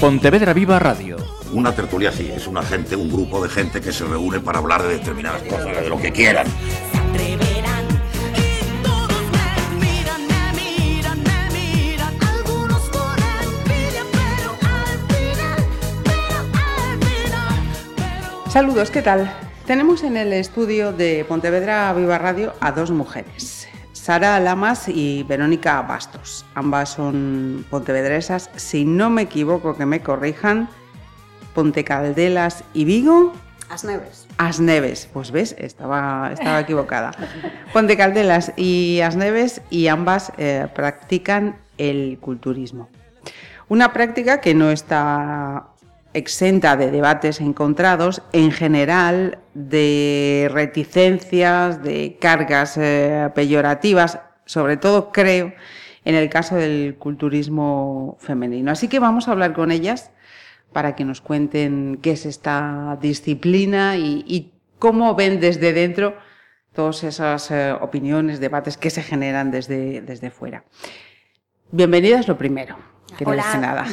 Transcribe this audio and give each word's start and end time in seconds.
Pontevedra 0.00 0.52
Viva 0.52 0.78
Radio. 0.78 1.16
Una 1.52 1.74
tertulia 1.74 2.12
sí, 2.12 2.30
es 2.32 2.46
una 2.46 2.62
gente, 2.62 2.94
un 2.94 3.10
grupo 3.10 3.42
de 3.42 3.48
gente 3.48 3.80
que 3.80 3.90
se 3.92 4.04
reúne 4.04 4.38
para 4.38 4.60
hablar 4.60 4.80
de 4.84 4.90
determinadas 4.90 5.42
cosas, 5.42 5.74
de 5.74 5.88
lo 5.88 5.98
que 5.98 6.12
quieran. 6.12 6.46
Saludos, 18.48 18.92
¿qué 18.92 19.02
tal? 19.02 19.28
Tenemos 19.66 20.04
en 20.04 20.16
el 20.16 20.32
estudio 20.32 20.92
de 20.92 21.24
Pontevedra 21.26 21.92
Viva 21.92 22.18
Radio 22.18 22.54
a 22.60 22.70
dos 22.70 22.92
mujeres, 22.92 23.57
Sara 24.08 24.40
Lamas 24.40 24.88
y 24.88 25.22
Verónica 25.24 25.82
Bastos. 25.82 26.46
Ambas 26.54 26.88
son 26.88 27.66
pontevedresas, 27.68 28.48
si 28.56 28.86
no 28.86 29.10
me 29.10 29.20
equivoco 29.20 29.76
que 29.76 29.84
me 29.84 30.00
corrijan, 30.00 30.70
Pontecaldelas 31.54 32.64
y 32.72 32.86
Vigo. 32.86 33.34
Asneves. 33.68 34.26
Asneves, 34.38 35.10
pues 35.12 35.30
ves, 35.30 35.54
estaba, 35.58 36.30
estaba 36.32 36.60
equivocada. 36.60 37.10
Pontecaldelas 37.74 38.54
y 38.56 39.02
Asneves 39.02 39.60
y 39.68 39.88
ambas 39.88 40.32
eh, 40.38 40.68
practican 40.74 41.58
el 41.76 42.16
culturismo. 42.18 42.88
Una 43.68 43.92
práctica 43.92 44.40
que 44.40 44.54
no 44.54 44.70
está 44.70 45.66
exenta 46.14 46.76
de 46.76 46.90
debates 46.90 47.40
encontrados, 47.40 48.22
en 48.32 48.50
general 48.50 49.38
de 49.54 50.48
reticencias, 50.52 51.82
de 51.82 52.16
cargas 52.20 52.76
eh, 52.76 53.30
peyorativas, 53.34 54.20
sobre 54.44 54.76
todo 54.76 55.12
creo 55.12 55.52
en 56.04 56.14
el 56.14 56.30
caso 56.30 56.56
del 56.56 56.96
culturismo 56.98 58.16
femenino. 58.20 58.70
Así 58.70 58.88
que 58.88 58.98
vamos 58.98 59.28
a 59.28 59.32
hablar 59.32 59.52
con 59.52 59.70
ellas 59.70 60.10
para 60.72 60.94
que 60.96 61.04
nos 61.04 61.20
cuenten 61.20 61.98
qué 62.02 62.12
es 62.12 62.26
esta 62.26 62.98
disciplina 63.00 63.96
y, 63.96 64.52
cómo 64.78 65.16
ven 65.16 65.40
desde 65.40 65.72
dentro 65.72 66.16
todas 66.72 67.02
esas 67.02 67.50
eh, 67.50 67.72
opiniones, 67.72 68.38
debates 68.38 68.76
que 68.76 68.90
se 68.90 69.02
generan 69.02 69.50
desde, 69.50 70.02
desde 70.02 70.30
fuera. 70.30 70.62
Bienvenidas 71.72 72.28
lo 72.28 72.38
primero, 72.38 72.76
que 73.16 73.24
no 73.24 73.34
nada. 73.34 73.86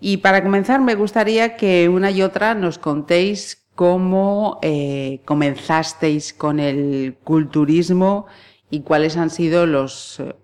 Y 0.00 0.18
para 0.18 0.42
comenzar, 0.42 0.80
me 0.80 0.94
gustaría 0.94 1.56
que 1.56 1.88
una 1.88 2.10
y 2.10 2.22
otra 2.22 2.54
nos 2.54 2.78
contéis 2.78 3.66
cómo 3.74 4.58
eh, 4.62 5.20
comenzasteis 5.24 6.32
con 6.32 6.58
el 6.60 7.16
culturismo 7.22 8.26
y 8.70 8.80
cuáles 8.80 9.16
han 9.16 9.30
sido 9.30 9.66
los 9.66 10.20
eh, 10.20 10.34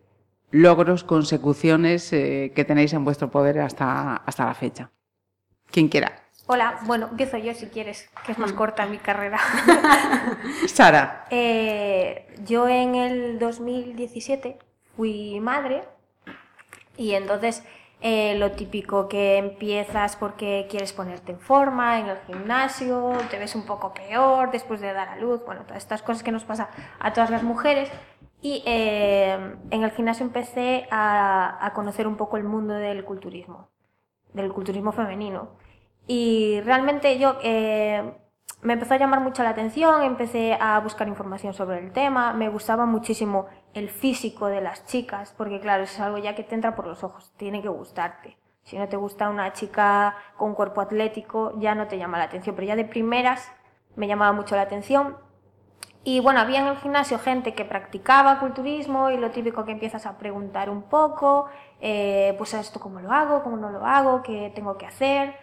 logros, 0.50 1.04
consecuciones 1.04 2.12
eh, 2.12 2.52
que 2.54 2.64
tenéis 2.64 2.92
en 2.92 3.04
vuestro 3.04 3.30
poder 3.30 3.60
hasta, 3.60 4.16
hasta 4.16 4.46
la 4.46 4.54
fecha. 4.54 4.90
Quien 5.70 5.88
quiera. 5.88 6.12
Hola, 6.46 6.78
bueno, 6.84 7.08
empiezo 7.10 7.38
yo 7.38 7.52
si 7.54 7.66
quieres, 7.66 8.08
que 8.24 8.32
es 8.32 8.38
más 8.38 8.52
mm. 8.52 8.56
corta 8.56 8.86
mi 8.86 8.98
carrera. 8.98 9.38
Sara. 10.66 11.26
yo 12.46 12.68
en 12.68 12.94
el 12.94 13.38
2017 13.38 14.58
fui 14.96 15.40
madre 15.40 15.82
y 16.96 17.12
entonces 17.12 17.64
eh, 18.02 18.34
lo 18.36 18.52
típico 18.52 19.08
que 19.08 19.38
empiezas 19.38 20.16
porque 20.16 20.66
quieres 20.68 20.92
ponerte 20.92 21.32
en 21.32 21.40
forma 21.40 21.98
en 21.98 22.08
el 22.08 22.18
gimnasio, 22.26 23.12
te 23.30 23.38
ves 23.38 23.54
un 23.54 23.64
poco 23.64 23.94
peor 23.94 24.50
después 24.50 24.80
de 24.80 24.92
dar 24.92 25.08
a 25.08 25.16
luz, 25.16 25.42
bueno, 25.46 25.62
todas 25.62 25.78
estas 25.78 26.02
cosas 26.02 26.22
que 26.22 26.30
nos 26.30 26.44
pasa 26.44 26.68
a 27.00 27.12
todas 27.12 27.30
las 27.30 27.42
mujeres. 27.42 27.90
Y 28.42 28.62
eh, 28.66 29.56
en 29.70 29.82
el 29.82 29.90
gimnasio 29.92 30.26
empecé 30.26 30.86
a, 30.90 31.72
conocer 31.74 32.06
un 32.06 32.16
poco 32.16 32.36
el 32.36 32.44
mundo 32.44 32.74
del 32.74 33.02
culturismo, 33.04 33.70
del 34.34 34.52
culturismo 34.52 34.92
femenino. 34.92 35.48
Y 36.06 36.60
realmente 36.60 37.18
yo 37.18 37.38
eh, 37.42 38.12
me 38.62 38.74
empezó 38.74 38.94
a 38.94 38.98
llamar 38.98 39.20
mucho 39.20 39.42
la 39.42 39.50
atención, 39.50 40.02
empecé 40.02 40.56
a 40.60 40.78
buscar 40.80 41.08
información 41.08 41.54
sobre 41.54 41.78
el 41.78 41.92
tema, 41.92 42.34
me 42.34 42.48
gustaba 42.48 42.84
muchísimo 42.84 43.46
el 43.76 43.90
físico 43.90 44.46
de 44.46 44.62
las 44.62 44.86
chicas, 44.86 45.34
porque 45.36 45.60
claro, 45.60 45.84
es 45.84 46.00
algo 46.00 46.16
ya 46.16 46.34
que 46.34 46.42
te 46.42 46.54
entra 46.54 46.74
por 46.74 46.86
los 46.86 47.04
ojos, 47.04 47.32
tiene 47.36 47.60
que 47.60 47.68
gustarte. 47.68 48.38
Si 48.62 48.78
no 48.78 48.88
te 48.88 48.96
gusta 48.96 49.28
una 49.28 49.52
chica 49.52 50.16
con 50.38 50.54
cuerpo 50.54 50.80
atlético, 50.80 51.52
ya 51.58 51.74
no 51.74 51.86
te 51.86 51.98
llama 51.98 52.16
la 52.16 52.24
atención, 52.24 52.56
pero 52.56 52.66
ya 52.66 52.74
de 52.74 52.86
primeras 52.86 53.52
me 53.94 54.08
llamaba 54.08 54.32
mucho 54.32 54.56
la 54.56 54.62
atención. 54.62 55.18
Y 56.04 56.20
bueno, 56.20 56.40
había 56.40 56.60
en 56.60 56.68
el 56.68 56.78
gimnasio 56.78 57.18
gente 57.18 57.52
que 57.52 57.66
practicaba 57.66 58.40
culturismo 58.40 59.10
y 59.10 59.18
lo 59.18 59.30
típico 59.30 59.66
que 59.66 59.72
empiezas 59.72 60.06
a 60.06 60.16
preguntar 60.16 60.70
un 60.70 60.84
poco, 60.84 61.46
eh, 61.80 62.34
pues 62.38 62.54
esto 62.54 62.80
cómo 62.80 63.00
lo 63.00 63.12
hago, 63.12 63.42
cómo 63.42 63.58
no 63.58 63.68
lo 63.70 63.84
hago, 63.84 64.22
qué 64.22 64.50
tengo 64.54 64.78
que 64.78 64.86
hacer. 64.86 65.36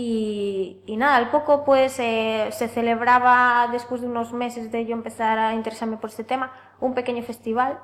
Y, 0.00 0.96
nada, 0.96 1.16
al 1.16 1.30
poco 1.30 1.64
pues 1.64 1.98
eh, 1.98 2.50
se 2.52 2.68
celebraba, 2.68 3.66
después 3.72 4.00
de 4.00 4.06
unos 4.06 4.32
meses 4.32 4.70
de 4.70 4.86
yo 4.86 4.92
empezar 4.94 5.40
a 5.40 5.54
interesarme 5.54 5.96
por 5.96 6.10
este 6.10 6.22
tema, 6.22 6.52
un 6.78 6.94
pequeño 6.94 7.24
festival 7.24 7.80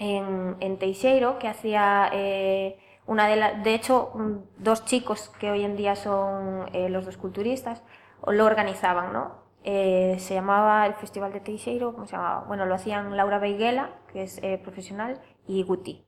en, 0.00 0.76
Teixeiro 0.78 1.38
que 1.38 1.46
hacía 1.46 2.10
eh, 2.12 2.80
una 3.06 3.28
de 3.28 3.62
de 3.62 3.74
hecho, 3.74 4.10
dos 4.58 4.84
chicos 4.86 5.30
que 5.38 5.52
hoy 5.52 5.62
en 5.62 5.76
día 5.76 5.94
son 5.94 6.68
eh, 6.72 6.88
los 6.88 7.04
dos 7.04 7.16
culturistas, 7.16 7.84
lo 8.26 8.44
organizaban, 8.44 9.12
¿no? 9.12 9.44
se 9.62 10.34
llamaba 10.34 10.84
el 10.86 10.94
Festival 10.94 11.32
de 11.32 11.40
Teixeiro, 11.40 11.94
¿cómo 11.94 12.06
se 12.06 12.16
llamaba? 12.16 12.44
Bueno, 12.48 12.66
lo 12.66 12.74
hacían 12.74 13.16
Laura 13.16 13.38
Beiguela, 13.38 13.90
que 14.12 14.24
es 14.24 14.40
profesional, 14.62 15.20
y 15.46 15.62
Guti. 15.62 16.04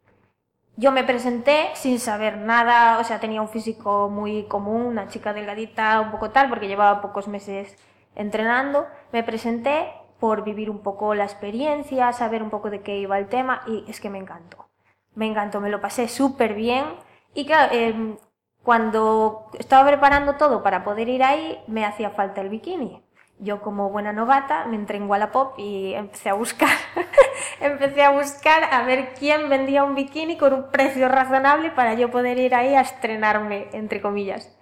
Yo 0.79 0.93
me 0.93 1.05
presenté 1.05 1.71
sin 1.75 1.99
saber 1.99 2.37
nada, 2.37 2.99
o 2.99 3.05
sea, 3.05 3.19
tenía 3.19 3.41
un 3.41 3.49
físico 3.49 4.11
muy 4.11 4.45
común, 4.45 4.83
una 4.83 5.09
chica 5.09 5.33
delgadita, 5.33 6.01
un 6.03 6.11
poco 6.11 6.31
tal, 6.31 6.51
porque 6.51 6.69
llevaba 6.69 7.01
pocos 7.01 7.29
meses 7.29 7.79
entrenando. 8.15 8.87
Me 9.11 9.23
presenté 9.23 9.91
por 10.21 10.45
vivir 10.45 10.69
un 10.69 10.81
poco 10.81 11.15
la 11.15 11.25
experiencia, 11.25 12.13
saber 12.13 12.43
un 12.43 12.51
poco 12.51 12.69
de 12.69 12.83
qué 12.83 12.99
iba 12.99 13.19
el 13.19 13.29
tema 13.29 13.63
y 13.67 13.85
es 13.89 14.01
que 14.01 14.11
me 14.11 14.19
encantó. 14.19 14.69
Me 15.15 15.27
encantó, 15.27 15.63
me 15.63 15.71
lo 15.71 15.81
pasé 15.81 16.09
súper 16.09 16.53
bien 16.55 16.85
y 17.35 17.47
claro, 17.47 17.73
em, 17.75 18.19
cuando 18.63 19.47
estaba 19.59 19.87
preparando 19.89 20.35
todo 20.37 20.63
para 20.63 20.85
poder 20.85 21.09
ir 21.09 21.23
ahí, 21.23 21.59
me 21.69 21.87
hacía 21.87 22.11
falta 22.11 22.43
el 22.43 22.51
bikini 22.51 23.06
yo 23.39 23.61
como 23.61 23.91
buena 23.91 24.13
novata 24.13 24.67
me 24.67 24.77
entré 24.77 24.97
en 24.97 25.09
Wallapop 25.09 25.59
y 25.59 25.95
empecé 25.95 26.31
a 26.31 26.35
buscar, 26.35 26.71
empecé 27.61 28.03
a 28.03 28.11
buscar 28.11 28.65
a 28.73 28.83
ver 28.85 29.15
quién 29.19 29.49
vendía 29.49 29.85
un 29.85 29.95
bikini 29.95 30.37
con 30.37 30.53
un 30.53 30.71
precio 30.71 31.09
razonable 31.09 31.71
para 31.71 31.95
yo 31.95 32.11
poder 32.11 32.39
ir 32.39 32.55
ahí 32.55 32.75
a 32.75 32.81
estrenarme, 32.81 33.69
entre 33.73 34.01
comillas. 34.01 34.57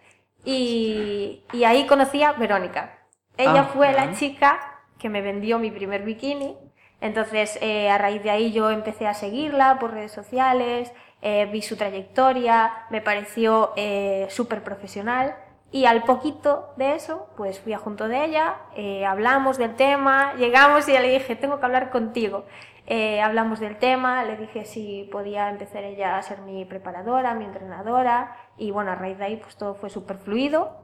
Y, 0.45 1.45
y 1.53 1.65
ahí 1.65 1.87
conocí 1.87 2.23
a 2.23 2.33
Verónica. 2.33 2.99
Ella 3.37 3.63
ah, 3.63 3.71
fue 3.73 3.93
la 3.93 4.13
chica 4.13 4.61
que 4.99 5.09
me 5.09 5.23
vendió 5.23 5.59
mi 5.59 5.71
primer 5.71 6.03
bikini. 6.03 6.57
Entonces, 7.01 7.59
eh, 7.61 7.91
a 7.91 7.99
raíz 7.99 8.23
de 8.23 8.31
ahí 8.31 8.53
yo 8.53 8.71
empecé 8.71 9.07
a 9.07 9.15
seguirla 9.15 9.79
por 9.79 9.93
redes 9.93 10.13
sociales, 10.13 10.93
eh, 11.23 11.47
vi 11.51 11.63
su 11.63 11.77
trayectoria, 11.77 12.87
me 12.91 13.01
pareció 13.01 13.73
eh, 13.77 14.27
súper 14.31 14.63
profesional 14.63 15.37
y 15.75 15.87
al 15.87 16.05
poquito 16.05 16.73
de 16.77 16.95
eso, 16.95 17.27
pues 17.37 17.59
fui 17.59 17.73
a 17.73 17.79
junto 17.79 18.07
de 18.07 18.25
ella, 18.25 18.59
eh, 18.77 19.05
hablamos 19.05 19.59
del 19.59 19.75
tema, 19.75 20.35
llegamos 20.35 20.89
y 20.89 20.93
ya 20.93 21.01
le 21.01 21.11
dije, 21.11 21.35
tengo 21.35 21.59
que 21.59 21.67
hablar 21.67 21.91
contigo. 21.91 22.45
Eh, 22.87 23.21
hablamos 23.21 23.59
del 23.59 23.77
tema, 23.77 24.23
le 24.23 24.37
dije 24.37 24.67
si 24.67 25.09
podía 25.11 25.51
empezar 25.51 25.83
ella 25.83 26.17
a 26.17 26.23
ser 26.23 26.43
mi 26.43 26.65
preparadora, 26.65 27.35
mi 27.35 27.45
entrenadora, 27.45 28.37
y 28.57 28.71
bueno, 28.71 28.93
a 28.93 28.95
raíz 28.95 29.19
de 29.19 29.25
ahí 29.25 29.37
pues 29.37 29.57
todo 29.57 29.75
fue 29.75 29.91
súper 29.91 30.19
fluido. 30.19 30.77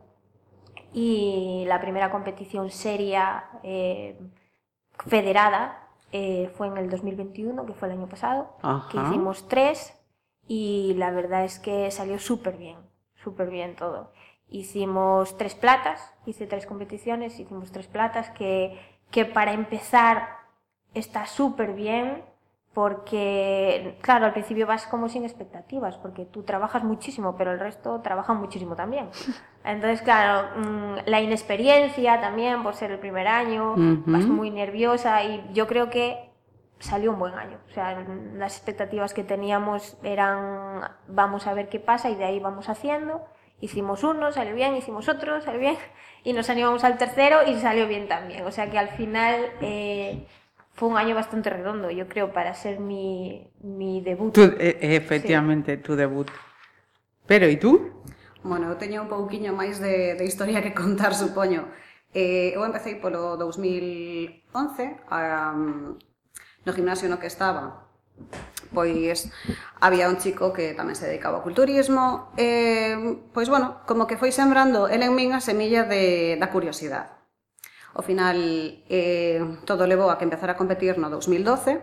Y 0.92 1.66
la 1.68 1.80
primera 1.80 2.10
competición 2.10 2.68
seria 2.70 3.44
eh, 3.62 4.18
federada 5.06 5.86
fue 6.56 6.66
en 6.66 6.78
el 6.78 6.90
2021, 6.90 7.64
que 7.64 7.74
fue 7.74 7.86
el 7.86 7.94
año 7.94 8.08
pasado, 8.08 8.56
que 8.90 8.98
hicimos 8.98 9.46
tres, 9.46 9.96
y 10.48 10.94
la 10.94 11.12
verdad 11.12 11.44
es 11.44 11.60
que 11.60 11.88
salió 11.92 12.18
súper 12.18 12.56
bien, 12.56 12.78
súper 13.14 13.50
bien 13.50 13.76
todo. 13.76 14.10
Hicimos 14.50 15.38
tres 15.38 15.54
platas, 15.54 16.12
hice 16.26 16.46
tres 16.46 16.66
competiciones, 16.66 17.38
hicimos 17.38 17.70
tres 17.72 17.86
platas 17.86 18.30
que, 18.30 18.78
que 19.10 19.24
para 19.24 19.52
empezar 19.52 20.40
está 20.92 21.26
súper 21.26 21.72
bien 21.72 22.24
porque, 22.72 23.98
claro, 24.00 24.26
al 24.26 24.32
principio 24.32 24.66
vas 24.66 24.86
como 24.86 25.08
sin 25.08 25.24
expectativas, 25.24 25.96
porque 25.98 26.24
tú 26.24 26.44
trabajas 26.44 26.84
muchísimo, 26.84 27.36
pero 27.36 27.52
el 27.52 27.58
resto 27.58 28.00
trabaja 28.00 28.32
muchísimo 28.32 28.76
también. 28.76 29.08
Entonces, 29.64 30.02
claro, 30.02 30.48
mm, 30.56 30.94
la 31.06 31.20
inexperiencia 31.20 32.20
también 32.20 32.62
por 32.62 32.74
ser 32.74 32.92
el 32.92 32.98
primer 32.98 33.26
año, 33.26 33.74
vas 34.06 34.24
muy 34.26 34.50
nerviosa 34.50 35.24
y 35.24 35.44
yo 35.52 35.66
creo 35.66 35.90
que 35.90 36.30
salió 36.78 37.10
un 37.12 37.18
buen 37.18 37.34
año. 37.34 37.58
O 37.68 37.74
sea, 37.74 38.04
las 38.36 38.56
expectativas 38.56 39.14
que 39.14 39.24
teníamos 39.24 39.98
eran 40.02 40.82
vamos 41.08 41.46
a 41.46 41.54
ver 41.54 41.68
qué 41.68 41.80
pasa 41.80 42.08
y 42.08 42.14
de 42.14 42.24
ahí 42.24 42.40
vamos 42.40 42.68
haciendo. 42.68 43.24
hicimos 43.60 44.04
uno, 44.04 44.32
salió 44.32 44.54
bien, 44.54 44.76
hicimos 44.76 45.08
otro, 45.08 45.40
salió 45.40 45.60
bien, 45.60 45.76
y 46.24 46.32
nos 46.32 46.48
animamos 46.50 46.84
al 46.84 46.98
tercero 46.98 47.38
y 47.46 47.58
salió 47.60 47.86
bien 47.86 48.08
también. 48.08 48.44
O 48.46 48.52
sea 48.52 48.70
que 48.70 48.78
al 48.78 48.88
final 48.90 49.52
eh, 49.60 50.26
fue 50.72 50.88
un 50.88 50.96
año 50.96 51.14
bastante 51.14 51.50
redondo, 51.50 51.90
yo 51.90 52.08
creo, 52.08 52.32
para 52.32 52.54
ser 52.54 52.80
mi, 52.80 53.50
mi 53.60 54.00
debut. 54.00 54.32
Tú, 54.32 54.42
eh, 54.42 54.78
eh 54.80 54.96
efectivamente, 54.96 55.76
sí. 55.76 55.82
tu 55.82 55.96
debut. 55.96 56.30
Pero, 57.26 57.48
¿y 57.48 57.56
tú? 57.56 58.02
Bueno, 58.42 58.72
eu 58.72 58.76
teño 58.80 59.04
un 59.04 59.08
pouquiño 59.12 59.52
máis 59.52 59.84
de, 59.84 60.16
de 60.16 60.24
historia 60.24 60.64
que 60.64 60.72
contar, 60.72 61.12
supoño. 61.12 61.68
Eh, 62.14 62.56
eu 62.56 62.64
empecé 62.64 62.96
polo 62.96 63.36
2011 63.36 64.42
um, 65.12 65.94
no 66.64 66.72
gimnasio 66.72 67.08
no 67.08 67.20
que 67.20 67.28
estaba 67.28 67.89
pois 68.72 69.28
había 69.80 70.08
un 70.08 70.18
chico 70.18 70.52
que 70.52 70.74
tamén 70.74 70.94
se 70.94 71.10
dedicaba 71.10 71.38
ao 71.38 71.46
culturismo, 71.46 72.30
e, 72.38 72.94
pois 73.34 73.50
bueno, 73.50 73.82
como 73.86 74.06
que 74.06 74.20
foi 74.20 74.30
sembrando 74.30 74.86
el 74.86 75.02
en 75.02 75.12
min 75.14 75.34
a 75.34 75.42
semilla 75.42 75.84
de, 75.84 76.38
da 76.38 76.52
curiosidade. 76.54 77.10
Ao 77.94 78.06
final, 78.06 78.38
eh, 78.86 79.42
todo 79.66 79.90
levou 79.90 80.08
a 80.10 80.18
que 80.18 80.26
empezara 80.26 80.54
a 80.54 80.60
competir 80.60 80.94
no 80.96 81.10
2012, 81.10 81.82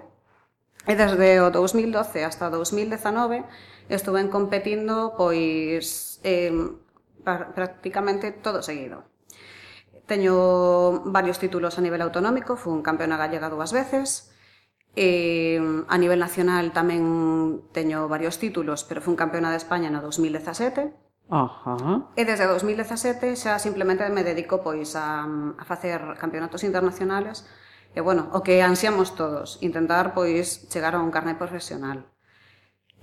e 0.88 0.94
desde 0.96 1.44
o 1.44 1.52
2012 1.52 2.24
hasta 2.24 2.48
2019 2.48 3.44
estuve 3.92 4.24
competindo 4.32 5.20
pois 5.20 6.20
eh, 6.24 6.56
prácticamente 7.28 8.32
todo 8.32 8.64
seguido. 8.64 9.04
Teño 10.08 11.04
varios 11.12 11.40
títulos 11.44 11.76
a 11.76 11.84
nivel 11.84 12.00
autonómico, 12.00 12.56
fui 12.56 12.72
un 12.72 12.80
campeona 12.80 13.20
gallega 13.20 13.52
dúas 13.52 13.76
veces, 13.76 14.32
Eh, 14.98 15.62
a 15.62 15.96
nivel 16.02 16.18
nacional 16.18 16.74
tamén 16.74 17.70
teño 17.70 18.10
varios 18.10 18.42
títulos, 18.42 18.82
pero 18.82 18.98
fui 18.98 19.14
campeona 19.14 19.54
de 19.54 19.62
España 19.62 19.94
no 19.94 20.02
2017. 20.02 20.90
Ajá. 21.30 22.10
E 22.18 22.26
desde 22.26 22.50
2017 22.50 23.38
xa 23.38 23.62
simplemente 23.62 24.10
me 24.10 24.26
dedico 24.26 24.66
pois 24.66 24.98
a, 24.98 25.22
a 25.54 25.64
facer 25.70 26.02
campeonatos 26.18 26.66
internacionales 26.66 27.46
e 27.94 28.02
bueno, 28.02 28.34
o 28.34 28.42
que 28.42 28.66
ansiamos 28.66 29.14
todos, 29.14 29.62
intentar 29.62 30.18
pois 30.18 30.66
chegar 30.74 30.98
a 30.98 31.04
un 31.06 31.14
carnet 31.14 31.38
profesional. 31.38 32.10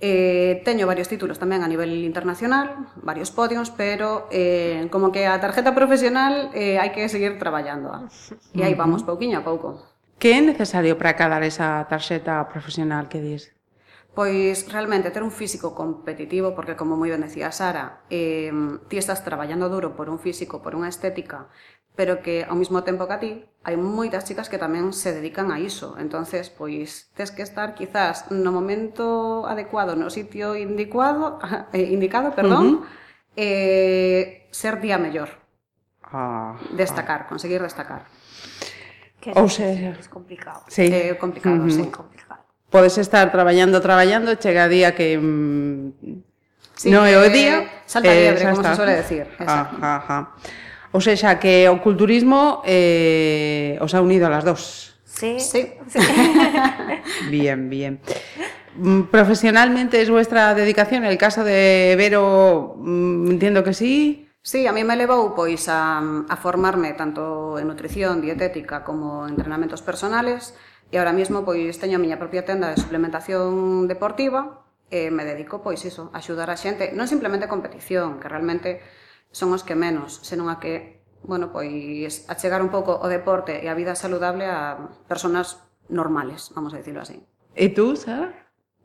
Eh, 0.03 0.59
teño 0.67 0.91
varios 0.91 1.07
títulos 1.07 1.39
tamén 1.39 1.63
a 1.63 1.71
nivel 1.71 2.03
internacional, 2.03 2.91
varios 2.99 3.31
podios, 3.31 3.71
pero 3.71 4.27
eh, 4.35 4.91
como 4.91 5.15
que 5.15 5.31
a 5.31 5.39
tarjeta 5.39 5.71
profesional 5.71 6.51
eh, 6.51 6.75
hai 6.75 6.91
que 6.91 7.07
seguir 7.07 7.39
traballando. 7.39 8.03
E 8.51 8.67
aí 8.67 8.75
vamos 8.75 9.07
pouquiño 9.07 9.39
a 9.39 9.47
pouco. 9.47 9.94
Que 10.19 10.33
é 10.33 10.41
necesario 10.41 10.97
para 10.97 11.11
acadar 11.11 11.43
esa 11.43 11.83
tarxeta 11.91 12.47
profesional 12.47 13.07
que 13.11 13.19
dis? 13.19 13.51
Pois 14.15 14.71
realmente 14.71 15.11
ter 15.11 15.23
un 15.27 15.31
físico 15.31 15.75
competitivo, 15.75 16.55
porque 16.55 16.79
como 16.79 16.95
moi 16.95 17.11
ben 17.11 17.19
decía 17.19 17.51
Sara, 17.51 18.07
eh, 18.07 18.47
ti 18.87 18.95
estás 18.95 19.27
traballando 19.27 19.67
duro 19.67 19.91
por 19.99 20.07
un 20.07 20.23
físico, 20.23 20.63
por 20.63 20.71
unha 20.71 20.87
estética, 20.87 21.51
pero 21.99 22.23
que 22.23 22.47
ao 22.47 22.55
mesmo 22.55 22.87
tempo 22.87 23.07
que 23.07 23.15
a 23.15 23.19
ti 23.19 23.31
hai 23.67 23.75
moitas 23.75 24.23
chicas 24.23 24.47
que 24.47 24.55
tamén 24.55 24.95
se 24.95 25.11
dedican 25.11 25.51
a 25.51 25.59
iso. 25.59 25.99
entonces 25.99 26.47
pois 26.47 27.11
tes 27.11 27.35
que 27.35 27.43
estar 27.43 27.75
quizás 27.75 28.31
no 28.31 28.55
momento 28.55 29.43
adecuado, 29.51 29.99
no 29.99 30.07
sitio 30.07 30.55
indicado, 30.55 31.39
eh, 31.75 31.91
indicado, 31.91 32.31
perdón, 32.31 32.65
uh 32.65 32.71
-huh. 32.79 33.35
eh, 33.35 34.47
ser 34.51 34.79
día 34.79 34.95
mellor. 34.95 35.43
Ah, 36.07 36.55
ah. 36.55 36.75
destacar, 36.75 37.25
ah. 37.25 37.27
conseguir 37.27 37.59
destacar. 37.59 38.07
Que 39.25 39.33
Ou 39.33 39.49
es, 39.49 39.57
sea, 39.57 39.73
es 39.97 40.05
complicado. 40.05 40.61
Sí. 40.69 40.85
É 40.85 41.17
complicado, 41.17 41.65
sí. 41.65 41.81
Complicado. 41.89 42.45
Podes 42.69 42.93
estar 43.01 43.31
traballando, 43.33 43.81
traballando, 43.81 44.37
chega 44.37 44.69
día 44.69 44.93
que 44.93 45.17
mm, 45.17 46.21
Sí, 46.77 46.93
non 46.93 47.09
é 47.09 47.17
o 47.17 47.25
que 47.25 47.33
día. 47.33 47.65
salta 47.89 48.13
liebre, 48.13 48.45
xa 48.45 48.53
como 48.53 48.61
se 48.61 48.75
suele 48.77 48.95
decir. 49.01 49.25
Exacto. 49.41 49.81
Ajá, 49.81 49.95
ajá. 49.97 50.17
O 50.93 51.01
sexa 51.01 51.39
que 51.41 51.65
o 51.71 51.81
culturismo 51.81 52.61
eh, 52.69 53.81
os 53.81 53.97
ha 53.97 54.01
unido 54.05 54.27
a 54.27 54.29
las 54.29 54.45
dos. 54.45 54.93
Sí. 55.09 55.39
Sí. 55.41 55.73
Bien, 57.31 57.69
bien. 57.69 57.99
Mm, 58.77 59.03
Profesionalmente 59.07 60.01
es 60.01 60.09
vuestra 60.11 60.53
dedicación. 60.53 61.05
El 61.05 61.17
caso 61.17 61.43
de 61.43 61.95
Vero, 61.97 62.75
mm, 62.77 63.31
entiendo 63.31 63.63
que 63.63 63.73
sí. 63.73 64.24
Sí, 64.45 64.67
a 64.67 64.71
mí 64.71 64.83
me 64.85 64.93
levou 64.93 65.33
pois 65.33 65.65
a, 65.73 65.97
a 65.97 66.35
formarme 66.37 66.93
tanto 66.93 67.57
en 67.57 67.65
nutrición, 67.65 68.21
dietética 68.21 68.85
como 68.85 69.25
entrenamentos 69.25 69.81
personales 69.81 70.53
e 70.93 71.01
ahora 71.01 71.17
mismo 71.17 71.41
pois 71.41 71.81
teño 71.81 71.97
a 71.97 72.03
miña 72.05 72.21
propia 72.21 72.45
tenda 72.45 72.69
de 72.69 72.77
suplementación 72.77 73.89
deportiva 73.89 74.61
e 74.93 75.09
me 75.09 75.25
dedico 75.25 75.65
pois 75.65 75.81
iso, 75.81 76.13
a 76.13 76.21
axudar 76.21 76.53
a 76.53 76.61
xente, 76.61 76.93
non 76.93 77.09
simplemente 77.09 77.49
competición, 77.49 78.21
que 78.21 78.29
realmente 78.29 78.85
son 79.33 79.49
os 79.49 79.65
que 79.65 79.73
menos, 79.73 80.21
senón 80.21 80.53
a 80.53 80.61
que, 80.61 81.01
bueno, 81.25 81.49
pois 81.49 82.29
achegar 82.29 82.61
un 82.61 82.69
pouco 82.69 83.01
o 83.01 83.09
deporte 83.09 83.65
e 83.65 83.67
a 83.67 83.73
vida 83.73 83.97
saludable 83.97 84.45
a 84.45 84.93
personas 85.09 85.57
normales, 85.89 86.53
vamos 86.53 86.77
a 86.77 86.85
decirlo 86.85 87.01
así. 87.01 87.17
E 87.57 87.73
tú, 87.73 87.97
Sara? 87.97 88.29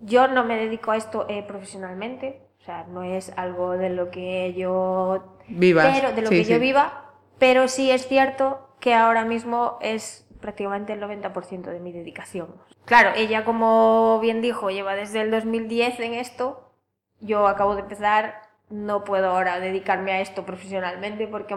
Yo 0.01 0.25
no 0.25 0.41
me 0.49 0.57
dedico 0.57 0.89
a 0.89 0.97
esto 0.97 1.29
eh, 1.29 1.45
profesionalmente, 1.45 2.49
o 2.61 2.65
sea, 2.65 2.85
no 2.89 3.03
es 3.03 3.33
algo 3.37 3.73
de 3.73 3.91
lo 3.91 4.11
que 4.11 4.53
yo 4.55 5.37
Vivas. 5.49 5.99
pero 5.99 6.13
de 6.13 6.23
lo 6.23 6.29
Sí, 6.29 6.39
que 6.39 6.45
sí. 6.45 6.53
yo 6.53 6.61
viva, 6.61 7.05
pero 7.39 7.69
sí 7.69 7.91
es 7.91 8.07
cierto 8.07 8.69
que 8.81 8.95
ahora 8.95 9.25
mismo 9.25 9.79
es 9.81 10.27
prácticamente 10.41 10.93
el 10.93 11.01
90% 11.01 11.71
de 11.71 11.81
mi 11.81 11.93
dedicación. 11.93 12.49
Claro, 12.85 13.11
ella 13.15 13.45
como 13.45 14.19
bien 14.21 14.41
dijo, 14.41 14.71
lleva 14.71 14.95
desde 14.95 15.21
el 15.23 15.31
2010 15.31 16.01
en 16.01 16.15
esto, 16.15 16.73
yo 17.21 17.47
acabo 17.47 17.75
de 17.75 17.83
empezar, 17.83 18.43
no 18.69 19.05
puedo 19.05 19.31
ahora 19.31 19.61
dedicarme 19.61 20.13
a 20.13 20.21
esto 20.21 20.45
profesionalmente 20.47 21.27
porque 21.27 21.57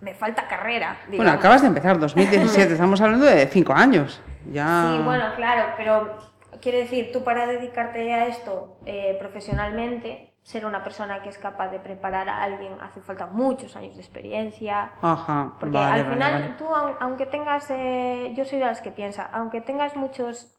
me 0.00 0.14
falta 0.14 0.48
carrera. 0.48 0.98
Bueno, 1.08 1.30
acabas 1.32 1.62
de 1.62 1.68
empezar, 1.68 1.98
2017, 1.98 2.72
estamos 2.74 3.00
hablando 3.00 3.26
de 3.26 3.46
cinco 3.46 3.72
años. 3.72 4.20
Ya... 4.50 4.94
Sí, 4.96 5.02
bueno, 5.04 5.24
claro, 5.36 5.74
pero 5.76 6.16
quiere 6.60 6.78
decir, 6.78 7.10
tú 7.12 7.22
para 7.24 7.46
dedicarte 7.46 8.12
a 8.12 8.26
esto 8.26 8.76
eh, 8.86 9.16
profesionalmente, 9.18 10.31
ser 10.42 10.66
una 10.66 10.82
persona 10.82 11.22
que 11.22 11.28
es 11.28 11.38
capaz 11.38 11.68
de 11.68 11.78
preparar 11.78 12.28
a 12.28 12.42
alguien 12.42 12.74
hace 12.80 13.00
falta 13.00 13.26
muchos 13.26 13.76
años 13.76 13.94
de 13.94 14.02
experiencia. 14.02 14.92
Ajá, 15.00 15.54
Porque 15.60 15.78
vale, 15.78 16.00
al 16.02 16.12
final, 16.12 16.32
vale. 16.32 16.54
tú, 16.58 16.66
aun- 16.66 16.96
aunque 17.00 17.26
tengas, 17.26 17.70
eh, 17.70 18.32
yo 18.36 18.44
soy 18.44 18.58
de 18.58 18.64
las 18.66 18.80
que 18.80 18.90
piensa, 18.90 19.28
aunque 19.32 19.60
tengas 19.60 19.94
muchos, 19.96 20.56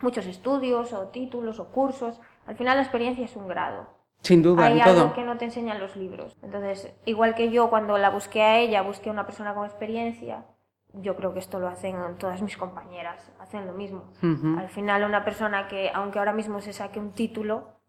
muchos 0.00 0.26
estudios 0.26 0.92
o 0.94 1.08
títulos 1.08 1.60
o 1.60 1.68
cursos, 1.70 2.20
al 2.46 2.56
final 2.56 2.76
la 2.78 2.82
experiencia 2.82 3.24
es 3.24 3.36
un 3.36 3.48
grado. 3.48 3.86
Sin 4.22 4.40
duda, 4.42 4.64
Hay 4.66 4.80
en 4.80 4.82
algo 4.82 5.02
todo. 5.02 5.14
que 5.14 5.22
no 5.24 5.36
te 5.36 5.44
enseñan 5.44 5.78
los 5.80 5.96
libros. 5.96 6.36
Entonces, 6.42 6.94
igual 7.04 7.34
que 7.34 7.50
yo 7.50 7.68
cuando 7.70 7.98
la 7.98 8.08
busqué 8.10 8.42
a 8.42 8.58
ella, 8.58 8.80
busqué 8.82 9.10
a 9.10 9.12
una 9.12 9.26
persona 9.26 9.52
con 9.52 9.64
experiencia, 9.66 10.44
yo 10.94 11.16
creo 11.16 11.32
que 11.34 11.38
esto 11.40 11.58
lo 11.58 11.68
hacen 11.68 11.96
todas 12.18 12.40
mis 12.40 12.56
compañeras, 12.56 13.32
hacen 13.40 13.66
lo 13.66 13.72
mismo. 13.72 14.04
Al 14.58 14.68
final 14.68 15.04
una 15.04 15.24
persona 15.24 15.66
que, 15.68 15.90
aunque 15.92 16.18
ahora 16.18 16.32
mismo 16.32 16.60
se 16.60 16.72
saque 16.72 16.98
un 17.00 17.12
título, 17.12 17.80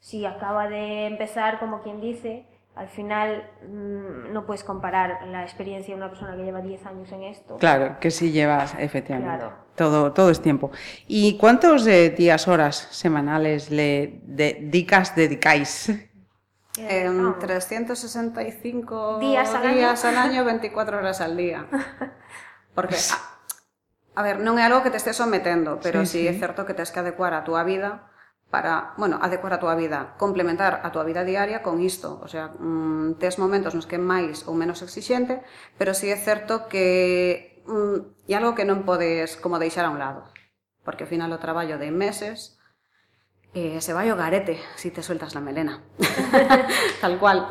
si 0.00 0.24
acaba 0.26 0.68
de 0.68 1.06
empezar, 1.06 1.58
como 1.58 1.82
quien 1.82 2.00
dice, 2.00 2.46
al 2.74 2.88
final 2.88 3.50
mm, 3.68 4.32
no 4.32 4.46
puedes 4.46 4.62
comparar 4.64 5.26
la 5.28 5.42
experiencia 5.42 5.94
de 5.94 6.00
una 6.00 6.08
persona 6.10 6.36
que 6.36 6.44
lleva 6.44 6.60
10 6.60 6.86
años 6.86 7.10
en 7.12 7.24
esto. 7.24 7.56
Claro, 7.56 7.96
que 8.00 8.10
sí 8.10 8.30
llevas, 8.30 8.74
efectivamente. 8.78 9.36
Claro. 9.38 9.52
Todo, 9.74 10.12
todo 10.12 10.30
es 10.30 10.40
tiempo. 10.40 10.70
¿Y 11.06 11.36
cuántos 11.38 11.86
eh, 11.86 12.10
días, 12.10 12.46
horas 12.48 12.76
semanales 12.90 13.70
le 13.70 14.20
dedicas, 14.24 15.14
dedicáis? 15.16 15.88
Eh, 15.88 16.06
En 16.78 17.16
vamos. 17.18 17.38
365 17.40 19.18
Días 19.18 19.52
al 19.54 19.66
año. 19.66 19.76
días 19.76 20.04
al 20.04 20.16
año, 20.16 20.44
24 20.44 20.98
horas 20.98 21.20
al 21.20 21.36
día. 21.36 21.66
Porque, 22.74 22.94
a, 22.94 24.20
a 24.20 24.22
ver, 24.22 24.38
non 24.38 24.54
é 24.58 24.62
algo 24.62 24.82
que 24.86 24.90
te 24.94 24.98
estés 25.02 25.18
sometendo, 25.18 25.82
pero 25.82 26.06
Sí, 26.06 26.06
sí, 26.06 26.20
sí. 26.22 26.30
é 26.30 26.34
certo 26.38 26.62
que 26.66 26.74
tens 26.78 26.94
que 26.94 27.02
adecuar 27.02 27.34
a 27.34 27.42
túa 27.42 27.66
vida 27.66 28.06
para, 28.50 28.94
bueno, 28.96 29.18
adecuar 29.20 29.52
a 29.52 29.60
túa 29.60 29.74
vida, 29.74 30.14
complementar 30.16 30.80
a 30.82 30.88
túa 30.90 31.04
vida 31.04 31.24
diaria 31.24 31.62
con 31.62 31.80
isto, 31.84 32.20
o 32.24 32.28
sea, 32.28 32.48
mm, 32.48 33.20
tes 33.20 33.38
momentos 33.38 33.76
nos 33.76 33.84
que 33.84 34.00
é 34.00 34.02
máis 34.02 34.48
ou 34.48 34.56
menos 34.56 34.80
exixente, 34.80 35.44
pero 35.76 35.92
si 35.92 36.08
sí 36.08 36.12
é 36.12 36.16
certo 36.16 36.64
que 36.64 37.60
mm, 37.68 38.32
é 38.32 38.34
algo 38.40 38.56
que 38.56 38.64
non 38.64 38.88
podes 38.88 39.36
como 39.36 39.60
deixar 39.60 39.84
a 39.84 39.92
un 39.92 40.00
lado, 40.00 40.24
porque 40.80 41.04
ao 41.04 41.12
final 41.12 41.28
o 41.28 41.42
traballo 41.42 41.76
de 41.76 41.92
meses 41.92 42.56
eh, 43.52 43.84
se 43.84 43.92
vai 43.92 44.08
o 44.08 44.16
garete 44.16 44.56
si 44.80 44.88
te 44.88 45.04
sueltas 45.04 45.36
la 45.36 45.44
melena. 45.44 45.84
Tal 47.04 47.20
cual. 47.20 47.44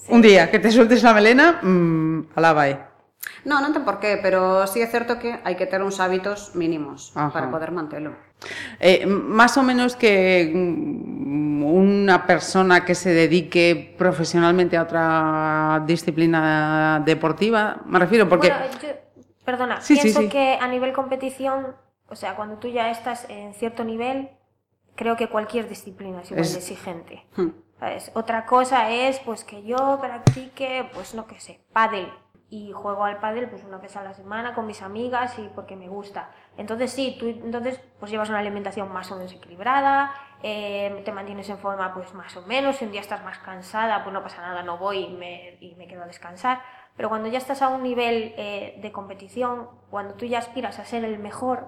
Sí. 0.00 0.16
Un 0.16 0.24
día 0.24 0.48
que 0.48 0.58
te 0.58 0.72
sueltes 0.72 1.04
la 1.04 1.12
melena, 1.12 1.60
mmm, 1.60 2.32
alá 2.32 2.56
vai. 2.56 2.87
No, 3.44 3.58
non 3.60 3.74
ten 3.74 3.82
por 3.84 3.98
qué, 3.98 4.18
pero 4.22 4.66
sí 4.70 4.78
é 4.82 4.86
certo 4.86 5.18
que 5.18 5.38
hai 5.42 5.54
que 5.58 5.66
ter 5.66 5.82
uns 5.82 5.98
hábitos 5.98 6.54
mínimos 6.54 7.10
Ajá. 7.18 7.30
para 7.34 7.46
poder 7.50 7.70
mantelo. 7.74 8.14
Eh, 8.78 9.06
más 9.06 9.58
o 9.58 9.62
menos 9.66 9.98
que 9.98 10.46
mm, 10.54 11.62
una 11.66 12.26
persona 12.26 12.84
que 12.86 12.94
se 12.94 13.10
dedique 13.10 13.94
profesionalmente 13.98 14.76
a 14.78 14.82
otra 14.86 15.82
disciplina 15.86 17.02
deportiva, 17.04 17.82
me 17.86 17.98
refiero 17.98 18.28
porque... 18.28 18.48
Bueno, 18.50 18.64
yo- 18.82 18.94
perdona, 19.44 19.80
Sí, 19.80 19.96
sí, 19.96 20.02
pienso 20.02 20.20
sí. 20.22 20.28
que 20.28 20.58
a 20.60 20.68
nivel 20.68 20.92
competición, 20.92 21.74
o 22.08 22.14
sea, 22.16 22.36
cuando 22.36 22.56
tú 22.58 22.68
ya 22.68 22.90
estás 22.90 23.26
en 23.28 23.54
cierto 23.54 23.82
nivel, 23.82 24.30
creo 24.94 25.16
que 25.16 25.28
cualquier 25.28 25.68
disciplina 25.68 26.22
es 26.22 26.30
igual 26.30 26.44
Es- 26.46 26.52
de 26.52 26.58
exigente. 26.58 27.26
Hmm. 27.36 27.50
¿sabes? 27.80 28.10
Otra 28.14 28.44
cosa 28.46 28.90
es 28.90 29.20
pues 29.20 29.44
que 29.44 29.62
yo 29.62 29.98
practique, 30.00 30.90
pues 30.92 31.14
no 31.14 31.26
que 31.26 31.38
sé, 31.40 31.60
pádel 31.72 32.10
y 32.50 32.72
juego 32.72 33.04
al 33.04 33.18
pádel 33.18 33.48
pues 33.50 33.62
una 33.64 33.76
vez 33.76 33.94
a 33.96 34.02
la 34.02 34.14
semana 34.14 34.54
con 34.54 34.66
mis 34.66 34.80
amigas 34.82 35.38
y 35.38 35.48
porque 35.54 35.76
me 35.76 35.88
gusta. 35.88 36.30
Entonces 36.56 36.90
sí, 36.92 37.16
tú 37.20 37.26
entonces 37.28 37.78
pues 38.00 38.10
llevas 38.10 38.28
una 38.30 38.38
alimentación 38.38 38.90
más 38.90 39.10
o 39.12 39.16
menos 39.16 39.32
equilibrada, 39.32 40.12
eh, 40.42 41.02
te 41.04 41.12
mantienes 41.12 41.48
en 41.50 41.58
forma 41.58 41.92
pues 41.92 42.14
más 42.14 42.34
o 42.36 42.42
menos, 42.46 42.76
si 42.76 42.86
un 42.86 42.92
día 42.92 43.02
estás 43.02 43.22
más 43.22 43.38
cansada, 43.38 44.02
pues 44.02 44.14
no 44.14 44.22
pasa 44.22 44.40
nada, 44.40 44.62
no 44.62 44.78
voy 44.78 44.98
y 45.04 45.08
me, 45.10 45.56
y 45.60 45.74
me 45.74 45.86
quedo 45.86 46.04
a 46.04 46.06
descansar. 46.06 46.62
Pero 46.96 47.10
cuando 47.10 47.28
ya 47.28 47.38
estás 47.38 47.60
a 47.62 47.68
un 47.68 47.82
nivel 47.82 48.34
eh, 48.38 48.78
de 48.80 48.92
competición, 48.92 49.68
cuando 49.90 50.14
tú 50.14 50.24
ya 50.24 50.38
aspiras 50.38 50.78
a 50.78 50.84
ser 50.84 51.04
el 51.04 51.18
mejor, 51.18 51.66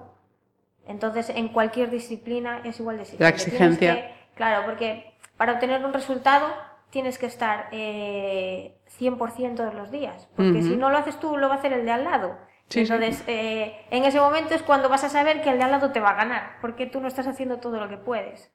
entonces 0.87 1.29
en 1.29 1.49
cualquier 1.49 1.89
disciplina 1.89 2.61
es 2.63 2.79
igual 2.79 2.97
de 2.97 3.03
exigente. 3.03 3.23
La 3.23 3.29
exigencia. 3.29 3.95
que- 3.95 4.15
claro, 4.35 4.65
porque 4.65 5.13
para 5.37 5.53
obtener 5.53 5.85
un 5.85 5.93
resultado 5.93 6.47
tienes 6.91 7.17
que 7.17 7.25
estar 7.25 7.67
eh, 7.71 8.77
100% 8.99 9.55
todos 9.55 9.73
los 9.73 9.89
días, 9.89 10.29
porque 10.35 10.61
si 10.61 10.75
no 10.75 10.89
lo 10.89 10.97
haces 10.97 11.19
tú, 11.19 11.37
lo 11.37 11.47
va 11.49 11.55
a 11.55 11.57
hacer 11.57 11.73
el 11.73 11.85
de 11.85 11.91
al 11.91 12.03
lado. 12.03 12.37
Sí, 12.67 12.85
sí. 12.85 12.93
Entonces, 12.93 13.23
eh, 13.27 13.85
en 13.89 14.03
ese 14.03 14.19
momento 14.19 14.53
es 14.53 14.61
cuando 14.61 14.87
vas 14.87 15.03
a 15.03 15.09
saber 15.09 15.41
que 15.41 15.49
el 15.49 15.57
de 15.57 15.63
al 15.63 15.71
lado 15.71 15.91
te 15.91 15.99
va 15.99 16.11
a 16.11 16.15
ganar, 16.15 16.57
porque 16.61 16.85
tú 16.85 17.01
no 17.01 17.07
estás 17.07 17.27
haciendo 17.27 17.57
todo 17.57 17.79
lo 17.79 17.89
que 17.89 17.97
puedes. 17.97 18.53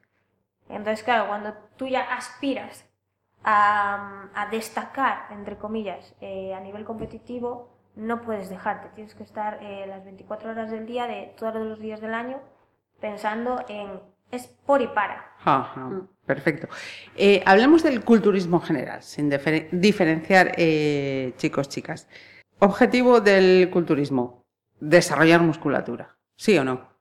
Entonces, 0.68 1.02
claro, 1.02 1.28
cuando 1.28 1.54
tú 1.76 1.86
ya 1.86 2.02
aspiras 2.02 2.88
a, 3.44 4.28
a 4.34 4.46
destacar, 4.46 5.26
entre 5.30 5.56
comillas, 5.56 6.14
eh, 6.20 6.54
a 6.54 6.60
nivel 6.60 6.84
competitivo, 6.84 7.76
no 7.94 8.20
puedes 8.20 8.50
dejarte. 8.50 8.88
Tienes 8.94 9.14
que 9.14 9.22
estar 9.22 9.58
eh, 9.62 9.86
las 9.86 10.04
24 10.04 10.50
horas 10.50 10.70
del 10.70 10.86
día, 10.86 11.06
de 11.06 11.34
todos 11.38 11.66
los 11.66 11.78
días 11.78 12.00
del 12.00 12.14
año, 12.14 12.40
pensando 13.00 13.64
en... 13.68 14.00
Es 14.32 14.48
por 14.48 14.82
y 14.82 14.88
para. 14.88 15.32
Ajá, 15.44 15.88
perfecto. 16.26 16.68
Eh, 17.16 17.42
hablemos 17.46 17.82
del 17.82 18.02
culturismo 18.04 18.60
general, 18.60 19.02
sin 19.02 19.30
difere- 19.30 19.68
diferenciar 19.70 20.52
eh, 20.58 21.32
chicos, 21.38 21.68
chicas. 21.68 22.08
Objetivo 22.58 23.20
del 23.20 23.70
culturismo, 23.70 24.44
desarrollar 24.80 25.40
musculatura, 25.40 26.16
¿sí 26.36 26.58
o 26.58 26.64
no? 26.64 26.96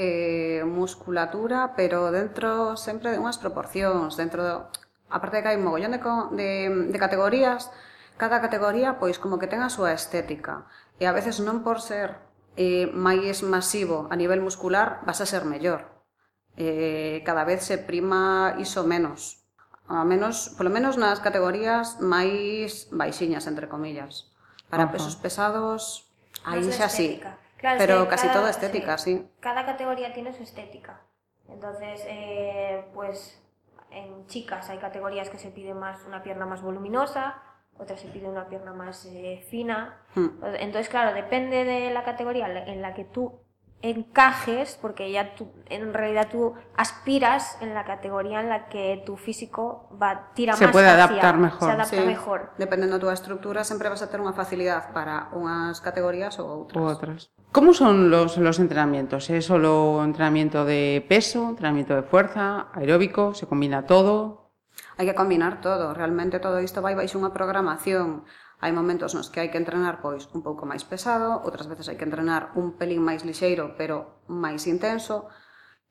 eh, 0.00 0.64
musculatura, 0.64 1.74
pero 1.76 2.10
dentro 2.10 2.76
sempre 2.76 3.12
de 3.12 3.20
unhas 3.20 3.36
proporcións, 3.36 4.16
dentro 4.16 4.40
do... 4.40 4.56
Aparte 5.12 5.36
de 5.38 5.42
que 5.44 5.50
hai 5.52 5.58
un 5.60 5.66
mogollón 5.68 5.92
de, 5.92 6.00
de, 6.32 6.50
de 6.88 6.98
categorías, 6.98 7.68
cada 8.16 8.40
categoría 8.40 8.96
pois 8.96 9.20
como 9.20 9.36
que 9.36 9.50
ten 9.50 9.60
a 9.60 9.68
súa 9.68 9.92
estética. 9.92 10.64
E 10.96 11.04
a 11.04 11.12
veces 11.12 11.44
non 11.44 11.60
por 11.60 11.84
ser 11.84 12.16
eh, 12.56 12.88
masivo 12.96 14.08
a 14.08 14.16
nivel 14.16 14.40
muscular 14.40 15.04
vas 15.04 15.20
a 15.20 15.28
ser 15.28 15.44
mellor. 15.44 15.99
Eh, 16.56 17.22
cada 17.24 17.44
vez 17.44 17.62
se 17.62 17.78
prima 17.78 18.54
iso 18.58 18.84
menos. 18.84 19.38
A 19.90 20.04
menos, 20.04 20.54
polo 20.58 20.70
menos 20.70 20.94
nas 20.98 21.18
categorías 21.18 21.98
máis 21.98 22.86
baixiñas, 22.94 23.46
entre 23.50 23.66
comillas. 23.66 24.30
Para 24.70 24.86
Ajá. 24.86 24.92
pesos 24.94 25.16
pesados, 25.18 26.06
aí 26.46 26.62
xa 26.70 26.86
sí. 26.86 27.18
Claro, 27.58 27.76
es 27.76 27.82
Pero 27.82 28.04
que 28.04 28.10
casi 28.14 28.26
cada- 28.30 28.38
todo 28.40 28.48
estética, 28.48 28.96
sí. 28.98 29.26
Cada 29.40 29.66
categoría 29.66 30.12
tiene 30.14 30.32
su 30.32 30.42
estética. 30.42 31.02
Entonces, 31.48 32.02
eh, 32.06 32.86
pues 32.94 33.36
en 33.90 34.26
chicas 34.28 34.70
hay 34.70 34.78
categorías 34.78 35.28
que 35.28 35.38
se 35.38 35.50
pide 35.50 35.74
más 35.74 36.04
una 36.06 36.22
pierna 36.22 36.46
más 36.46 36.62
voluminosa, 36.62 37.42
otras 37.76 37.98
se 38.00 38.06
pide 38.08 38.28
una 38.28 38.46
pierna 38.48 38.72
más 38.72 39.04
eh, 39.06 39.44
fina. 39.50 39.98
Hmm. 40.14 40.38
Entonces, 40.60 40.88
claro, 40.88 41.12
depende 41.12 41.64
de 41.64 41.90
la 41.90 42.04
categoría 42.04 42.46
en 42.64 42.80
la 42.80 42.94
que 42.94 43.04
tú 43.04 43.40
encajes, 43.82 44.78
porque 44.80 45.10
ya 45.10 45.34
tú, 45.34 45.48
en 45.68 45.94
realidad 45.94 46.28
tú 46.30 46.54
aspiras 46.76 47.56
en 47.60 47.74
la 47.74 47.84
categoría 47.84 48.40
en 48.40 48.48
la 48.48 48.68
que 48.68 49.02
tu 49.06 49.16
físico 49.16 49.88
va 50.00 50.30
tira 50.34 50.54
Se 50.54 50.64
más 50.66 50.72
puede 50.72 50.88
hacia- 50.88 51.04
adaptar 51.04 51.36
mejor. 51.38 51.68
se 51.68 51.74
adapta 51.74 51.96
Sí, 52.00 52.06
mejor. 52.06 52.50
Dependendo 52.58 52.96
da 52.96 53.00
túa 53.00 53.14
estructura, 53.14 53.64
sempre 53.64 53.88
vas 53.88 54.02
a 54.02 54.10
ter 54.10 54.20
unha 54.20 54.36
facilidade 54.36 54.92
para 54.92 55.28
unhas 55.32 55.80
categorías. 55.80 56.36
U 56.38 56.68
otras. 56.76 57.32
¿Cómo 57.52 57.74
son 57.74 58.10
los, 58.10 58.36
los 58.38 58.58
entrenamientos? 58.60 59.28
¿Es 59.30 59.46
solo 59.46 60.04
entrenamiento 60.04 60.64
de 60.64 61.04
peso, 61.08 61.48
entrenamiento 61.50 61.96
de 61.96 62.02
fuerza, 62.04 62.68
aeróbico? 62.76 63.34
¿Se 63.34 63.46
combina 63.48 63.86
todo? 63.88 64.52
Hai 65.00 65.08
que 65.08 65.16
combinar 65.16 65.60
todo, 65.64 65.96
realmente 65.96 66.38
todo 66.44 66.60
isto 66.60 66.84
vai 66.84 66.92
baixo 66.94 67.16
unha 67.16 67.32
programación. 67.32 68.22
Hai 68.60 68.72
momentos 68.76 69.16
nos 69.16 69.32
que 69.32 69.40
hai 69.40 69.48
que 69.48 69.56
entrenar 69.56 70.04
pois 70.04 70.28
un 70.36 70.44
pouco 70.44 70.68
máis 70.68 70.84
pesado, 70.84 71.40
outras 71.42 71.64
veces 71.66 71.88
hai 71.88 71.96
que 71.96 72.04
entrenar 72.04 72.52
un 72.60 72.76
pelín 72.76 73.00
máis 73.00 73.24
lixeiro, 73.24 73.72
pero 73.80 74.20
máis 74.28 74.68
intenso. 74.68 75.28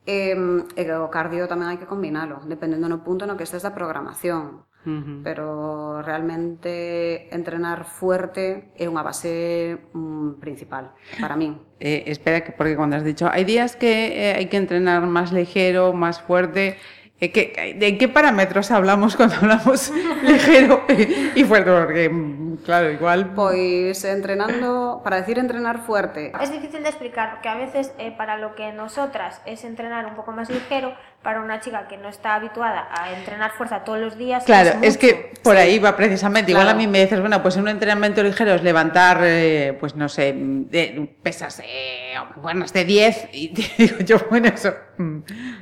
E, 0.06 0.34
e 0.78 0.84
o 0.96 1.10
cardio 1.12 1.46
tamén 1.50 1.70
hai 1.70 1.78
que 1.82 1.90
combinalo, 1.90 2.42
dependendo 2.46 2.86
no 2.90 3.02
punto 3.04 3.26
no 3.26 3.36
que 3.38 3.46
estés 3.46 3.66
da 3.66 3.74
programación. 3.76 4.70
Ujú. 4.88 5.20
Pero 5.28 6.00
realmente 6.02 7.28
entrenar 7.36 7.84
fuerte 7.84 8.72
é 8.80 8.88
unha 8.88 9.04
base 9.04 9.76
mm, 9.92 10.40
principal 10.40 10.96
para 11.20 11.36
min. 11.36 11.60
Eh, 11.84 12.08
espera, 12.08 12.46
que 12.48 12.56
porque 12.56 12.80
cuando 12.80 12.96
has 12.96 13.04
dicho, 13.04 13.28
hay 13.28 13.44
días 13.44 13.76
que 13.76 13.92
eh, 14.16 14.34
hay 14.40 14.48
que 14.48 14.56
entrenar 14.56 15.04
más 15.04 15.36
ligero, 15.36 15.92
más 15.92 16.24
fuerte. 16.24 16.80
eh, 17.20 17.32
¿qué- 17.36 17.76
¿De 17.76 17.98
qué 18.00 18.08
parámetros 18.08 18.72
hablamos 18.72 19.20
cuando 19.20 19.36
hablamos 19.44 19.92
ligero 20.24 20.88
y 21.36 21.44
fuerte? 21.44 21.70
Porque, 21.76 22.08
mm, 22.08 22.39
claro, 22.58 22.92
igual. 22.92 23.34
Pois 23.36 24.04
entrenando, 24.04 25.02
para 25.04 25.18
decir 25.18 25.40
entrenar 25.40 25.80
fuerte, 25.86 26.32
Es 26.42 26.52
difícil 26.52 26.84
de 26.84 26.90
explicar 26.90 27.32
porque 27.32 27.50
a 27.50 27.56
veces 27.56 27.94
eh, 27.98 28.14
para 28.16 28.38
lo 28.38 28.56
que 28.56 28.72
nosotras 28.72 29.42
es 29.46 29.64
entrenar 29.64 30.06
un 30.06 30.16
poco 30.16 30.32
más 30.32 30.50
ligero, 30.50 30.94
para 31.22 31.42
una 31.42 31.60
chica 31.60 31.88
que 31.88 31.98
no 31.98 32.08
está 32.08 32.36
habituada 32.36 32.88
a 32.92 33.12
entrenar 33.12 33.52
fuerza 33.52 33.84
todos 33.84 34.00
los 34.00 34.18
días. 34.18 34.46
Claro, 34.46 34.80
es 34.82 34.98
que 34.98 35.34
por 35.44 35.58
ahí 35.58 35.78
va 35.78 35.96
precisamente. 35.96 36.52
Igual 36.52 36.70
a 36.70 36.74
mí 36.74 36.88
me 36.88 37.02
dices, 37.02 37.20
bueno, 37.20 37.42
pues 37.42 37.58
un 37.58 37.68
entrenamiento 37.68 38.24
ligero 38.24 38.54
es 38.54 38.64
levantar, 38.64 39.20
eh, 39.24 39.76
pues 39.80 39.96
no 39.96 40.08
sé, 40.08 40.34
de, 40.36 41.14
pesas, 41.22 41.62
eh, 41.66 42.14
bueno, 42.38 42.66
de 42.66 42.86
10, 42.86 43.30
y 43.34 43.50
te 43.50 43.64
digo 43.84 43.98
yo, 44.00 44.18
bueno, 44.30 44.48
eso. 44.48 44.74
mm, 44.98 45.20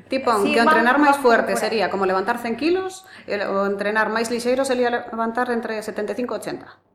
Tipo, 0.07 0.41
Sí, 0.43 0.53
que 0.53 0.59
entrenar 0.59 0.97
pouco 0.97 1.13
fuerte 1.15 1.53
por 1.53 1.59
sería 1.59 1.89
como 1.89 2.05
levantar 2.05 2.37
100 2.37 2.55
kilos, 2.55 3.05
o 3.27 3.65
entrenar 3.65 4.09
máis 4.09 4.29
lixeiro 4.29 4.63
sería 4.63 4.89
levantar 4.89 5.49
entre 5.49 5.81
75 5.81 6.35
e 6.35 6.37
80. 6.37 6.86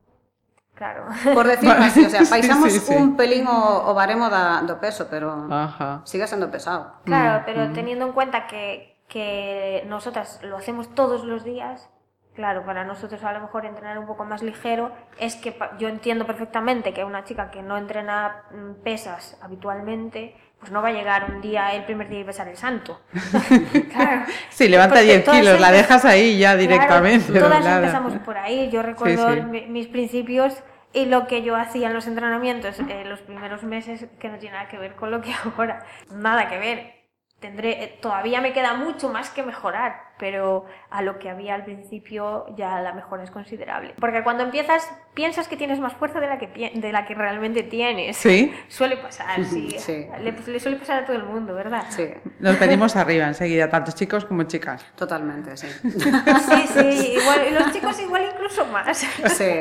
Claro. 0.75 1.05
Por 1.33 1.45
decirlo 1.47 1.75
Vale. 1.75 1.85
así, 1.85 2.03
o 2.05 2.09
sea, 2.09 2.21
Sí, 2.25 2.31
baixamos 2.31 2.71
sí, 2.71 2.79
sí. 2.79 2.95
un 2.95 3.15
pelín 3.15 3.47
o, 3.47 3.89
o 3.89 3.93
baremo 3.93 4.29
da, 4.29 4.61
do 4.61 4.79
peso, 4.79 5.07
pero 5.09 5.47
Ajá. 5.51 6.01
sigue 6.03 6.25
sendo 6.27 6.49
pesado. 6.49 6.93
Claro, 7.05 7.43
pero 7.45 7.71
teniendo 7.73 8.05
en 8.05 8.11
cuenta 8.13 8.47
que, 8.47 8.97
que 9.07 9.83
nosotras 9.87 10.39
lo 10.43 10.57
hacemos 10.57 10.93
todos 10.95 11.23
los 11.25 11.43
días, 11.43 11.89
claro, 12.33 12.65
para 12.65 12.83
nosotros 12.83 13.23
a 13.23 13.31
lo 13.33 13.41
mejor 13.41 13.65
entrenar 13.67 13.99
un 13.99 14.07
poco 14.07 14.25
más 14.25 14.41
ligero 14.41 14.91
es 15.19 15.35
que 15.35 15.51
pa- 15.51 15.77
yo 15.77 15.87
entiendo 15.89 16.25
perfectamente 16.25 16.91
que 16.91 17.03
una 17.03 17.23
chica 17.23 17.51
que 17.51 17.61
no 17.61 17.77
entrena 17.77 18.43
mm, 18.51 18.81
pesas 18.83 19.37
habitualmente, 19.43 20.35
pues 20.63 20.71
no 20.71 20.81
va 20.81 20.87
a 20.87 20.91
llegar 20.93 21.29
un 21.29 21.41
día, 21.41 21.73
el 21.73 21.83
primer 21.83 22.07
día 22.07 22.21
y 22.21 22.23
besar 22.23 22.47
el 22.47 22.55
santo. 22.55 23.01
claro. 23.91 24.23
Sí, 24.49 24.69
levanta 24.69 24.95
Porque 24.95 25.07
10 25.07 25.23
todas 25.25 25.39
kilos, 25.41 25.59
la 25.59 25.71
dejas 25.73 26.05
ahí 26.05 26.37
ya 26.37 26.55
directamente. 26.55 27.33
Claro, 27.33 27.47
todas 27.47 27.59
doblada. 27.59 27.79
empezamos 27.79 28.13
por 28.19 28.37
ahí. 28.37 28.69
Yo 28.71 28.81
recuerdo 28.81 29.33
sí. 29.33 29.65
mis 29.67 29.87
principios 29.87 30.63
y 30.93 31.05
lo 31.05 31.27
que 31.27 31.43
yo 31.43 31.57
hacía 31.57 31.87
en 31.87 31.93
los 31.93 32.07
entrenamientos 32.07 32.79
en 32.79 33.09
los 33.09 33.19
primeros 33.19 33.63
meses 33.63 34.05
que 34.19 34.29
no 34.29 34.37
tiene 34.37 34.55
nada 34.55 34.69
que 34.69 34.77
ver 34.77 34.95
con 34.95 35.11
lo 35.11 35.21
que 35.21 35.33
ahora. 35.57 35.85
Nada 36.09 36.47
que 36.47 36.57
ver. 36.57 37.02
Tendré, 37.43 37.83
eh, 37.83 37.99
todavía 38.01 38.39
me 38.39 38.53
queda 38.53 38.73
mucho 38.75 39.09
más 39.09 39.29
que 39.29 39.43
mejorar, 39.43 40.13
pero 40.17 40.65
a 40.89 41.01
lo 41.01 41.19
que 41.19 41.29
había 41.29 41.55
al 41.55 41.65
principio 41.65 42.45
ya 42.55 42.79
la 42.79 42.93
mejora 42.93 43.21
es 43.25 43.31
considerable. 43.31 43.93
Porque 43.99 44.23
cuando 44.23 44.43
empiezas 44.43 44.89
piensas 45.13 45.49
que 45.49 45.57
tienes 45.57 45.81
más 45.81 45.91
fuerza 45.91 46.21
de 46.21 46.27
la 46.27 46.37
que, 46.39 46.71
de 46.73 46.91
la 46.93 47.05
que 47.05 47.15
realmente 47.15 47.61
tienes. 47.63 48.15
Sí. 48.15 48.53
Suele 48.69 48.95
pasar, 48.95 49.43
sí. 49.43 49.75
Sí. 49.77 50.07
Le, 50.21 50.31
le 50.31 50.59
suele 50.61 50.77
pasar 50.77 51.03
a 51.03 51.05
todo 51.05 51.17
el 51.17 51.25
mundo, 51.25 51.53
¿verdad? 51.53 51.83
Sí, 51.89 52.07
Nos 52.39 52.57
venimos 52.57 52.95
arriba 52.95 53.27
enseguida, 53.27 53.69
tanto 53.69 53.91
chicos 53.91 54.23
como 54.23 54.43
chicas. 54.43 54.85
totalmente, 54.95 55.57
sí. 55.57 55.67
Sí, 55.67 56.67
sí, 56.73 57.17
igual, 57.19 57.53
los 57.55 57.73
chicos 57.73 57.99
igual 57.99 58.23
incluso 58.33 58.65
más. 58.67 58.97
sí. 58.97 59.51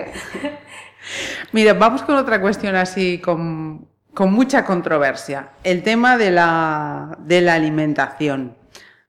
Mira, 1.51 1.75
vamos 1.75 2.03
con 2.03 2.15
otra 2.15 2.41
cuestión 2.41 2.77
así 2.77 3.21
con, 3.21 3.89
con 4.15 4.33
mucha 4.33 4.65
controversia. 4.65 5.51
El 5.65 5.83
tema 5.83 6.17
de 6.17 6.31
la, 6.31 7.17
de 7.21 7.41
la 7.41 7.55
alimentación. 7.55 8.57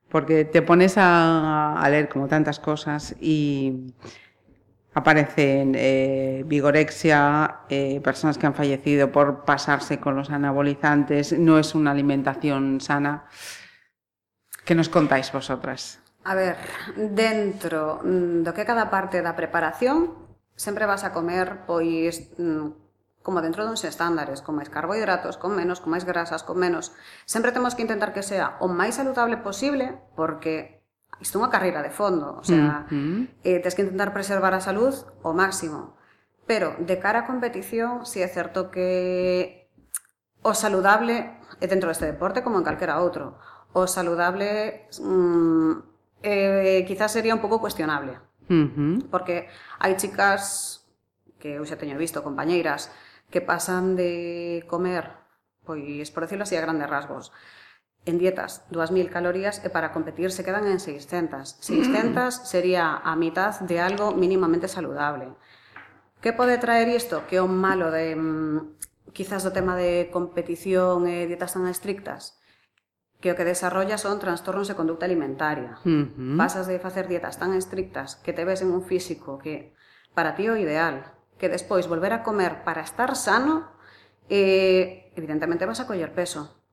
Porque 0.10 0.46
te 0.46 0.62
pones 0.62 0.94
a, 0.98 1.84
leer 1.90 2.08
como 2.08 2.28
tantas 2.28 2.60
cosas 2.60 3.16
y 3.20 3.94
aparecen 4.94 5.74
eh, 5.76 6.44
vigorexia, 6.46 7.62
eh, 7.70 8.00
personas 8.04 8.38
que 8.38 8.46
han 8.46 8.54
fallecido 8.54 9.12
por 9.12 9.44
pasarse 9.44 10.00
con 10.00 10.16
los 10.16 10.30
anabolizantes, 10.30 11.38
no 11.38 11.58
es 11.58 11.74
una 11.74 11.92
alimentación 11.92 12.80
sana. 12.80 13.26
¿Qué 14.66 14.76
nos 14.76 14.88
contáis 14.88 15.32
vosotras? 15.32 16.00
A 16.26 16.36
ver, 16.36 16.56
dentro 16.96 18.00
mm, 18.04 18.48
do 18.48 18.54
que 18.56 18.64
é 18.64 18.70
cada 18.70 18.88
parte 18.88 19.20
da 19.20 19.36
preparación, 19.36 20.16
sempre 20.56 20.88
vas 20.88 21.04
a 21.04 21.12
comer, 21.12 21.68
pois, 21.68 22.32
mm, 22.40 22.83
como 23.24 23.42
dentro 23.42 23.64
duns 23.64 23.88
estándares, 23.88 24.44
con 24.44 24.60
máis 24.60 24.68
carbohidratos, 24.68 25.40
con 25.40 25.56
menos, 25.56 25.80
con 25.80 25.96
máis 25.96 26.04
grasas, 26.04 26.44
con 26.44 26.60
menos. 26.60 26.92
Sempre 27.24 27.56
temos 27.56 27.74
que 27.74 27.82
intentar 27.82 28.12
que 28.12 28.22
sea 28.22 28.60
o 28.60 28.68
máis 28.68 29.00
saludable 29.00 29.40
posible, 29.40 29.96
porque 30.14 30.84
isto 31.24 31.40
é 31.40 31.42
unha 31.42 31.50
carreira 31.50 31.80
de 31.80 31.90
fondo, 31.90 32.36
o 32.36 32.44
sea, 32.44 32.84
mm 32.86 32.92
-hmm. 32.92 33.20
eh, 33.48 33.64
tens 33.64 33.74
que 33.80 33.88
intentar 33.88 34.12
preservar 34.12 34.52
a 34.52 34.62
salud 34.62 34.92
o 35.24 35.32
máximo. 35.32 35.96
Pero, 36.44 36.76
de 36.84 37.00
cara 37.00 37.24
a 37.24 37.28
competición, 37.28 38.04
si 38.04 38.20
sí 38.20 38.28
é 38.28 38.28
certo 38.28 38.68
que 38.68 39.72
o 40.44 40.52
saludable 40.52 41.40
é 41.64 41.66
dentro 41.72 41.88
deste 41.88 42.04
deporte 42.04 42.44
como 42.44 42.60
en 42.60 42.68
calquera 42.68 43.00
outro. 43.00 43.40
O 43.72 43.88
saludable 43.88 44.92
mm, 45.00 45.74
eh, 46.28 46.84
quizás 46.84 47.16
sería 47.16 47.32
un 47.32 47.40
pouco 47.40 47.64
cuestionable. 47.64 48.20
Uh 48.52 48.68
-huh. 48.68 48.96
Porque 49.08 49.48
hai 49.80 49.96
chicas 49.96 50.84
que 51.40 51.56
eu 51.56 51.64
xa 51.64 51.80
teño 51.80 51.96
visto 51.96 52.20
compañeiras 52.20 52.92
que 53.34 53.42
pasan 53.42 53.98
de 53.98 54.62
comer, 54.70 55.10
pois 55.66 56.14
por 56.14 56.30
decirlo 56.30 56.46
así 56.46 56.54
a 56.54 56.62
grandes 56.62 56.86
rasgos, 56.86 57.34
en 58.06 58.22
dietas 58.22 58.62
2000 58.70 59.10
calorías 59.10 59.58
e 59.66 59.74
para 59.74 59.90
competir 59.90 60.30
se 60.30 60.46
quedan 60.46 60.70
en 60.70 60.78
600. 60.78 61.58
600 61.58 62.14
mm. 62.14 62.46
sería 62.46 63.02
a 63.02 63.18
mitad 63.18 63.58
de 63.66 63.82
algo 63.82 64.14
mínimamente 64.14 64.70
saludable. 64.70 65.34
Que 66.22 66.30
pode 66.30 66.62
traer 66.62 66.94
isto? 66.94 67.26
Que 67.26 67.42
é 67.42 67.42
o 67.42 67.50
malo 67.50 67.90
de 67.90 68.14
mm, 68.14 69.10
quizás 69.18 69.42
do 69.42 69.50
tema 69.50 69.74
de 69.74 70.14
competición 70.14 71.10
e 71.10 71.26
dietas 71.26 71.58
tan 71.58 71.66
estrictas? 71.66 72.38
que 73.24 73.32
o 73.32 73.38
que 73.40 73.48
desarrolla 73.48 73.96
son 73.96 74.20
trastornos 74.20 74.68
de 74.68 74.76
conducta 74.76 75.08
alimentaria. 75.08 75.80
Uh 75.88 76.12
-huh. 76.12 76.36
Pasas 76.36 76.68
de 76.68 76.76
facer 76.76 77.08
dietas 77.08 77.40
tan 77.40 77.56
estrictas 77.56 78.20
que 78.20 78.36
te 78.36 78.44
ves 78.44 78.60
en 78.60 78.70
un 78.76 78.84
físico 78.84 79.40
que 79.40 79.72
para 80.12 80.36
ti 80.36 80.52
o 80.52 80.60
ideal, 80.60 81.23
que 81.44 81.52
despois 81.52 81.92
volver 81.92 82.16
a 82.16 82.24
comer 82.24 82.64
para 82.64 82.80
estar 82.80 83.20
sano, 83.20 83.76
eh, 84.32 85.12
evidentemente 85.20 85.68
vas 85.68 85.84
a 85.84 85.88
coller 85.92 86.16
peso. 86.16 86.64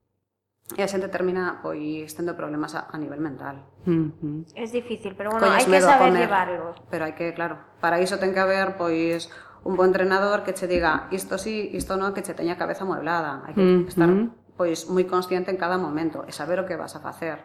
E 0.78 0.86
a 0.86 0.86
xente 0.86 1.10
termina 1.10 1.58
pois 1.58 2.14
tendo 2.14 2.38
problemas 2.38 2.78
a, 2.78 2.86
a 2.86 2.94
nivel 2.94 3.18
mental. 3.18 3.66
Uh 3.82 4.14
-huh. 4.14 4.46
Es 4.54 4.70
difícil, 4.70 5.18
pero 5.18 5.34
bueno, 5.34 5.50
Colles 5.50 5.66
hai 5.66 5.74
que 5.74 5.82
saber 5.82 6.14
comer. 6.14 6.22
llevarlo. 6.22 6.78
Pero 6.86 7.02
hai 7.02 7.18
que, 7.18 7.34
claro, 7.34 7.58
para 7.82 7.98
iso 7.98 8.22
ten 8.22 8.30
que 8.30 8.38
haber 8.38 8.78
pois 8.78 9.26
un 9.66 9.74
bo 9.74 9.82
entrenador 9.82 10.46
que 10.46 10.54
che 10.54 10.70
diga 10.70 11.10
isto 11.10 11.34
sí, 11.34 11.74
isto 11.74 11.98
non, 11.98 12.14
que 12.14 12.22
che 12.22 12.38
teña 12.38 12.54
a 12.54 12.62
cabeza 12.62 12.86
mueblada. 12.86 13.42
Hai 13.50 13.58
que 13.58 13.90
estar 13.90 14.06
pois 14.54 14.86
moi 14.86 15.02
consciente 15.10 15.50
en 15.50 15.58
cada 15.58 15.82
momento 15.82 16.22
e 16.22 16.30
saber 16.30 16.62
o 16.62 16.66
que 16.70 16.78
vas 16.78 16.94
a 16.94 17.02
facer. 17.02 17.42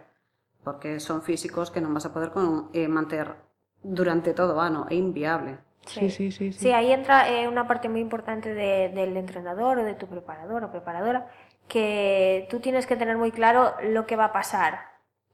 Porque 0.61 1.01
son 1.01 1.25
físicos 1.25 1.73
que 1.73 1.81
non 1.81 1.89
vas 1.89 2.05
a 2.05 2.13
poder 2.13 2.29
con, 2.29 2.69
eh, 2.77 2.85
manter 2.85 3.33
durante 3.81 4.37
todo 4.37 4.53
o 4.53 4.61
ano, 4.61 4.85
é 4.93 4.93
inviable. 4.93 5.64
Sí, 5.85 6.09
sí, 6.09 6.31
sí. 6.31 6.51
sí. 6.51 6.59
Sí, 6.59 6.71
ahí 6.71 6.91
entra 6.91 7.29
eh, 7.29 7.47
una 7.47 7.67
parte 7.67 7.89
muy 7.89 8.01
importante 8.01 8.53
de- 8.53 8.89
del 8.89 9.15
entrenador 9.17 9.79
o 9.79 9.83
de 9.83 9.93
tu 9.95 10.07
preparador 10.07 10.63
o 10.63 10.71
preparadora, 10.71 11.29
que 11.67 12.47
tú 12.49 12.59
tienes 12.59 12.85
que 12.87 12.95
tener 12.95 13.17
muy 13.17 13.31
claro 13.31 13.73
lo 13.83 14.05
que 14.05 14.15
va 14.15 14.25
a 14.25 14.33
pasar. 14.33 14.79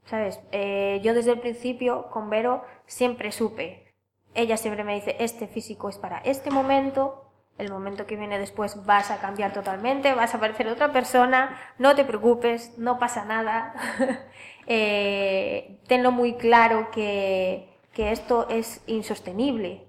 ¿Sabes? 0.04 0.40
Eh, 0.50 1.00
yo 1.04 1.14
desde 1.14 1.32
el 1.32 1.40
principio 1.40 2.10
con 2.10 2.28
Vero 2.28 2.64
siempre 2.86 3.30
supe. 3.32 3.94
Ella 4.34 4.56
siempre 4.56 4.82
me 4.84 4.94
dice, 4.94 5.16
este 5.20 5.46
físico 5.46 5.88
es 5.88 5.98
para 5.98 6.18
este 6.18 6.50
momento, 6.50 7.30
el 7.58 7.70
momento 7.70 8.06
que 8.06 8.16
viene 8.16 8.38
después 8.38 8.84
vas 8.84 9.10
a 9.10 9.20
cambiar 9.20 9.52
totalmente, 9.52 10.14
vas 10.14 10.34
a 10.34 10.40
parecer 10.40 10.66
otra 10.68 10.92
persona, 10.92 11.56
no 11.78 11.94
te 11.94 12.04
preocupes, 12.04 12.76
no 12.78 12.98
pasa 12.98 13.24
nada. 13.24 13.74
Eh, 14.66 15.80
tenlo 15.88 16.12
muy 16.12 16.34
claro 16.36 16.90
que, 16.92 17.68
que 17.92 18.12
esto 18.12 18.46
es 18.48 18.80
insostenible, 18.86 19.88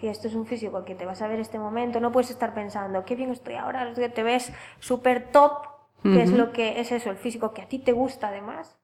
que 0.00 0.10
esto 0.10 0.28
es 0.28 0.34
un 0.34 0.46
físico 0.46 0.78
al 0.78 0.84
que 0.84 0.94
te 0.94 1.04
vas 1.04 1.20
a 1.20 1.28
ver 1.28 1.38
este 1.40 1.58
momento, 1.58 2.00
no 2.00 2.10
puedes 2.10 2.30
estar 2.30 2.54
pensando, 2.54 3.04
qué 3.04 3.14
bien 3.16 3.30
estoy 3.30 3.54
ahora, 3.54 3.92
te 3.92 4.22
ves 4.22 4.52
súper 4.78 5.30
top, 5.30 5.52
que 6.02 6.22
es 6.22 6.30
Ujú. 6.30 6.38
lo 6.38 6.52
que 6.52 6.80
es 6.80 6.90
eso, 6.90 7.10
el 7.10 7.16
físico 7.16 7.52
que 7.52 7.62
a 7.62 7.68
ti 7.68 7.78
te 7.78 7.92
gusta 7.92 8.28
además, 8.28 8.78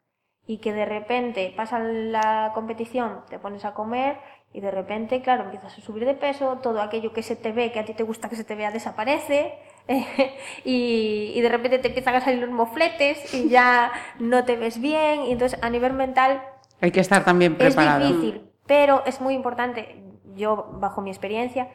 y 0.46 0.58
que 0.58 0.72
de 0.72 0.84
repente 0.84 1.52
pasa 1.56 1.78
la 1.78 2.52
competición, 2.54 3.22
te 3.28 3.38
pones 3.38 3.64
a 3.64 3.74
comer 3.74 4.18
y 4.52 4.60
de 4.60 4.70
repente, 4.70 5.20
claro, 5.20 5.44
empiezas 5.44 5.76
a 5.76 5.80
subir 5.80 6.04
de 6.04 6.14
peso, 6.14 6.58
todo 6.62 6.80
aquello 6.80 7.12
que 7.12 7.22
se 7.22 7.34
te 7.34 7.50
ve, 7.52 7.72
que 7.72 7.80
a 7.80 7.84
ti 7.84 7.94
te 7.94 8.04
gusta 8.04 8.28
que 8.28 8.36
se 8.36 8.44
te 8.44 8.54
vea, 8.54 8.70
desaparece, 8.70 9.54
y, 10.64 11.32
y 11.34 11.40
de 11.40 11.48
repente 11.48 11.78
te 11.78 11.88
empiezan 11.88 12.14
a 12.14 12.20
salir 12.20 12.40
los 12.40 12.50
mofletes 12.50 13.34
y 13.34 13.48
ya 13.48 13.90
no 14.20 14.44
te 14.44 14.56
ves 14.56 14.80
bien, 14.80 15.22
y 15.22 15.32
entonces 15.32 15.58
a 15.62 15.70
nivel 15.70 15.94
mental 15.94 16.42
Hay 16.80 16.90
que 16.92 17.00
estar 17.00 17.24
también 17.24 17.56
preparado. 17.56 18.04
es 18.04 18.08
difícil, 18.08 18.50
pero 18.66 19.02
es 19.04 19.20
muy 19.20 19.34
importante, 19.34 20.02
yo 20.36 20.68
bajo 20.74 21.00
mi 21.00 21.10
experiencia, 21.10 21.68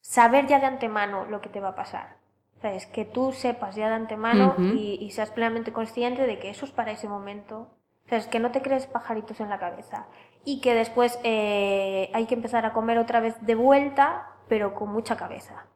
saber 0.00 0.46
ya 0.46 0.60
de 0.60 0.66
antemano 0.66 1.24
lo 1.24 1.40
que 1.40 1.48
te 1.48 1.60
va 1.60 1.70
a 1.70 1.74
pasar. 1.74 2.16
¿Sabes? 2.62 2.86
Que 2.86 3.04
tú 3.04 3.32
sepas 3.32 3.74
ya 3.76 3.88
de 3.88 3.94
antemano 3.94 4.54
y, 4.58 4.98
y 5.00 5.10
seas 5.10 5.30
plenamente 5.30 5.72
consciente 5.72 6.26
de 6.26 6.38
que 6.38 6.48
eso 6.48 6.64
es 6.64 6.72
para 6.72 6.92
ese 6.92 7.08
momento. 7.08 7.68
¿Sabes? 8.08 8.26
Que 8.26 8.38
no 8.38 8.52
te 8.52 8.62
crees 8.62 8.86
pajaritos 8.86 9.40
en 9.40 9.50
la 9.50 9.58
cabeza. 9.58 10.06
Y 10.44 10.60
que 10.60 10.74
después 10.74 11.18
eh, 11.24 12.10
hay 12.14 12.26
que 12.26 12.34
empezar 12.34 12.64
a 12.64 12.72
comer 12.72 12.98
otra 12.98 13.20
vez 13.20 13.34
de 13.40 13.54
vuelta, 13.54 14.28
pero 14.48 14.74
con 14.74 14.90
mucha 14.90 15.16
cabeza. 15.16 15.66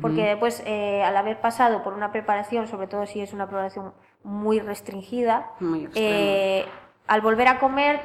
Porque 0.00 0.22
después, 0.22 0.62
eh, 0.64 1.02
al 1.02 1.14
haber 1.14 1.42
pasado 1.42 1.82
por 1.82 1.92
una 1.92 2.10
preparación, 2.10 2.68
sobre 2.68 2.86
todo 2.86 3.04
si 3.04 3.20
es 3.20 3.34
una 3.34 3.46
preparación 3.46 3.92
muy 4.22 4.58
restringida, 4.58 5.50
Muy 5.60 5.90
eh, 5.94 6.64
al 7.06 7.20
volver 7.20 7.48
a 7.48 7.58
comer 7.58 8.00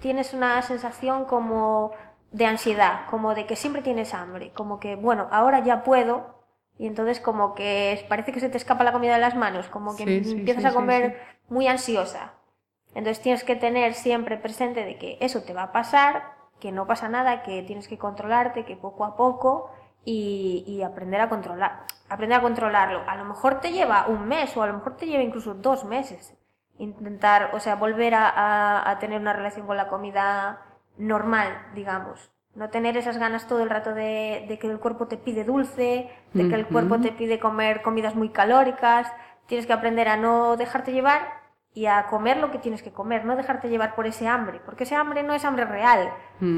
tienes 0.00 0.32
una 0.32 0.62
sensación 0.62 1.26
como 1.26 1.90
de 2.32 2.46
ansiedad, 2.46 3.06
como 3.10 3.34
de 3.34 3.46
que 3.46 3.56
siempre 3.56 3.82
tienes 3.82 4.14
hambre, 4.14 4.52
como 4.52 4.80
que, 4.80 4.96
bueno, 4.96 5.28
ahora 5.30 5.60
ya 5.60 5.82
puedo, 5.84 6.36
y 6.78 6.86
entonces 6.86 7.20
como 7.20 7.54
que 7.54 8.04
parece 8.08 8.32
que 8.32 8.40
se 8.40 8.48
te 8.50 8.58
escapa 8.58 8.84
la 8.84 8.92
comida 8.92 9.14
de 9.14 9.20
las 9.20 9.34
manos, 9.36 9.68
como 9.68 9.96
que 9.96 10.04
Sí, 10.04 10.22
empiezas 10.22 10.64
sí, 10.64 10.64
a 10.64 10.74
comer 10.74 11.18
muy 11.48 11.66
ansiosa. 11.68 12.34
Entonces 12.94 13.20
tienes 13.22 13.44
que 13.44 13.56
tener 13.56 13.94
siempre 13.94 14.36
presente 14.36 14.84
de 14.84 14.98
que 14.98 15.18
eso 15.20 15.42
te 15.42 15.54
va 15.54 15.64
a 15.64 15.72
pasar, 15.72 16.34
que 16.60 16.72
no 16.72 16.86
pasa 16.86 17.08
nada, 17.08 17.42
que 17.42 17.62
tienes 17.62 17.88
que 17.88 17.98
controlarte, 17.98 18.64
que 18.64 18.76
poco 18.76 19.04
a 19.04 19.16
poco 19.16 19.70
y, 20.04 20.64
y 20.66 20.82
aprender 20.82 21.20
a 21.20 21.28
controlar, 21.28 21.84
aprender 22.08 22.38
a 22.38 22.42
controlarlo. 22.42 23.02
A 23.08 23.16
lo 23.16 23.24
mejor 23.24 23.60
te 23.60 23.72
lleva 23.72 24.06
un 24.08 24.26
mes 24.26 24.56
o 24.56 24.62
a 24.62 24.66
lo 24.66 24.74
mejor 24.74 24.96
te 24.96 25.06
lleva 25.06 25.22
incluso 25.22 25.54
dos 25.54 25.84
meses 25.84 26.34
intentar, 26.78 27.50
o 27.54 27.60
sea, 27.60 27.74
volver 27.74 28.14
a, 28.14 28.28
a- 28.28 28.90
a 28.90 28.98
tener 29.00 29.20
una 29.20 29.32
relación 29.32 29.66
con 29.66 29.76
la 29.76 29.88
comida 29.88 30.62
normal, 30.98 31.66
digamos. 31.74 32.30
No 32.54 32.70
tener 32.70 32.96
esas 32.96 33.18
ganas 33.18 33.46
todo 33.46 33.62
el 33.62 33.70
rato 33.70 33.94
de, 33.94 34.44
de 34.48 34.58
que 34.58 34.66
el 34.66 34.80
cuerpo 34.80 35.06
te 35.06 35.16
pide 35.16 35.44
dulce, 35.44 36.10
de 36.34 36.48
que 36.48 36.54
el 36.56 36.66
cuerpo 36.66 36.98
te 37.00 37.12
pide 37.12 37.38
comer 37.38 37.82
comidas 37.82 38.14
muy 38.16 38.30
calóricas. 38.30 39.12
Tienes 39.46 39.66
que 39.66 39.72
aprender 39.72 40.08
a 40.08 40.16
no 40.16 40.56
dejarte 40.56 40.92
llevar 40.92 41.38
y 41.72 41.86
a 41.86 42.06
comer 42.06 42.38
lo 42.38 42.50
que 42.50 42.58
tienes 42.58 42.82
que 42.82 42.90
comer, 42.92 43.24
no 43.24 43.36
dejarte 43.36 43.68
llevar 43.68 43.94
por 43.94 44.06
ese 44.06 44.26
hambre, 44.26 44.60
porque 44.64 44.84
ese 44.84 44.96
hambre 44.96 45.22
no 45.22 45.34
es 45.34 45.44
hambre 45.44 45.64
real, 45.64 46.10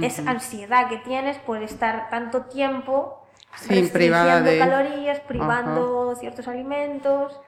es 0.02 0.18
ansiedad 0.26 0.88
que 0.88 0.96
tienes 0.98 1.36
por 1.38 1.62
estar 1.62 2.08
tanto 2.08 2.46
tiempo 2.46 3.26
Sí, 3.56 3.68
privada 3.92 4.40
de- 4.52 4.58
calorías, 4.58 5.20
privando 5.20 6.14
ciertos 6.16 6.48
alimentos. 6.48 7.38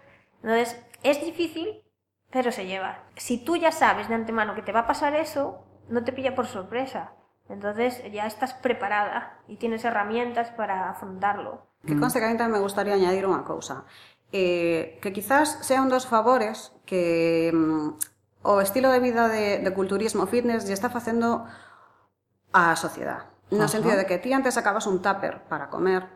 Entonces, 0.43 0.85
es 1.03 1.25
difícil, 1.25 1.83
pero 2.31 2.53
se 2.53 2.67
lleva. 2.67 2.99
Si 3.17 3.39
tú 3.43 3.57
ya 3.57 3.73
sabes 3.73 4.09
de 4.09 4.17
antemano 4.17 4.55
que 4.55 4.63
te 4.63 4.73
va 4.73 4.81
a 4.81 4.87
pasar 4.87 5.15
eso, 5.15 5.65
no 5.93 6.03
te 6.03 6.13
pilla 6.13 6.35
por 6.35 6.47
sorpresa. 6.47 7.13
Entonces 7.49 8.03
ya 8.11 8.27
estás 8.27 8.55
preparada 8.55 9.39
y 9.47 9.57
tienes 9.57 9.85
herramientas 9.85 10.51
para 10.51 10.91
afrontarlo. 10.91 11.67
Que 11.87 11.99
conste 11.99 12.19
que 12.19 12.27
a 12.27 12.31
mí 12.31 12.39
tamén 12.39 12.57
me 12.57 12.65
gustaría 12.65 12.97
añadir 12.97 13.29
unha 13.29 13.45
cousa. 13.45 13.85
Eh, 14.33 14.97
que 15.05 15.13
quizás 15.13 15.61
sea 15.61 15.85
un 15.85 15.93
dos 15.93 16.09
favores 16.09 16.73
que 16.89 17.53
mm, 17.53 18.49
o 18.49 18.65
estilo 18.65 18.89
de 18.89 19.05
vida 19.05 19.29
de, 19.29 19.61
de 19.61 19.71
culturismo 19.77 20.25
fitness 20.25 20.65
lle 20.65 20.73
está 20.73 20.89
facendo 20.89 21.45
á 22.57 22.73
sociedade. 22.79 23.29
No 23.53 23.69
Ajá. 23.69 23.77
sentido 23.77 24.01
de 24.01 24.09
que 24.09 24.17
ti 24.17 24.33
antes 24.33 24.57
acabas 24.57 24.89
un 24.89 25.05
tupper 25.05 25.45
para 25.51 25.69
comer, 25.69 26.09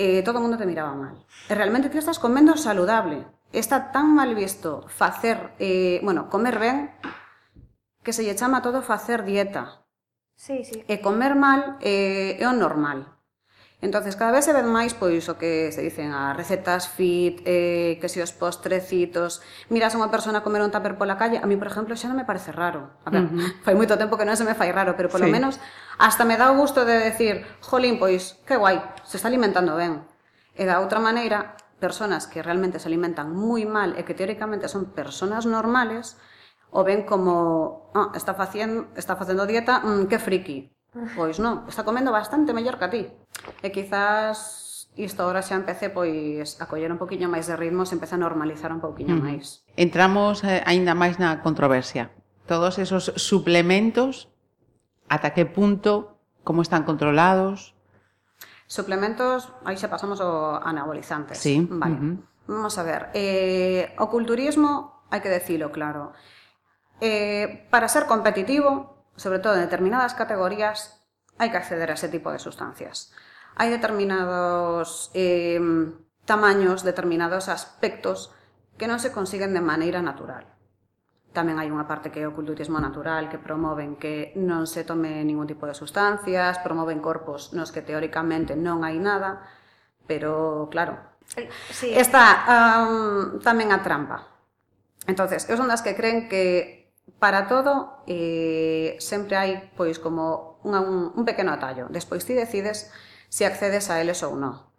eh, 0.00 0.24
todo 0.24 0.40
o 0.40 0.42
mundo 0.42 0.56
te 0.56 0.64
miraba 0.64 0.96
mal. 0.96 1.20
E 1.50 1.52
realmente 1.52 1.92
ti 1.92 2.00
estás 2.00 2.16
comendo 2.16 2.56
saludable. 2.56 3.28
Está 3.52 3.90
tan 3.90 4.14
mal 4.14 4.32
visto 4.38 4.86
facer, 4.88 5.52
eh, 5.58 5.98
bueno, 6.06 6.30
comer 6.30 6.56
ben 6.56 6.94
que 8.02 8.12
se 8.12 8.24
lle 8.24 8.36
chama 8.36 8.62
todo 8.62 8.82
facer 8.82 9.24
dieta. 9.24 9.84
Sí, 10.36 10.64
sí. 10.64 10.84
E 10.88 11.04
comer 11.04 11.36
mal 11.36 11.76
eh, 11.84 12.40
é 12.40 12.46
o 12.48 12.56
normal. 12.56 13.20
Entonces 13.82 14.16
cada 14.16 14.32
vez 14.32 14.44
se 14.44 14.52
ven 14.52 14.68
máis 14.68 14.92
pois 14.92 15.24
o 15.32 15.40
que 15.40 15.72
se 15.72 15.80
dicen 15.80 16.12
as 16.12 16.36
recetas 16.36 16.84
fit, 16.88 17.40
eh, 17.48 17.96
que 18.00 18.12
se 18.12 18.20
os 18.20 18.32
postrecitos. 18.32 19.40
Miras 19.72 19.96
a 19.96 20.00
unha 20.00 20.12
persona 20.12 20.44
comer 20.44 20.60
un 20.60 20.72
tupper 20.72 21.00
pola 21.00 21.16
calle, 21.16 21.40
a 21.40 21.48
mí, 21.48 21.56
por 21.56 21.72
exemplo, 21.72 21.96
xa 21.96 22.12
non 22.12 22.20
me 22.20 22.28
parece 22.28 22.52
raro. 22.52 22.92
A 23.04 23.08
ver, 23.08 23.24
uh 23.24 23.32
-huh. 23.36 23.64
fai 23.64 23.72
moito 23.72 23.96
tempo 23.96 24.20
que 24.20 24.28
non 24.28 24.36
se 24.36 24.44
me 24.44 24.52
fai 24.52 24.68
raro, 24.68 24.96
pero 25.00 25.08
polo 25.08 25.28
sí. 25.28 25.32
menos 25.32 25.56
hasta 25.96 26.28
me 26.28 26.36
dá 26.36 26.52
o 26.52 26.56
gusto 26.60 26.84
de 26.84 27.00
decir, 27.00 27.44
"Jolín, 27.64 27.96
pois 27.96 28.36
que 28.44 28.60
guai, 28.60 28.84
se 29.04 29.16
está 29.16 29.32
alimentando 29.32 29.76
ben." 29.80 30.04
E 30.52 30.68
da 30.68 30.80
outra 30.84 31.00
maneira, 31.00 31.56
personas 31.80 32.28
que 32.28 32.44
realmente 32.44 32.76
se 32.76 32.88
alimentan 32.88 33.32
moi 33.32 33.64
mal 33.64 33.96
e 33.96 34.04
que 34.04 34.12
teóricamente 34.12 34.68
son 34.68 34.92
personas 34.92 35.48
normales, 35.48 36.20
o 36.70 36.80
ven 36.84 37.02
como, 37.02 37.90
ah, 37.94 38.12
está 38.14 38.34
facendo, 38.34 38.88
está 38.96 39.16
facendo 39.16 39.46
dieta, 39.46 39.80
mm, 39.82 40.06
que 40.06 40.18
friki. 40.18 40.70
Ah. 40.94 41.06
Pois 41.14 41.38
non, 41.38 41.66
está 41.66 41.82
comendo 41.82 42.10
bastante 42.10 42.54
mellor 42.54 42.78
que 42.78 42.86
a 42.86 42.90
ti. 42.90 43.02
E 43.62 43.68
quizás 43.70 44.90
isto 44.98 45.22
agora 45.22 45.42
xa 45.42 45.54
empecé 45.54 45.90
pois 45.90 46.58
a 46.58 46.66
coller 46.66 46.90
un 46.90 46.98
poquinho 46.98 47.30
máis 47.30 47.46
de 47.46 47.54
ritmo, 47.54 47.86
se 47.86 47.94
empeza 47.94 48.18
a 48.18 48.22
normalizar 48.22 48.70
un 48.74 48.82
pouquiño 48.82 49.18
mm. 49.18 49.22
máis. 49.22 49.62
Entramos 49.78 50.42
eh, 50.42 50.62
aínda 50.66 50.98
máis 50.98 51.18
na 51.18 51.42
controversia. 51.42 52.10
Todos 52.46 52.82
esos 52.82 53.14
suplementos 53.14 54.30
ata 55.10 55.34
que 55.34 55.46
punto, 55.46 56.18
como 56.42 56.62
están 56.62 56.86
controlados? 56.86 57.74
Suplementos, 58.70 59.50
aí 59.66 59.74
xa 59.74 59.90
pasamos 59.90 60.22
ao 60.22 60.58
anabolizantes. 60.62 61.38
Sí. 61.38 61.66
Vale. 61.66 61.98
Uh. 61.98 62.30
Vamos 62.50 62.74
a 62.78 62.82
ver, 62.82 63.14
eh, 63.14 63.94
o 63.98 64.10
culturismo 64.10 65.06
hai 65.10 65.22
que 65.22 65.30
decilo 65.30 65.70
claro. 65.70 66.14
Eh, 67.00 67.66
para 67.70 67.88
ser 67.88 68.06
competitivo, 68.06 69.04
sobre 69.16 69.40
todo 69.40 69.56
en 69.56 69.64
determinadas 69.64 70.14
categorías, 70.14 71.00
hai 71.40 71.48
que 71.48 71.56
acceder 71.56 71.88
a 71.88 71.96
ese 71.96 72.12
tipo 72.12 72.28
de 72.28 72.40
sustancias. 72.40 73.12
Hai 73.56 73.72
determinados 73.72 75.08
eh, 75.16 75.60
tamaños, 76.28 76.84
determinados 76.84 77.48
aspectos 77.48 78.30
que 78.76 78.88
non 78.88 79.00
se 79.00 79.12
consiguen 79.12 79.56
de 79.56 79.64
maneira 79.64 80.04
natural. 80.04 80.44
Tamén 81.30 81.62
hai 81.62 81.70
unha 81.70 81.86
parte 81.86 82.10
que 82.10 82.24
é 82.24 82.26
o 82.26 82.34
culturismo 82.34 82.82
natural, 82.82 83.30
que 83.30 83.38
promoven 83.40 83.94
que 83.96 84.34
non 84.40 84.66
se 84.66 84.82
tome 84.82 85.22
ningún 85.22 85.46
tipo 85.46 85.64
de 85.64 85.78
sustancias, 85.78 86.58
promoven 86.64 86.98
corpos 86.98 87.52
nos 87.54 87.70
que 87.70 87.84
teóricamente 87.84 88.58
non 88.58 88.82
hai 88.82 88.98
nada, 88.98 89.44
pero 90.10 90.66
claro, 90.72 90.96
eh, 91.36 91.46
sí. 91.70 91.92
está 91.94 92.84
um, 92.88 93.38
tamén 93.40 93.70
a 93.70 93.78
trampa. 93.84 94.26
Entonces, 95.06 95.46
eu 95.48 95.60
son 95.60 95.70
das 95.70 95.84
que 95.84 95.94
creen 95.94 96.26
que 96.26 96.79
Para 97.18 97.48
todo, 97.48 98.04
eh, 98.06 98.96
sempre 99.00 99.36
hai 99.36 99.72
pois 99.74 99.98
como 99.98 100.60
unha, 100.62 100.84
un, 100.84 101.16
un 101.16 101.24
pequeno 101.24 101.50
atallo. 101.50 101.88
Despois 101.88 102.22
ti 102.28 102.36
decides 102.36 102.92
se 103.32 103.46
accedes 103.46 103.88
a 103.88 103.98
eles 104.04 104.20
ou 104.22 104.36
non. 104.36 104.70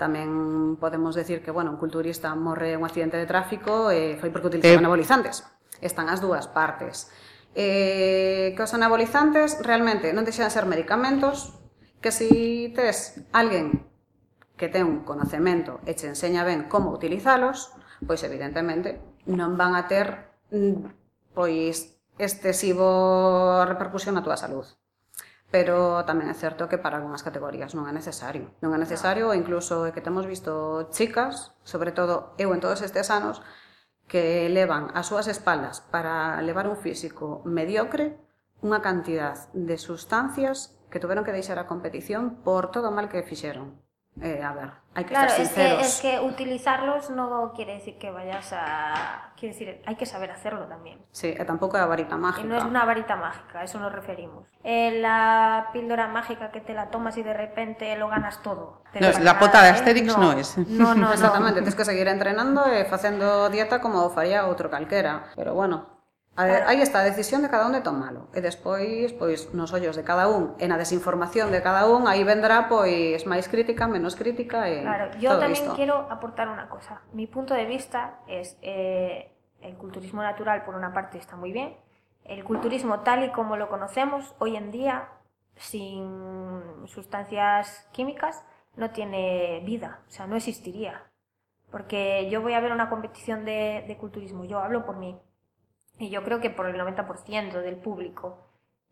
Tamén 0.00 0.80
podemos 0.82 1.14
decir 1.14 1.44
que, 1.44 1.54
bueno, 1.54 1.70
un 1.70 1.78
culturista 1.78 2.34
morre 2.34 2.74
un 2.74 2.82
accidente 2.82 3.20
de 3.20 3.28
tráfico 3.28 3.94
e 3.94 4.14
eh, 4.14 4.18
foi 4.18 4.34
porque 4.34 4.50
utilizaba 4.50 4.76
eh... 4.76 4.82
anabolizantes. 4.82 5.46
Están 5.78 6.10
as 6.10 6.18
dúas 6.18 6.50
partes. 6.50 7.12
Eh, 7.54 8.56
que 8.56 8.62
os 8.64 8.72
anabolizantes 8.74 9.60
realmente 9.62 10.10
non 10.16 10.26
deixan 10.26 10.50
ser 10.50 10.64
medicamentos 10.64 11.62
que 12.02 12.10
si 12.10 12.72
tes 12.74 13.22
alguén 13.30 13.86
que 14.56 14.72
ten 14.72 14.88
un 14.88 15.00
conocemento 15.04 15.82
e 15.84 15.92
che 15.94 16.08
enseña 16.08 16.42
ben 16.42 16.70
como 16.70 16.90
utilizalos, 16.90 17.76
pois 18.06 18.22
evidentemente 18.24 18.98
non 19.26 19.60
van 19.60 19.76
a 19.76 19.86
ter 19.86 20.34
mm, 20.50 21.01
pois 21.34 21.98
excesivo 22.18 23.64
repercusión 23.64 24.14
na 24.14 24.24
túa 24.24 24.38
salud. 24.38 24.64
Pero 25.52 26.00
tamén 26.08 26.32
é 26.32 26.36
certo 26.36 26.64
que 26.64 26.80
para 26.80 26.96
algunhas 26.96 27.20
categorías 27.20 27.76
non 27.76 27.84
é 27.84 27.92
necesario. 27.92 28.56
Non 28.64 28.72
é 28.72 28.78
necesario, 28.80 29.28
e 29.32 29.36
incluso 29.36 29.84
é 29.84 29.92
que 29.92 30.00
temos 30.00 30.24
visto 30.24 30.88
chicas, 30.96 31.52
sobre 31.60 31.92
todo 31.92 32.32
eu 32.40 32.56
en 32.56 32.60
todos 32.64 32.80
estes 32.80 33.12
anos, 33.12 33.44
que 34.08 34.48
levan 34.48 34.88
as 34.96 35.12
súas 35.12 35.28
espaldas 35.28 35.84
para 35.92 36.40
levar 36.40 36.64
un 36.64 36.80
físico 36.80 37.44
mediocre 37.44 38.16
unha 38.62 38.78
cantidad 38.78 39.50
de 39.52 39.76
sustancias 39.76 40.78
que 40.86 41.02
tuveron 41.02 41.26
que 41.26 41.34
deixar 41.34 41.58
a 41.58 41.66
competición 41.66 42.40
por 42.46 42.70
todo 42.70 42.88
o 42.88 42.94
mal 42.94 43.10
que 43.10 43.26
fixeron. 43.26 43.81
Eh, 44.20 44.44
a 44.44 44.52
ver, 44.52 44.68
hai 44.92 45.08
que 45.08 45.16
Claro, 45.16 45.32
estar 45.32 45.40
es 45.40 45.48
que, 45.48 45.56
sinceros. 45.56 45.86
es 45.88 46.00
que 46.04 46.20
utilizarlos 46.20 47.08
no 47.08 47.52
quiere 47.56 47.80
decir 47.80 47.96
que 47.96 48.10
vayas 48.12 48.52
a... 48.52 49.32
Quiere 49.40 49.54
decir, 49.56 49.82
hay 49.86 49.96
que 49.96 50.04
saber 50.04 50.30
hacerlo 50.30 50.68
también. 50.68 51.00
Sí, 51.16 51.32
e 51.32 51.42
tampouco 51.48 51.76
é 51.76 51.80
a 51.80 51.88
varita 51.88 52.16
Y 52.16 52.18
mágica. 52.20 52.44
no 52.46 52.54
es 52.60 52.64
una 52.64 52.84
varita 52.84 53.16
mágica, 53.16 53.60
a 53.60 53.64
eso 53.64 53.80
nos 53.80 53.90
referimos. 53.90 54.44
Eh, 54.62 55.00
la 55.00 55.70
píldora 55.72 56.08
mágica 56.12 56.52
que 56.52 56.60
te 56.60 56.74
la 56.76 56.92
tomas 56.92 57.16
y 57.16 57.22
de 57.24 57.32
repente 57.32 57.96
lo 57.96 58.08
ganas 58.12 58.42
todo. 58.44 58.84
No, 59.00 59.08
es 59.08 59.18
la 59.18 59.38
pota 59.40 59.62
de 59.64 59.68
¿eh? 59.68 59.72
Asterix 59.72 60.12
no 60.18 60.32
es. 60.32 60.58
No, 60.58 60.94
no, 60.94 61.08
no. 61.08 61.12
Exactamente, 61.16 61.62
tens 61.62 61.74
que 61.74 61.84
seguir 61.88 62.06
entrenando 62.06 62.68
e 62.68 62.84
facendo 62.84 63.48
dieta 63.48 63.80
como 63.80 64.12
faría 64.12 64.44
outro 64.44 64.68
calquera. 64.68 65.32
Pero 65.34 65.56
bueno, 65.56 66.01
Claro. 66.34 66.64
aí 66.68 66.80
está 66.80 67.00
a 67.00 67.04
decisión 67.04 67.42
de 67.42 67.50
cada 67.50 67.66
un 67.66 67.72
de 67.76 67.82
tomalo. 67.84 68.28
E 68.32 68.40
despois, 68.40 69.12
pois, 69.12 69.52
nos 69.52 69.72
ollos 69.76 69.96
de 69.96 70.04
cada 70.04 70.28
un 70.32 70.56
e 70.56 70.64
na 70.64 70.80
desinformación 70.80 71.52
de 71.52 71.60
cada 71.60 71.84
un, 71.84 72.08
aí 72.08 72.24
vendrá, 72.24 72.72
pois, 72.72 73.28
máis 73.28 73.52
crítica, 73.52 73.84
menos 73.84 74.16
crítica 74.16 74.64
e 74.72 74.80
Claro, 74.80 75.12
yo 75.20 75.36
todo 75.36 75.44
también 75.44 75.64
isto. 75.64 75.76
quiero 75.76 76.08
aportar 76.08 76.48
una 76.48 76.68
cosa. 76.72 77.02
Mi 77.12 77.26
punto 77.28 77.52
de 77.52 77.66
vista 77.68 78.20
es 78.26 78.56
eh, 78.62 79.28
el 79.60 79.76
culturismo 79.76 80.22
natural, 80.22 80.64
por 80.64 80.74
una 80.74 80.92
parte, 80.92 81.18
está 81.18 81.36
muy 81.36 81.52
bien. 81.52 81.76
El 82.24 82.44
culturismo 82.44 83.00
tal 83.00 83.24
y 83.24 83.30
como 83.30 83.56
lo 83.56 83.68
conocemos 83.68 84.34
hoy 84.38 84.56
en 84.56 84.70
día, 84.70 85.08
sin 85.56 86.86
sustancias 86.86 87.88
químicas, 87.92 88.44
no 88.76 88.90
tiene 88.90 89.60
vida, 89.66 90.00
o 90.08 90.10
sea, 90.10 90.26
no 90.26 90.36
existiría. 90.36 91.02
Porque 91.70 92.28
yo 92.30 92.40
voy 92.40 92.54
a 92.54 92.60
ver 92.60 92.72
una 92.72 92.88
competición 92.88 93.44
de, 93.44 93.84
de 93.86 93.96
culturismo, 93.96 94.44
yo 94.44 94.60
hablo 94.60 94.84
por 94.86 94.96
mí, 94.96 95.18
yo 96.10 96.22
creo 96.24 96.40
que 96.40 96.50
por 96.50 96.66
el 96.66 96.80
90% 96.80 97.60
del 97.60 97.76
público. 97.76 98.38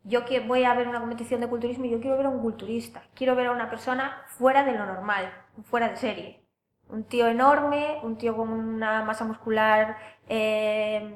Yo 0.03 0.25
que 0.25 0.39
voy 0.39 0.63
a 0.63 0.73
ver 0.73 0.87
una 0.87 0.99
competición 0.99 1.41
de 1.41 1.47
culturismo 1.47 1.85
y 1.85 1.91
yo 1.91 1.99
quiero 1.99 2.17
ver 2.17 2.25
a 2.25 2.29
un 2.29 2.41
culturista, 2.41 3.03
quiero 3.13 3.35
ver 3.35 3.47
a 3.47 3.51
una 3.51 3.69
persona 3.69 4.23
fuera 4.27 4.63
de 4.63 4.71
lo 4.73 4.85
normal, 4.85 5.31
fuera 5.63 5.89
de 5.89 5.97
serie. 5.97 6.43
Un 6.89 7.03
tío 7.03 7.27
enorme, 7.27 7.99
un 8.03 8.17
tío 8.17 8.35
con 8.35 8.49
una 8.49 9.03
masa 9.03 9.25
muscular 9.25 9.97
eh, 10.27 11.15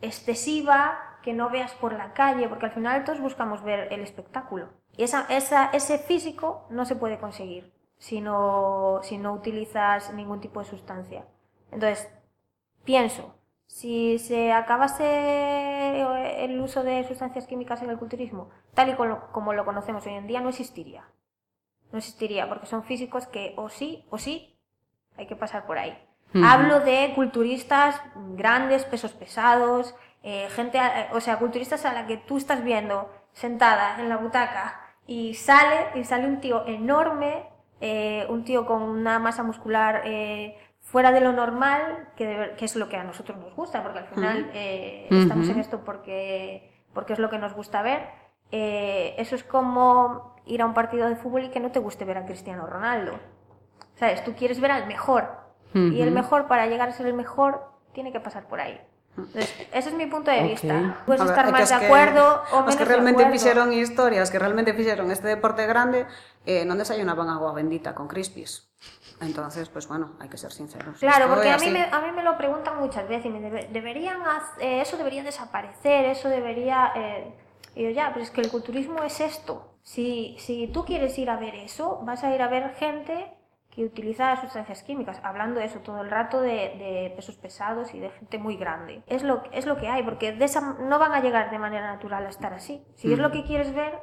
excesiva, 0.00 0.98
que 1.22 1.32
no 1.32 1.50
veas 1.50 1.72
por 1.74 1.92
la 1.92 2.12
calle, 2.12 2.48
porque 2.48 2.66
al 2.66 2.72
final 2.72 3.04
todos 3.04 3.20
buscamos 3.20 3.62
ver 3.62 3.92
el 3.92 4.00
espectáculo. 4.00 4.70
Y 4.96 5.04
ese 5.04 5.98
físico 5.98 6.66
no 6.70 6.84
se 6.84 6.96
puede 6.96 7.18
conseguir 7.18 7.72
si 8.02 8.20
no, 8.20 8.98
si 9.04 9.16
no 9.16 9.32
utilizas 9.32 10.12
ningún 10.12 10.40
tipo 10.40 10.58
de 10.58 10.66
sustancia. 10.66 11.24
Entonces, 11.70 12.12
pienso, 12.84 13.36
si 13.72 14.18
se 14.18 14.52
acabase 14.52 16.44
el 16.44 16.60
uso 16.60 16.82
de 16.84 17.04
sustancias 17.04 17.46
químicas 17.46 17.80
en 17.82 17.88
el 17.88 17.98
culturismo, 17.98 18.50
tal 18.74 18.90
y 18.90 18.94
como, 18.94 19.52
lo 19.54 19.64
conocemos 19.64 20.06
hoy 20.06 20.12
en 20.12 20.26
día, 20.26 20.40
no 20.42 20.50
existiría. 20.50 21.04
No 21.90 21.98
existiría, 21.98 22.48
porque 22.50 22.66
son 22.66 22.84
físicos 22.84 23.26
que 23.26 23.54
o 23.56 23.70
sí 23.70 24.04
o 24.10 24.18
sí 24.18 24.58
hay 25.16 25.26
que 25.26 25.36
pasar 25.36 25.64
por 25.66 25.78
ahí. 25.78 25.96
Hablo 26.44 26.80
de 26.80 27.12
culturistas 27.14 27.98
grandes, 28.36 28.84
pesos 28.84 29.12
pesados, 29.12 29.94
eh, 30.22 30.48
gente, 30.50 30.78
a- 30.78 31.08
o 31.14 31.20
sea, 31.20 31.38
culturistas 31.38 31.84
a 31.86 31.94
la 31.94 32.06
que 32.06 32.18
tú 32.18 32.36
estás 32.36 32.62
viendo 32.62 33.10
sentada 33.32 33.98
en 34.00 34.08
la 34.10 34.18
butaca 34.18 34.80
y 35.06 35.32
sale, 35.34 35.98
y 35.98 36.04
sale 36.04 36.26
un 36.26 36.40
tío 36.40 36.66
enorme, 36.66 37.46
eh, 37.80 38.26
un 38.28 38.44
tío 38.44 38.66
con 38.66 38.82
una 38.82 39.18
masa 39.18 39.42
muscular 39.42 40.02
eh, 40.04 40.56
fuera 40.92 41.10
de 41.10 41.20
lo 41.20 41.32
normal, 41.32 42.08
que, 42.16 42.26
de 42.26 42.54
que 42.56 42.66
es 42.66 42.76
lo 42.76 42.88
que 42.90 42.96
a 42.98 43.02
nosotros 43.04 43.38
nos 43.38 43.54
gusta, 43.56 43.82
porque 43.82 44.00
al 44.00 44.06
final 44.08 44.50
eh, 44.52 45.08
estamos 45.10 45.46
en 45.46 45.52
Ujú. 45.52 45.60
esto 45.60 45.80
porque, 45.84 46.70
porque 46.92 47.14
es 47.14 47.18
lo 47.18 47.30
que 47.30 47.38
nos 47.38 47.54
gusta 47.54 47.80
ver. 47.80 48.00
Eh, 48.50 49.14
eso 49.16 49.34
es 49.34 49.42
como 49.42 50.36
ir 50.44 50.60
a 50.60 50.66
un 50.66 50.74
partido 50.74 51.08
de 51.08 51.16
fútbol 51.16 51.44
y 51.44 51.48
que 51.48 51.60
no 51.60 51.70
te 51.72 51.78
guste 51.80 52.04
ver 52.04 52.18
a 52.18 52.26
Cristiano 52.26 52.66
Ronaldo. 52.66 53.18
¿Sabes? 53.96 54.22
Tú 54.24 54.34
quieres 54.34 54.60
ver 54.60 54.70
al 54.70 54.86
mejor. 54.86 55.24
Y 55.74 56.02
el 56.02 56.10
mejor, 56.10 56.48
para 56.48 56.66
llegar 56.66 56.90
a 56.90 56.92
ser 56.92 57.06
el 57.06 57.14
mejor, 57.14 57.64
tiene 57.94 58.12
que 58.12 58.20
pasar 58.20 58.44
por 58.46 58.60
ahí. 58.60 58.78
Entonces, 59.16 59.48
ese 59.72 59.88
es 59.88 59.94
mi 59.94 60.04
punto 60.04 60.30
de 60.30 60.42
vista. 60.42 61.02
Puedes 61.06 61.22
ver, 61.22 61.30
estar 61.30 61.46
que 61.46 61.52
más 61.52 61.62
os 61.62 61.70
de 61.70 61.78
que- 61.78 61.86
acuerdo 61.86 62.42
o 62.52 62.56
os 62.56 62.60
menos 62.60 62.76
que 62.76 62.84
de 62.84 62.90
realmente 62.92 63.24
fixeron 63.30 63.72
historias, 63.72 64.30
que 64.30 64.38
realmente 64.38 64.74
fixeron 64.74 65.10
este 65.10 65.28
deporte 65.28 65.64
grande, 65.66 66.04
eh, 66.44 66.64
non 66.68 66.76
desayunaban 66.76 67.32
agua 67.32 67.56
bendita 67.56 67.96
con 67.96 68.04
crispies. 68.04 68.68
Entonces, 69.22 69.68
pues 69.68 69.88
bueno, 69.88 70.12
hay 70.20 70.28
que 70.28 70.36
ser 70.36 70.52
sinceros. 70.52 70.98
Claro, 70.98 71.28
porque 71.28 71.50
a 71.50 71.58
mí, 71.58 71.70
me, 71.70 71.84
a 71.84 72.00
mí 72.00 72.12
me 72.12 72.22
lo 72.22 72.36
preguntan 72.36 72.78
muchas 72.78 73.08
veces 73.08 73.26
y 73.26 73.30
me 73.30 73.40
debe- 73.40 73.68
deberían 73.70 74.20
eh, 74.60 74.80
eso 74.80 74.96
debería 74.96 75.22
desaparecer, 75.22 76.06
eso 76.06 76.28
debería... 76.28 76.92
eh, 76.94 77.32
y 77.74 77.84
yo 77.84 77.90
ya, 77.90 78.10
pero 78.12 78.22
es 78.22 78.30
que 78.30 78.40
el 78.42 78.50
culturismo 78.50 79.02
es 79.02 79.20
esto. 79.20 79.76
Si, 79.82 80.36
si 80.38 80.68
tú 80.68 80.84
quieres 80.84 81.16
ir 81.18 81.30
a 81.30 81.36
ver 81.36 81.54
eso, 81.54 82.00
vas 82.02 82.22
a 82.22 82.34
ir 82.34 82.42
a 82.42 82.48
ver 82.48 82.74
gente 82.74 83.32
que 83.70 83.84
utiliza 83.86 84.38
sustancias 84.38 84.82
químicas, 84.82 85.18
hablando 85.24 85.58
de 85.58 85.64
eso 85.66 85.78
todo 85.80 86.02
el 86.02 86.10
rato 86.10 86.42
de, 86.42 86.50
de 86.50 87.12
pesos 87.16 87.36
pesados 87.36 87.94
y 87.94 88.00
de 88.00 88.10
gente 88.10 88.36
muy 88.36 88.56
grande. 88.56 89.02
Es 89.06 89.22
lo, 89.22 89.42
es 89.52 89.64
lo 89.64 89.78
que 89.78 89.88
hay, 89.88 90.02
porque 90.02 90.32
de 90.32 90.44
esa, 90.44 90.60
no 90.78 90.98
van 90.98 91.12
a 91.12 91.20
llegar 91.22 91.50
de 91.50 91.58
manera 91.58 91.86
natural 91.90 92.26
a 92.26 92.28
estar 92.28 92.52
así. 92.52 92.84
Si 92.96 93.10
es 93.10 93.18
lo 93.18 93.30
que 93.30 93.44
quieres 93.44 93.74
ver, 93.74 93.98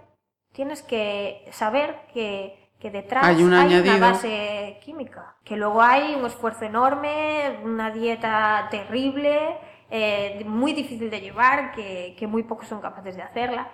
tienes 0.53 0.81
que 0.81 1.47
saber 1.51 2.07
que, 2.13 2.58
que 2.79 2.89
detrás 2.89 3.25
Hay 3.25 3.43
un 3.43 3.53
añadido. 3.53 3.99
base 3.99 4.79
química. 4.83 5.35
Que 5.43 5.57
luego 5.57 5.81
hay 5.81 6.15
un 6.15 6.25
esfuerzo 6.25 6.65
enorme, 6.65 7.59
una 7.63 7.91
dieta 7.91 8.67
terrible, 8.71 9.57
eh, 9.91 10.43
muy 10.45 10.73
difícil 10.73 11.09
de 11.09 11.19
llevar, 11.19 11.71
que, 11.73 12.15
que 12.17 12.25
muy 12.27 12.43
pocos 12.43 12.67
son 12.67 12.79
capaces 12.81 13.15
de 13.15 13.21
hacerla. 13.21 13.69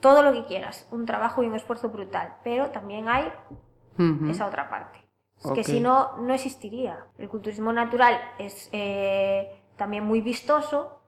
Todo 0.00 0.22
lo 0.22 0.32
que 0.32 0.44
quieras, 0.44 0.86
un 0.92 1.06
trabajo 1.06 1.42
y 1.42 1.46
un 1.46 1.54
esfuerzo 1.54 1.88
brutal. 1.88 2.36
Pero 2.44 2.70
también 2.70 3.08
hay 3.08 3.32
esa 4.30 4.46
otra 4.46 4.68
parte. 4.68 5.00
Que 5.54 5.64
si 5.64 5.80
no, 5.80 6.16
no 6.18 6.32
existiría. 6.32 7.06
El 7.18 7.28
culturismo 7.28 7.72
natural 7.72 8.18
es 8.38 8.68
eh, 8.72 9.62
también 9.76 10.04
muy 10.04 10.20
vistoso. 10.20 11.00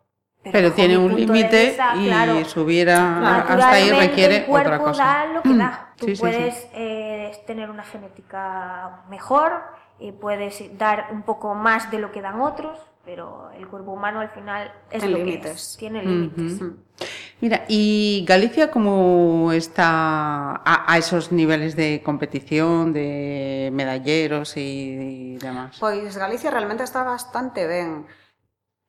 Pero 0.52 0.72
tiene 0.72 0.96
un 0.98 1.14
límite 1.16 1.76
y 1.98 2.06
claro, 2.06 2.44
subir 2.44 2.90
a- 2.90 3.38
hasta 3.42 3.70
ahí 3.70 3.90
requiere 3.90 4.44
el 4.46 4.50
otra 4.50 4.78
cosa. 4.78 5.02
da 5.04 5.26
lo 5.26 5.42
que 5.42 5.48
Mm, 5.50 5.58
da. 5.58 5.92
Tú 5.96 6.06
sí, 6.06 6.10
sí, 6.12 6.16
sí. 6.16 6.20
puedes 6.20 6.66
eh, 6.74 7.32
tener 7.46 7.70
una 7.70 7.82
genética 7.84 9.02
mejor 9.08 9.62
y 9.98 10.12
puedes 10.12 10.62
dar 10.78 11.08
un 11.12 11.22
poco 11.22 11.54
más 11.54 11.90
de 11.90 11.98
lo 11.98 12.12
que 12.12 12.20
dan 12.20 12.40
otros, 12.40 12.78
pero 13.04 13.50
el 13.56 13.66
cuerpo 13.68 13.92
humano 13.92 14.20
al 14.20 14.30
final 14.30 14.70
es 14.90 15.00
Tiene 15.02 15.08
lo 15.12 15.18
que 15.18 15.24
límites. 15.24 15.52
es. 15.52 15.76
Tiene 15.78 16.02
límites. 16.04 16.60
Ujú. 16.60 16.76
Mira, 17.40 17.64
¿y 17.68 18.24
Galicia 18.26 18.70
cómo 18.70 19.52
está 19.52 20.56
a, 20.56 20.84
a 20.92 20.98
esos 20.98 21.32
niveles 21.32 21.76
de 21.76 22.02
competición, 22.02 22.92
de 22.92 23.70
medalleros 23.72 24.56
y, 24.56 24.60
y 24.60 25.36
demás? 25.38 25.76
Pois 25.78 26.16
Galicia 26.16 26.50
realmente 26.50 26.82
está 26.84 27.02
bastante 27.04 27.66
ben. 27.66 28.06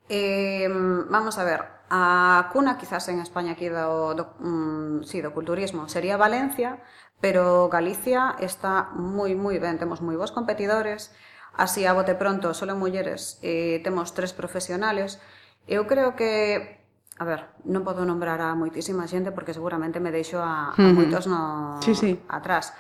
Eh, 0.10 0.68
vamos 0.70 1.38
a 1.38 1.44
ver, 1.44 1.62
a 1.90 2.50
cuna 2.54 2.78
quizás 2.78 3.08
en 3.10 3.20
España 3.20 3.54
aquí 3.54 3.68
do, 3.70 4.14
do, 4.16 4.36
mm, 4.40 5.04
sí, 5.04 5.22
do 5.22 5.32
culturismo 5.32 5.88
sería 5.90 6.18
Valencia, 6.18 6.80
pero 7.20 7.70
Galicia 7.70 8.36
está 8.40 8.92
moi, 8.96 9.36
moi 9.36 9.60
ben, 9.60 9.80
temos 9.80 10.00
moi 10.00 10.16
bons 10.16 10.32
competidores, 10.32 11.12
así 11.56 11.84
a 11.86 11.96
bote 11.96 12.16
pronto, 12.16 12.54
solo 12.54 12.74
en 12.76 12.80
mulleres, 12.80 13.40
eh, 13.44 13.82
temos 13.84 14.14
tres 14.16 14.32
profesionales, 14.32 15.20
eu 15.68 15.88
creo 15.88 16.16
que 16.16 16.78
A 17.18 17.26
ver, 17.26 17.50
non 17.66 17.82
podo 17.82 18.06
nombrar 18.06 18.38
a 18.46 18.54
moitísima 18.54 19.10
xente 19.10 19.34
porque 19.34 19.50
seguramente 19.50 19.98
me 19.98 20.14
deixo 20.14 20.38
a, 20.38 20.70
a 20.78 20.88
moitos 20.94 21.26
no 21.26 21.82
sí, 21.82 21.98
sí. 21.98 22.22
atrás 22.30 22.78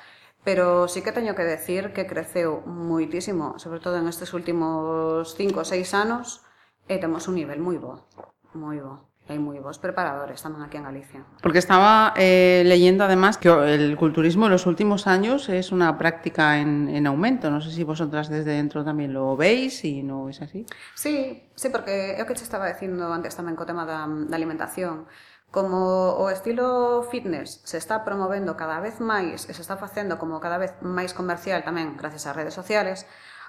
pero 0.48 0.88
sí 0.88 1.02
que 1.02 1.12
teño 1.12 1.36
que 1.36 1.44
decir 1.44 1.92
que 1.92 2.08
creceu 2.08 2.64
moitísimo, 2.64 3.60
sobre 3.60 3.84
todo 3.84 3.98
en 4.00 4.08
estes 4.08 4.32
últimos 4.32 5.36
5 5.36 5.60
ou 5.60 5.68
6 5.68 5.92
anos, 5.92 6.40
e 6.88 6.98
temos 6.98 7.28
un 7.28 7.36
nivel 7.36 7.60
moi 7.60 7.78
bo, 7.78 8.08
moi 8.56 8.80
bo. 8.80 9.08
E 9.28 9.36
hai 9.36 9.44
moi 9.44 9.60
bons 9.60 9.76
preparadores 9.76 10.40
tamén 10.40 10.64
aquí 10.64 10.80
en 10.80 10.88
Galicia. 10.88 11.20
Porque 11.44 11.60
estaba 11.60 12.16
eh, 12.16 12.64
leyendo 12.64 13.04
además 13.04 13.36
que 13.36 13.52
el 13.52 14.00
culturismo 14.00 14.48
en 14.48 14.56
los 14.56 14.64
últimos 14.64 15.04
años 15.04 15.52
es 15.52 15.76
una 15.76 16.00
práctica 16.00 16.64
en, 16.64 16.88
en 16.88 17.04
aumento. 17.12 17.52
No 17.52 17.60
sé 17.60 17.76
si 17.76 17.84
vosotras 17.84 18.32
desde 18.32 18.56
dentro 18.56 18.88
también 18.88 19.12
lo 19.12 19.36
veis 19.36 19.84
y 19.84 20.00
no 20.00 20.32
es 20.32 20.40
así. 20.40 20.64
Sí, 20.96 21.44
sí, 21.60 21.68
porque 21.68 22.16
é 22.16 22.24
o 22.24 22.26
que 22.26 22.40
che 22.40 22.48
estaba 22.48 22.72
dicindo 22.72 23.12
antes 23.12 23.36
tamén 23.36 23.60
co 23.60 23.68
tema 23.68 23.84
da, 23.84 24.08
da 24.08 24.36
alimentación. 24.40 25.12
Como 25.52 26.16
o 26.16 26.32
estilo 26.32 27.04
fitness 27.12 27.60
se 27.68 27.76
está 27.76 28.08
promovendo 28.08 28.56
cada 28.56 28.80
vez 28.80 29.04
máis 29.04 29.44
e 29.48 29.52
se 29.52 29.60
está 29.60 29.76
facendo 29.76 30.16
como 30.16 30.40
cada 30.40 30.56
vez 30.56 30.72
máis 30.80 31.12
comercial 31.12 31.68
tamén 31.68 32.00
gracias 32.00 32.32
ás 32.32 32.36
redes 32.36 32.56
sociales, 32.56 33.04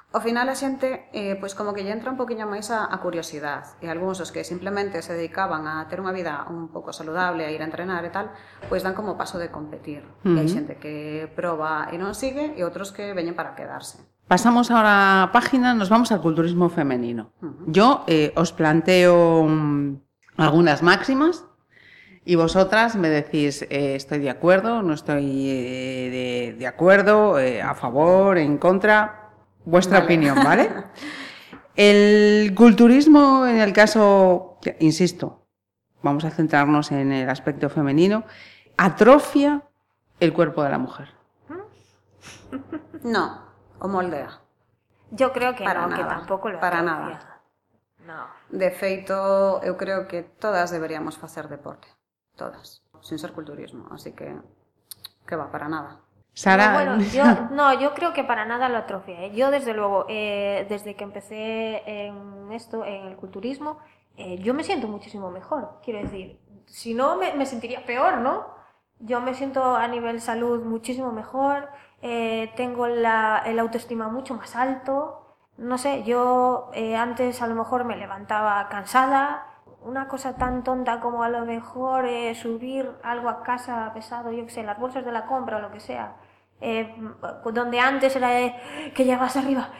ao 0.09 0.25
final 0.25 0.49
a 0.49 0.57
xente 0.57 1.13
eh, 1.13 1.37
pois 1.37 1.53
como 1.53 1.77
que 1.77 1.85
lle 1.85 1.93
entra 1.93 2.09
un 2.09 2.17
poquinho 2.17 2.49
máis 2.49 2.73
a, 2.73 2.89
a 2.89 2.97
curiosidade 3.05 3.77
e 3.85 3.93
algúns 3.93 4.17
dos 4.17 4.33
que 4.33 4.41
simplemente 4.41 5.05
se 5.05 5.13
dedicaban 5.13 5.69
a 5.69 5.85
ter 5.85 6.01
unha 6.01 6.17
vida 6.17 6.49
un 6.49 6.73
pouco 6.73 6.97
saludable, 6.97 7.45
a 7.45 7.53
ir 7.53 7.61
a 7.61 7.69
entrenar 7.69 8.01
e 8.09 8.13
tal, 8.13 8.33
pois 8.73 8.81
dan 8.81 8.97
como 8.97 9.21
paso 9.21 9.37
de 9.37 9.53
competir. 9.53 10.09
Uh 10.25 10.33
-huh. 10.33 10.37
E 10.37 10.39
hai 10.41 10.49
xente 10.49 10.81
que 10.81 11.29
proba 11.37 11.93
e 11.93 12.01
non 12.01 12.17
sigue 12.17 12.57
e 12.57 12.65
outros 12.65 12.89
que 12.89 13.13
veñen 13.13 13.37
para 13.37 13.53
quedarse. 13.53 14.01
Pasamos 14.29 14.73
ahora 14.73 15.25
a 15.25 15.33
página, 15.33 15.73
nos 15.73 15.89
vamos 15.89 16.13
al 16.13 16.21
culturismo 16.21 16.69
femenino. 16.69 17.33
Yo 17.69 18.05
eh, 18.09 18.33
os 18.37 18.53
planteo 18.53 19.45
mm, 19.45 20.41
algunas 20.41 20.81
máximas 20.81 21.45
y 22.25 22.37
vosotras 22.37 22.97
me 22.97 23.09
decís, 23.09 23.65
eh, 23.69 23.97
estoy 23.97 24.21
de 24.21 24.29
acuerdo, 24.29 24.83
no 24.83 24.93
estoy 24.93 25.49
eh, 25.49 26.09
de, 26.13 26.57
de 26.59 26.67
acuerdo, 26.67 27.37
a 27.37 27.75
favor, 27.75 28.37
en 28.37 28.59
contra, 28.59 29.18
vuestra 29.69 29.99
Vale. 30.01 30.05
opinión, 30.07 30.37
¿vale? 30.43 30.71
El 31.77 32.55
culturismo, 32.57 33.47
en 33.47 33.59
el 33.61 33.73
caso, 33.73 34.59
insisto, 34.81 35.47
vamos 36.03 36.25
a 36.25 36.31
centrarnos 36.31 36.91
en 36.91 37.13
el 37.13 37.31
aspecto 37.31 37.71
femenino, 37.71 38.25
atrofia 38.77 39.63
el 40.19 40.33
cuerpo 40.33 40.65
de 40.65 40.71
la 40.71 40.79
mujer. 40.79 41.09
No, 43.05 43.43
o 43.79 43.87
moldea. 43.87 44.41
Yo 45.13 45.33
creo 45.33 45.55
que 45.55 45.63
Para 45.65 45.87
no, 45.87 45.95
que 45.95 46.03
nada, 46.03 46.17
tampoco 46.19 46.49
lo 46.49 46.59
para 46.59 46.81
atrofia. 46.81 46.97
nada. 47.07 47.41
No. 48.09 48.27
De 48.59 48.71
feito, 48.73 49.61
eu 49.63 49.77
creo 49.77 50.09
que 50.09 50.23
todas 50.25 50.71
deberíamos 50.73 51.17
facer 51.17 51.47
deporte. 51.49 51.87
Todas. 52.37 52.83
Sin 53.01 53.19
ser 53.19 53.33
culturismo. 53.33 53.87
Así 53.93 54.13
que, 54.13 54.35
que 55.27 55.37
va, 55.37 55.51
para 55.53 55.69
nada. 55.69 56.01
Sara, 56.39 56.69
No, 56.69 56.75
bueno, 56.75 57.01
yo, 57.01 57.25
no, 57.51 57.81
yo 57.81 57.95
creo 57.95 58.13
que 58.13 58.23
para 58.23 58.45
nada 58.45 58.69
lo 58.69 58.79
atrofia. 58.79 59.23
¿eh? 59.25 59.33
Yo, 59.35 59.51
desde 59.51 59.75
luego, 59.75 60.07
eh, 60.09 60.67
desde 60.69 60.95
que 60.95 61.03
empecé 61.03 61.83
en 61.85 62.53
esto, 62.53 62.85
en 62.85 63.07
el 63.09 63.17
culturismo, 63.17 63.79
eh, 64.17 64.39
yo 64.39 64.55
me 64.55 64.63
siento 64.63 64.87
muchísimo 64.87 65.33
mejor. 65.33 65.81
Quiero 65.83 65.99
decir, 66.01 66.39
si 66.67 66.95
no, 66.95 67.17
me, 67.17 67.33
me 67.35 67.45
sentiría 67.45 67.85
peor, 67.85 68.19
¿no? 68.19 68.47
Yo 69.01 69.21
me 69.21 69.35
siento 69.35 69.75
a 69.75 69.89
nivel 69.89 70.21
salud 70.21 70.65
muchísimo 70.65 71.11
mejor, 71.13 71.69
tengo 72.57 72.87
la, 72.87 73.43
el 73.45 73.59
autoestima 73.59 74.09
mucho 74.09 74.35
más 74.35 74.55
alto. 74.57 75.37
No 75.57 75.77
sé, 75.79 76.05
yo 76.05 76.71
antes 76.97 77.43
a 77.43 77.47
lo 77.49 77.55
mejor 77.57 77.85
me 77.85 77.97
levantaba 77.97 78.69
cansada. 78.69 79.45
Una 79.83 80.09
cosa 80.09 80.37
tan 80.37 80.65
tonta 80.65 81.01
como 81.01 81.23
a 81.23 81.29
lo 81.29 81.45
mejor 81.45 82.05
eh, 82.07 82.35
subir 82.35 82.91
algo 83.03 83.29
a 83.29 83.43
casa 83.43 83.91
pesado, 83.95 84.33
yo 84.33 84.45
qué 84.45 84.51
sé, 84.51 84.63
las 84.65 84.79
bolsas 84.79 85.05
de 85.05 85.13
la 85.13 85.27
compra 85.27 85.59
o 85.59 85.61
lo 85.61 85.71
que 85.71 85.81
sea. 85.81 86.17
Eh, 86.61 86.95
donde 87.53 87.81
antes 87.81 88.17
era 88.17 88.41
eh, 88.41 88.55
que 88.95 89.05
llegas 89.05 89.37
arriba, 89.37 89.71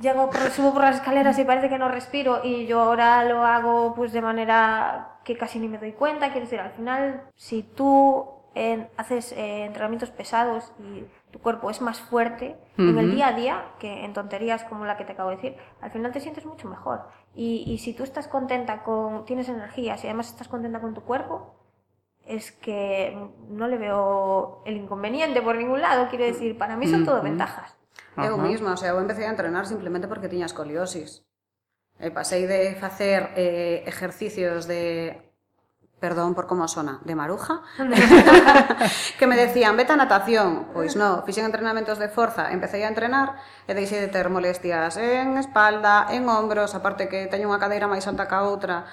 llego 0.00 0.30
subo 0.50 0.72
por 0.72 0.82
las 0.82 0.96
escaleras 0.96 1.38
y 1.38 1.44
parece 1.44 1.68
que 1.68 1.78
no 1.78 1.88
respiro 1.88 2.40
y 2.42 2.66
yo 2.66 2.80
ahora 2.80 3.24
lo 3.24 3.44
hago 3.44 3.94
pues 3.94 4.12
de 4.12 4.22
manera 4.22 5.18
que 5.24 5.36
casi 5.36 5.58
ni 5.58 5.68
me 5.68 5.78
doy 5.78 5.92
cuenta. 5.92 6.30
Quiero 6.30 6.46
decir, 6.46 6.60
al 6.60 6.72
final, 6.72 7.22
si 7.36 7.62
tú 7.62 8.28
eh, 8.54 8.88
haces 8.96 9.32
eh, 9.32 9.64
entrenamientos 9.64 10.10
pesados 10.10 10.72
y 10.78 11.04
tu 11.30 11.40
cuerpo 11.40 11.70
es 11.70 11.80
más 11.80 12.00
fuerte 12.00 12.56
en 12.76 12.98
el 12.98 13.10
día 13.10 13.28
a 13.28 13.32
día 13.32 13.64
que 13.78 14.04
en 14.04 14.12
tonterías 14.12 14.64
como 14.64 14.84
la 14.84 14.96
que 14.96 15.04
te 15.04 15.12
acabo 15.12 15.30
de 15.30 15.36
decir, 15.36 15.56
al 15.80 15.90
final 15.90 16.12
te 16.12 16.20
sientes 16.20 16.46
mucho 16.46 16.68
mejor. 16.68 17.08
Y, 17.34 17.64
y 17.66 17.78
si 17.78 17.94
tú 17.94 18.04
estás 18.04 18.28
contenta 18.28 18.82
con, 18.84 19.24
tienes 19.24 19.48
energías 19.48 20.02
y 20.04 20.06
además 20.06 20.28
estás 20.28 20.48
contenta 20.48 20.80
con 20.80 20.94
tu 20.94 21.02
cuerpo, 21.02 21.54
es 22.26 22.52
que 22.52 23.16
no 23.48 23.68
le 23.68 23.76
veo 23.76 24.62
el 24.64 24.76
inconveniente 24.76 25.42
por 25.42 25.56
ningún 25.56 25.80
lado, 25.80 26.08
quiero 26.08 26.24
decir, 26.24 26.56
para 26.56 26.76
mí 26.76 26.86
son 26.86 27.02
mm, 27.02 27.04
todo 27.04 27.20
mm. 27.20 27.24
ventajas. 27.24 27.76
Eu 28.16 28.38
misma, 28.38 28.74
o 28.74 28.76
sea, 28.76 28.90
eu 28.94 29.00
empecé 29.00 29.26
a 29.26 29.30
entrenar 29.30 29.66
simplemente 29.66 30.06
porque 30.06 30.28
tiña 30.28 30.46
escoliosis. 30.46 31.26
Eh, 31.98 32.06
e 32.06 32.10
pasei 32.14 32.46
de 32.46 32.74
facer 32.78 33.34
eh, 33.34 33.82
ejercicios 33.86 34.66
de 34.70 35.18
perdón 35.98 36.34
por 36.34 36.46
como 36.46 36.68
sona, 36.68 37.00
de 37.02 37.14
maruja, 37.14 37.62
que 39.18 39.26
me 39.26 39.36
decían, 39.36 39.76
vete 39.76 39.92
a 39.92 39.96
natación. 39.96 40.68
Pois 40.74 40.96
no, 41.00 41.24
fixen 41.24 41.46
entrenamentos 41.48 41.98
de 41.98 42.12
forza, 42.12 42.52
empecé 42.52 42.84
a 42.84 42.92
entrenar 42.92 43.40
e 43.64 43.72
deixei 43.72 44.04
de 44.04 44.12
ter 44.12 44.28
molestias 44.28 45.00
en 45.00 45.40
espalda, 45.40 46.12
en 46.12 46.28
hombros, 46.28 46.76
aparte 46.76 47.08
que 47.08 47.24
teño 47.32 47.48
unha 47.48 47.62
cadeira 47.62 47.88
máis 47.88 48.04
alta 48.04 48.28
que 48.28 48.36
a 48.36 48.44
outra, 48.44 48.84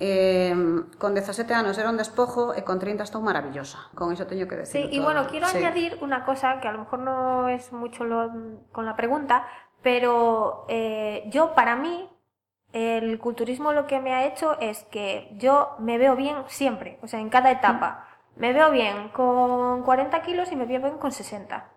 Eh, 0.00 0.54
con 0.98 1.12
17 1.14 1.52
anos 1.54 1.76
era 1.76 1.90
un 1.90 1.96
despojo 1.96 2.54
e 2.54 2.62
con 2.62 2.78
30 2.78 3.02
estou 3.02 3.20
maravillosa. 3.20 3.90
Con 3.98 4.12
iso 4.12 4.26
teño 4.30 4.46
que 4.46 4.54
Sí, 4.64 4.78
decir 4.78 4.94
y 4.94 5.00
bueno, 5.00 5.26
quiero 5.26 5.46
sí. 5.48 5.58
añadir 5.58 5.98
una 6.00 6.24
cosa 6.24 6.60
que 6.60 6.68
a 6.68 6.72
lo 6.72 6.78
mejor 6.80 7.00
no 7.00 7.48
es 7.48 7.72
mucho 7.72 8.04
lo- 8.04 8.30
con 8.70 8.86
la 8.86 8.94
pregunta, 8.94 9.46
pero 9.82 10.66
eh, 10.68 11.24
yo 11.34 11.52
para 11.54 11.74
mí 11.74 12.08
el 12.72 13.18
culturismo 13.18 13.72
lo 13.72 13.86
que 13.88 13.98
me 13.98 14.14
ha 14.14 14.24
hecho 14.26 14.56
es 14.60 14.84
que 14.84 15.34
yo 15.38 15.74
me 15.80 15.98
veo 15.98 16.14
bien 16.14 16.36
siempre, 16.46 16.98
o 17.02 17.08
sea, 17.08 17.18
en 17.18 17.30
cada 17.30 17.50
etapa. 17.50 18.06
Me 18.36 18.52
veo 18.52 18.70
bien 18.70 19.08
con 19.08 19.82
40 19.82 20.22
kilos 20.22 20.52
y 20.52 20.56
me 20.56 20.64
veo 20.66 20.80
bien 20.80 20.98
con 20.98 21.10
60. 21.10 21.70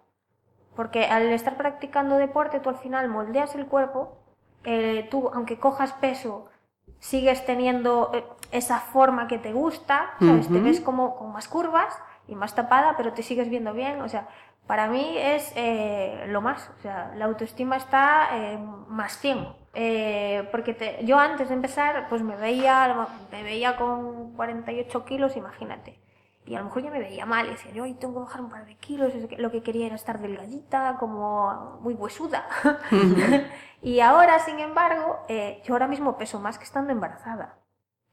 Porque 0.76 1.06
al 1.06 1.24
estar 1.34 1.58
practicando 1.58 2.18
deporte, 2.18 2.60
tú 2.60 2.70
al 2.70 2.78
final 2.78 3.10
moldeas 3.10 3.56
el 3.56 3.66
cuerpo, 3.66 4.20
eh, 4.64 5.08
tú, 5.10 5.32
aunque 5.34 5.58
cojas 5.60 5.94
peso, 5.94 6.51
sigues 7.00 7.46
teniendo 7.46 8.12
eh, 8.14 8.24
esa 8.52 8.80
forma 8.80 9.28
que 9.28 9.38
te 9.38 9.54
gusta, 9.54 10.12
¿sabes? 10.20 10.48
Te 10.48 10.60
ves 10.60 10.82
como 10.82 11.16
con 11.16 11.32
más 11.32 11.48
curvas 11.48 11.98
y 12.28 12.36
más 12.36 12.54
tapada, 12.56 12.96
pero 12.98 13.14
te 13.14 13.24
sigues 13.24 13.50
viendo 13.50 13.74
bien. 13.74 14.02
O 14.02 14.10
sea, 14.10 14.28
para 14.68 14.88
mí 14.88 15.18
es 15.18 15.52
eh, 15.56 16.26
lo 16.28 16.42
más. 16.42 16.70
O 16.78 16.82
sea, 16.82 17.12
la 17.16 17.26
autoestima 17.26 17.78
está 17.78 18.30
eh, 18.34 18.58
más 18.88 19.18
100. 19.20 19.48
Eh, 19.74 20.48
porque 20.52 20.74
te- 20.74 21.06
yo 21.06 21.18
antes 21.18 21.48
de 21.50 21.56
empezar, 21.56 22.08
pues 22.10 22.22
me 22.22 22.36
veía, 22.36 23.08
me 23.32 23.44
veía 23.44 23.78
con 23.78 24.34
48 24.36 25.06
kilos, 25.06 25.36
imagínate. 25.38 25.98
Y 26.46 26.56
a 26.56 26.60
lo 26.60 26.66
mejor 26.66 26.84
ya 26.84 26.92
me 26.92 27.00
veía 27.00 27.26
mal, 27.26 27.48
y 27.48 27.52
decía, 27.52 27.72
yo 27.72 27.84
hoy 27.84 27.94
tengo 27.94 28.16
que 28.16 28.20
bajar 28.26 28.42
un 28.42 28.50
par 28.50 28.66
de 28.66 28.76
kilos, 28.76 29.14
es 29.14 29.28
que 29.28 29.38
lo 29.38 29.52
que 29.52 29.62
quería 29.62 29.86
era 29.86 29.96
estar 29.96 30.20
delgadita, 30.20 30.98
como 31.00 31.80
muy 31.82 31.94
huesuda. 31.94 32.46
y 33.82 34.00
ahora, 34.00 34.40
sin 34.40 34.60
embargo, 34.60 35.20
eh, 35.28 35.62
yo 35.64 35.74
ahora 35.74 35.88
mismo 35.88 36.18
peso 36.18 36.40
más 36.40 36.58
que 36.58 36.64
estando 36.64 36.92
embarazada. 36.92 37.56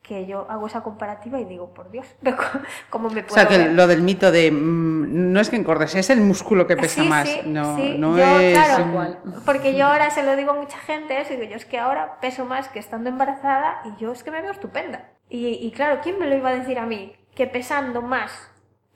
Que 0.02 0.26
yo 0.26 0.46
hago 0.48 0.68
esa 0.68 0.82
comparativa 0.82 1.38
y 1.40 1.44
digo, 1.44 1.74
por 1.74 1.90
Dios, 1.90 2.06
¿cómo 2.90 3.10
me 3.10 3.22
O 3.22 3.26
puedo 3.26 3.34
sea, 3.34 3.48
que 3.48 3.58
ver? 3.58 3.72
lo 3.72 3.86
del 3.86 4.00
mito 4.02 4.30
de 4.30 4.50
mm, 4.50 5.32
no 5.32 5.40
es 5.40 5.50
que 5.50 5.56
engordes, 5.56 5.94
es 5.96 6.08
el 6.08 6.20
músculo 6.20 6.66
que 6.66 6.76
pesa 6.76 7.02
Sí, 7.02 7.08
más. 7.08 7.28
sí, 7.28 7.40
no, 7.44 7.76
sí. 7.76 7.98
no 7.98 8.16
Yo, 8.16 8.24
es. 8.38 8.52
claro, 8.52 8.86
Igual. 8.88 9.18
Porque 9.44 9.74
yo 9.76 9.86
ahora 9.86 10.10
se 10.10 10.22
lo 10.22 10.36
digo 10.36 10.52
a 10.52 10.54
mucha 10.54 10.78
gente, 10.78 11.20
eso, 11.20 11.34
digo 11.34 11.44
yo, 11.44 11.56
es 11.56 11.66
que 11.66 11.78
ahora 11.78 12.20
peso 12.20 12.44
más 12.46 12.68
que 12.68 12.78
estando 12.78 13.10
embarazada 13.10 13.82
y 13.84 14.00
yo 14.00 14.12
es 14.12 14.22
que 14.22 14.30
me 14.30 14.40
veo 14.40 14.52
estupenda. 14.52 15.10
Y, 15.28 15.46
y 15.48 15.72
claro, 15.72 16.00
¿quién 16.02 16.18
me 16.18 16.26
lo 16.26 16.36
iba 16.36 16.48
a 16.50 16.54
decir 16.54 16.78
a 16.78 16.86
mí? 16.86 17.14
Que 17.38 17.46
pesando 17.46 18.02
más 18.02 18.30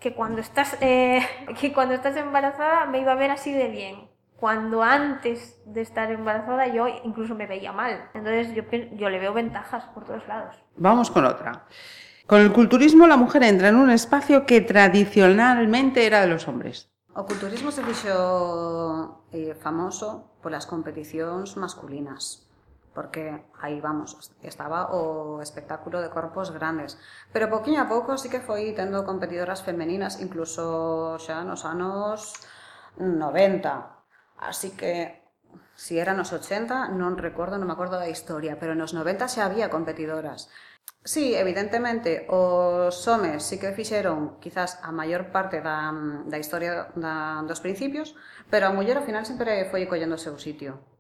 que 0.00 0.12
cuando 0.12 0.40
estás, 0.40 0.76
eh, 0.81 1.22
que 1.61 1.72
cuando 1.72 1.94
estás 1.94 2.16
embarazada 2.16 2.85
me 2.87 3.00
iba 3.00 3.12
a 3.12 3.20
ver 3.22 3.31
así 3.31 3.52
de 3.52 3.68
bien. 3.68 4.12
cuando 4.42 4.83
antes 4.83 5.62
de 5.66 5.83
estar 5.83 6.11
embarazada 6.11 6.66
yo 6.66 6.88
incluso 7.05 7.37
me 7.37 7.46
veía 7.46 7.70
mal. 7.70 8.11
Entonces 8.12 8.52
yo, 8.57 8.64
yo 8.96 9.09
le 9.09 9.20
veo 9.20 9.33
ventajas 9.33 9.85
por 9.94 10.05
todos 10.05 10.26
lados. 10.26 10.57
Vamos 10.76 11.12
con 11.12 11.24
otra. 11.24 11.66
Con 12.26 12.40
el 12.40 12.52
culturismo 12.52 13.07
la 13.07 13.16
mujer 13.16 13.44
entra 13.44 13.68
en 13.68 13.76
un 13.76 13.88
espacio 13.90 14.44
que 14.44 14.61
tradicionalmente 14.61 16.05
era 16.05 16.22
de 16.22 16.26
los 16.26 16.48
hombres. 16.48 16.90
O 17.14 17.24
culturismo 17.24 17.70
se 17.70 17.85
fixo 17.85 19.22
eh, 19.31 19.55
famoso 19.55 20.35
polas 20.42 20.66
competicións 20.66 21.55
masculinas 21.55 22.50
porque 22.94 23.44
aí 23.61 23.81
vamos, 23.81 24.16
estaba 24.42 24.92
o 24.92 25.40
espectáculo 25.40 26.00
de 26.00 26.11
corpos 26.11 26.52
grandes. 26.52 26.98
Pero 27.33 27.50
poquinho 27.50 27.81
a 27.83 27.88
pouco 27.88 28.16
sí 28.20 28.28
que 28.28 28.44
foi 28.44 28.72
tendo 28.76 29.05
competidoras 29.09 29.64
femeninas, 29.64 30.20
incluso 30.20 31.16
xa 31.18 31.42
nos 31.44 31.64
anos 31.64 32.37
90. 33.00 33.88
Así 34.38 34.76
que 34.76 35.22
si 35.74 35.98
era 35.98 36.12
nos 36.14 36.33
80, 36.33 36.92
non 36.94 37.16
recordo, 37.16 37.57
non 37.57 37.68
me 37.68 37.76
acordo 37.76 37.96
da 37.96 38.12
historia, 38.12 38.61
pero 38.61 38.76
nos 38.76 38.92
90 38.92 39.28
xa 39.28 39.48
había 39.48 39.72
competidoras. 39.72 40.52
Sí, 41.05 41.35
evidentemente, 41.35 42.26
os 42.31 42.94
homes 43.09 43.42
sí 43.42 43.59
que 43.59 43.74
fixeron 43.74 44.38
quizás 44.42 44.78
a 44.83 44.92
maior 44.94 45.35
parte 45.35 45.59
da, 45.61 45.90
da 46.31 46.38
historia 46.38 46.92
da, 46.94 47.42
dos 47.42 47.59
principios, 47.64 48.14
pero 48.50 48.66
a 48.66 48.74
muller 48.76 48.96
ao 48.98 49.07
final 49.09 49.24
sempre 49.26 49.66
foi 49.70 49.83
collendo 49.90 50.14
o 50.14 50.24
seu 50.26 50.38
sitio. 50.38 50.91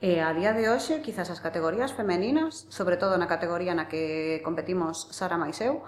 E 0.00 0.20
a 0.20 0.34
día 0.34 0.52
de 0.52 0.68
hoxe, 0.68 1.00
quizás 1.02 1.30
as 1.30 1.40
categorías 1.40 1.94
femeninas, 1.94 2.66
sobre 2.68 2.96
todo 2.96 3.14
na 3.16 3.30
categoría 3.30 3.74
na 3.74 3.86
que 3.88 4.42
competimos 4.44 5.08
Sara 5.14 5.38
máis 5.38 5.60
eu, 5.62 5.82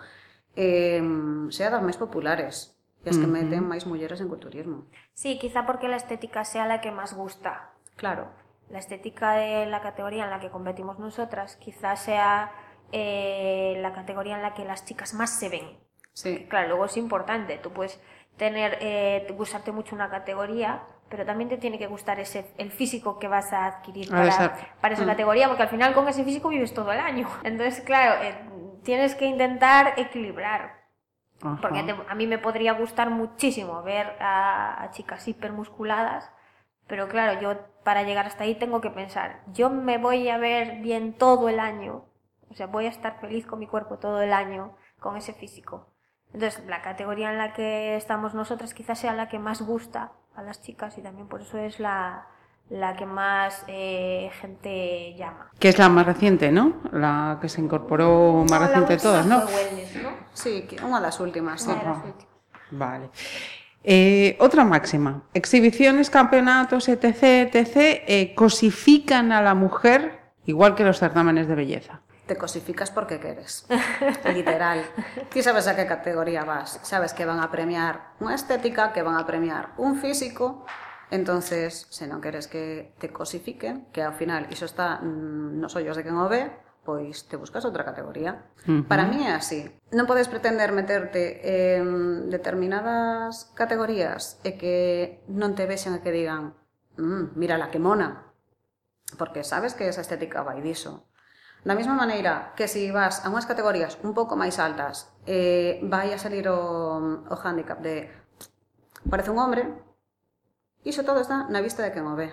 eh, 0.56 1.02
sea 1.50 1.68
das 1.70 1.82
máis 1.84 1.98
populares 1.98 2.78
e 3.04 3.10
as 3.10 3.18
que 3.18 3.26
meten 3.28 3.66
máis 3.66 3.84
mulleres 3.86 4.20
en 4.22 4.28
culturismo. 4.32 4.86
Sí, 5.14 5.38
quizá 5.38 5.66
porque 5.66 5.88
la 5.88 5.96
estética 5.96 6.44
sea 6.44 6.66
la 6.66 6.80
que 6.80 6.90
más 6.92 7.14
gusta. 7.14 7.72
Claro, 7.96 8.30
La 8.68 8.78
estética 8.80 9.32
de 9.34 9.66
la 9.66 9.80
categoría 9.80 10.24
en 10.24 10.30
la 10.30 10.40
que 10.40 10.50
competimos 10.50 10.98
nosotras 10.98 11.56
quizá 11.56 11.94
sea 11.96 12.50
eh, 12.92 13.78
la 13.80 13.92
categoría 13.92 14.36
en 14.36 14.42
la 14.42 14.54
que 14.54 14.64
las 14.64 14.84
chicas 14.84 15.14
más 15.14 15.30
se 15.38 15.48
ven. 15.48 15.78
sí. 16.12 16.46
Claro, 16.48 16.68
luego 16.68 16.86
es 16.86 16.96
importante, 16.96 17.58
tú 17.58 17.72
puedes 17.72 18.00
tener, 18.36 18.78
eh, 18.80 19.26
gustarte 19.36 19.70
mucho 19.72 19.94
una 19.94 20.10
categoría, 20.10 20.82
pero 21.08 21.24
también 21.24 21.48
te 21.48 21.56
tiene 21.58 21.78
que 21.78 21.86
gustar 21.86 22.18
ese, 22.20 22.50
el 22.58 22.70
físico 22.70 23.18
que 23.18 23.28
vas 23.28 23.52
a 23.52 23.66
adquirir 23.66 24.08
Ah, 24.08 24.16
para, 24.16 24.26
exacto. 24.26 24.64
para 24.80 24.94
esa 24.94 25.04
Mm. 25.04 25.08
categoría, 25.08 25.48
porque 25.48 25.62
al 25.62 25.68
final 25.68 25.94
con 25.94 26.08
ese 26.08 26.24
físico 26.24 26.48
vives 26.48 26.74
todo 26.74 26.92
el 26.92 27.00
año. 27.00 27.28
Entonces, 27.44 27.80
claro, 27.84 28.22
eh, 28.22 28.34
tienes 28.82 29.14
que 29.14 29.26
intentar 29.26 29.94
equilibrar. 29.96 30.84
Ajá. 31.42 31.58
Porque 31.60 31.82
te- 31.82 31.94
a 32.08 32.14
mí 32.14 32.26
me 32.26 32.38
podría 32.38 32.72
gustar 32.72 33.10
muchísimo 33.10 33.82
ver 33.82 34.16
a, 34.20 34.82
a 34.82 34.90
chicas 34.90 35.26
hipermusculadas, 35.28 36.30
pero 36.86 37.08
claro, 37.08 37.40
yo 37.40 37.56
para 37.84 38.02
llegar 38.04 38.26
hasta 38.26 38.44
ahí 38.44 38.54
tengo 38.54 38.80
que 38.80 38.90
pensar, 38.90 39.40
yo 39.52 39.68
me 39.70 39.98
voy 39.98 40.28
a 40.28 40.38
ver 40.38 40.76
bien 40.80 41.12
todo 41.12 41.48
el 41.48 41.60
año, 41.60 42.04
o 42.50 42.54
sea, 42.54 42.66
voy 42.68 42.86
a 42.86 42.90
estar 42.90 43.20
feliz 43.20 43.46
con 43.46 43.58
mi 43.58 43.66
cuerpo 43.66 43.98
todo 43.98 44.22
el 44.22 44.32
año, 44.32 44.76
con 45.00 45.16
ese 45.16 45.32
físico. 45.34 45.88
Entonces, 46.32 46.64
la 46.66 46.80
categoría 46.82 47.30
en 47.30 47.38
la 47.38 47.52
que 47.52 47.96
estamos 47.96 48.34
nosotras 48.34 48.72
quizás 48.74 48.98
sea 48.98 49.12
la 49.12 49.28
que 49.28 49.38
más 49.38 49.62
gusta 49.62 50.12
a 50.36 50.42
las 50.42 50.60
chicas 50.62 50.96
y 50.98 51.02
también 51.02 51.26
por 51.28 51.40
eso 51.42 51.58
es 51.58 51.80
la, 51.80 52.26
la 52.70 52.94
que 52.96 53.06
más 53.06 53.64
eh, 53.68 54.30
gente 54.40 55.14
llama. 55.16 55.50
Que 55.58 55.68
es 55.70 55.78
la 55.78 55.88
más 55.88 56.04
reciente, 56.06 56.52
¿no? 56.52 56.74
La 56.92 57.38
que 57.40 57.48
se 57.48 57.60
incorporó 57.60 58.44
más 58.48 58.60
No, 58.60 58.66
reciente 58.66 58.92
de 58.96 59.02
todas, 59.02 59.26
¿no? 59.26 59.40
fue 59.42 59.54
wellness, 59.64 59.96
¿no? 60.02 60.10
Sí, 60.34 60.66
que- 60.68 60.76
unha 60.82 61.00
das 61.00 61.18
últimas, 61.20 61.62
sí. 61.62 61.70
Una 61.70 61.80
de 61.80 61.86
las 61.88 62.02
últimas. 62.04 62.34
Vale. 62.70 63.06
Eh, 63.88 64.36
otra 64.40 64.64
máxima. 64.64 65.22
Exhibiciones, 65.32 66.10
campeonatos, 66.10 66.88
etc., 66.88 67.46
etc., 67.54 68.02
eh, 68.06 68.34
cosifican 68.34 69.30
a 69.30 69.40
la 69.40 69.54
mujer 69.54 70.34
igual 70.44 70.74
que 70.74 70.82
los 70.84 70.98
certámenes 70.98 71.46
de 71.46 71.54
belleza. 71.54 72.00
te 72.26 72.36
cosificas 72.36 72.90
porque 72.90 73.20
queres. 73.20 73.66
Literal. 74.34 74.84
Ti 75.30 75.42
sabes 75.42 75.66
a 75.66 75.76
que 75.76 75.86
categoría 75.86 76.44
vas. 76.44 76.80
Sabes 76.82 77.14
que 77.14 77.24
van 77.24 77.40
a 77.40 77.50
premiar 77.50 78.18
unha 78.18 78.34
estética, 78.34 78.90
que 78.90 79.06
van 79.06 79.16
a 79.16 79.24
premiar 79.24 79.78
un 79.78 79.96
físico. 79.96 80.66
Entonces, 81.10 81.86
se 81.94 82.10
non 82.10 82.18
queres 82.18 82.50
que 82.50 82.94
te 82.98 83.14
cosifiquen, 83.14 83.86
que 83.94 84.02
ao 84.02 84.10
final 84.10 84.50
iso 84.50 84.66
está 84.66 84.98
nos 85.02 85.78
ollos 85.78 85.94
de 85.94 86.02
quen 86.02 86.18
o 86.18 86.26
ve, 86.26 86.50
pois 86.86 87.30
te 87.30 87.38
buscas 87.38 87.62
outra 87.62 87.86
categoría. 87.86 88.50
Uh 88.66 88.82
-huh. 88.82 88.82
Para 88.90 89.06
mí 89.06 89.22
é 89.22 89.34
así. 89.34 89.70
Non 89.94 90.10
podes 90.10 90.26
pretender 90.26 90.74
meterte 90.74 91.78
en 91.78 92.26
determinadas 92.30 93.54
categorías 93.54 94.42
e 94.42 94.58
que 94.58 95.22
non 95.30 95.54
te 95.54 95.66
vexan 95.66 95.94
e 95.94 96.02
que 96.02 96.14
digan, 96.14 96.58
mm, 96.98 97.38
mira 97.38 97.58
la 97.58 97.70
que 97.70 97.82
mona, 97.82 98.34
porque 99.18 99.46
sabes 99.46 99.74
que 99.74 99.86
esa 99.86 100.02
estética 100.02 100.42
vai 100.42 100.58
diso. 100.58 101.06
Da 101.66 101.74
mesma 101.74 101.98
maneira 101.98 102.54
que 102.54 102.70
se 102.70 102.94
vas 102.94 103.26
a 103.26 103.28
unhas 103.28 103.50
categorías 103.50 103.98
un 104.06 104.14
pouco 104.14 104.38
máis 104.38 104.62
altas 104.62 105.10
eh, 105.26 105.82
vai 105.82 106.14
a 106.14 106.22
salir 106.22 106.46
o, 106.46 107.26
o 107.26 107.34
handicap 107.42 107.82
de 107.82 108.06
parece 109.10 109.34
un 109.34 109.42
hombre 109.42 109.66
iso 110.86 111.02
todo 111.02 111.18
está 111.18 111.50
na 111.50 111.58
vista 111.58 111.82
de 111.82 111.90
quen 111.90 112.06
o 112.06 112.14
ve. 112.14 112.30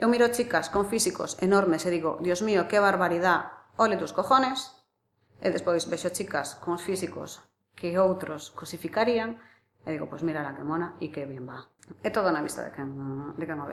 Eu 0.00 0.08
miro 0.08 0.32
chicas 0.32 0.72
con 0.72 0.88
físicos 0.88 1.36
enormes 1.44 1.84
e 1.84 1.92
digo, 1.92 2.16
Dios 2.24 2.40
mío, 2.40 2.64
que 2.64 2.80
barbaridade, 2.80 3.52
ole 3.76 4.00
tus 4.00 4.16
cojones, 4.16 4.72
e 5.44 5.52
despois 5.52 5.84
vexo 5.84 6.08
chicas 6.08 6.56
con 6.56 6.80
os 6.80 6.82
físicos 6.88 7.44
que 7.76 8.00
outros 8.00 8.48
cosificarían, 8.56 9.36
e 9.84 9.92
digo, 9.92 10.08
pois 10.08 10.24
pues 10.24 10.26
mira 10.26 10.40
la 10.40 10.56
que 10.56 10.64
mona 10.64 10.96
e 11.04 11.12
que 11.12 11.28
bien 11.28 11.44
va. 11.44 11.68
É 12.00 12.08
todo 12.08 12.32
na 12.32 12.40
vista 12.40 12.64
de 12.64 12.72
quen, 12.72 12.88
de 13.36 13.44
quen 13.44 13.60
o 13.60 13.68